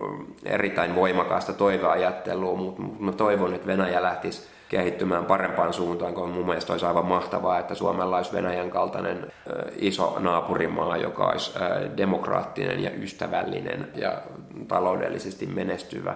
erittäin 0.45 0.95
voimakasta 0.95 1.53
toiveajattelua, 1.53 2.57
mutta 2.57 2.83
mä 2.99 3.13
toivon, 3.13 3.55
että 3.55 3.67
Venäjä 3.67 4.03
lähtisi 4.03 4.49
kehittymään 4.69 5.25
parempaan 5.25 5.73
suuntaan, 5.73 6.15
kun 6.15 6.31
mun 6.31 6.47
mielestä 6.47 6.73
olisi 6.73 6.87
aivan 6.87 7.07
mahtavaa, 7.07 7.59
että 7.59 7.75
Suomella 7.75 8.17
olisi 8.17 8.33
Venäjän 8.33 8.71
kaltainen 8.71 9.33
iso 9.77 10.17
naapurimaa, 10.19 10.97
joka 10.97 11.27
olisi 11.27 11.53
demokraattinen 11.97 12.83
ja 12.83 12.91
ystävällinen 12.91 13.89
ja 13.95 14.23
taloudellisesti 14.69 15.47
menestyvä. 15.47 16.15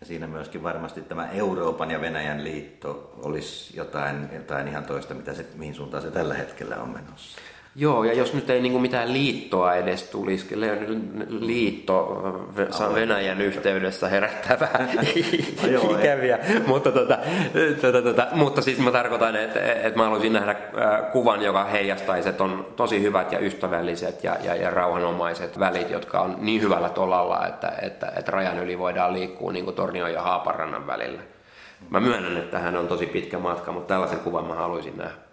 Ja 0.00 0.06
siinä 0.06 0.26
myöskin 0.26 0.62
varmasti 0.62 1.00
tämä 1.00 1.30
Euroopan 1.30 1.90
ja 1.90 2.00
Venäjän 2.00 2.44
liitto 2.44 3.12
olisi 3.22 3.76
jotain, 3.76 4.28
jotain 4.32 4.68
ihan 4.68 4.84
toista, 4.84 5.14
mitä 5.14 5.34
se, 5.34 5.46
mihin 5.54 5.74
suuntaan 5.74 6.02
se 6.02 6.10
tällä 6.10 6.34
hetkellä 6.34 6.76
on 6.76 6.88
menossa. 6.88 7.38
Joo, 7.80 8.04
ja 8.04 8.12
jos 8.12 8.34
nyt 8.34 8.50
ei 8.50 8.60
niin 8.60 8.72
kuin 8.72 8.82
mitään 8.82 9.12
liittoa 9.12 9.74
edes 9.74 10.02
tulisi, 10.02 10.60
liitto 11.28 12.22
Venäjän 12.94 13.40
yhteydessä 13.40 14.08
herättää 14.08 14.60
vähän 14.60 14.90
ikäviä, 16.00 16.38
mutta, 16.66 16.92
tota, 16.92 17.18
tota, 17.80 18.02
tota, 18.02 18.26
mutta 18.32 18.62
siis 18.62 18.78
mä 18.78 18.90
tarkoitan, 18.90 19.36
että, 19.36 19.72
että 19.72 19.98
mä 19.98 20.04
haluaisin 20.04 20.32
nähdä 20.32 20.54
kuvan, 21.12 21.42
joka 21.42 21.64
heijastaisi, 21.64 22.28
että 22.28 22.44
on 22.44 22.66
tosi 22.76 23.02
hyvät 23.02 23.32
ja 23.32 23.38
ystävälliset 23.38 24.24
ja, 24.24 24.36
ja, 24.42 24.54
ja 24.54 24.70
rauhanomaiset 24.70 25.58
välit, 25.58 25.90
jotka 25.90 26.20
on 26.20 26.36
niin 26.38 26.62
hyvällä 26.62 26.88
tolalla, 26.88 27.46
että, 27.46 27.72
että, 27.82 28.12
että 28.16 28.32
rajan 28.32 28.58
yli 28.58 28.78
voidaan 28.78 29.12
liikkua 29.12 29.52
niin 29.52 29.64
kuin 29.64 29.76
Tornion 29.76 30.12
ja 30.12 30.22
Haaparannan 30.22 30.86
välillä. 30.86 31.20
Mä 31.90 32.00
myönnän, 32.00 32.36
että 32.36 32.56
tähän 32.56 32.76
on 32.76 32.88
tosi 32.88 33.06
pitkä 33.06 33.38
matka, 33.38 33.72
mutta 33.72 33.94
tällaisen 33.94 34.18
kuvan 34.18 34.46
mä 34.46 34.54
haluaisin 34.54 34.96
nähdä. 34.96 35.27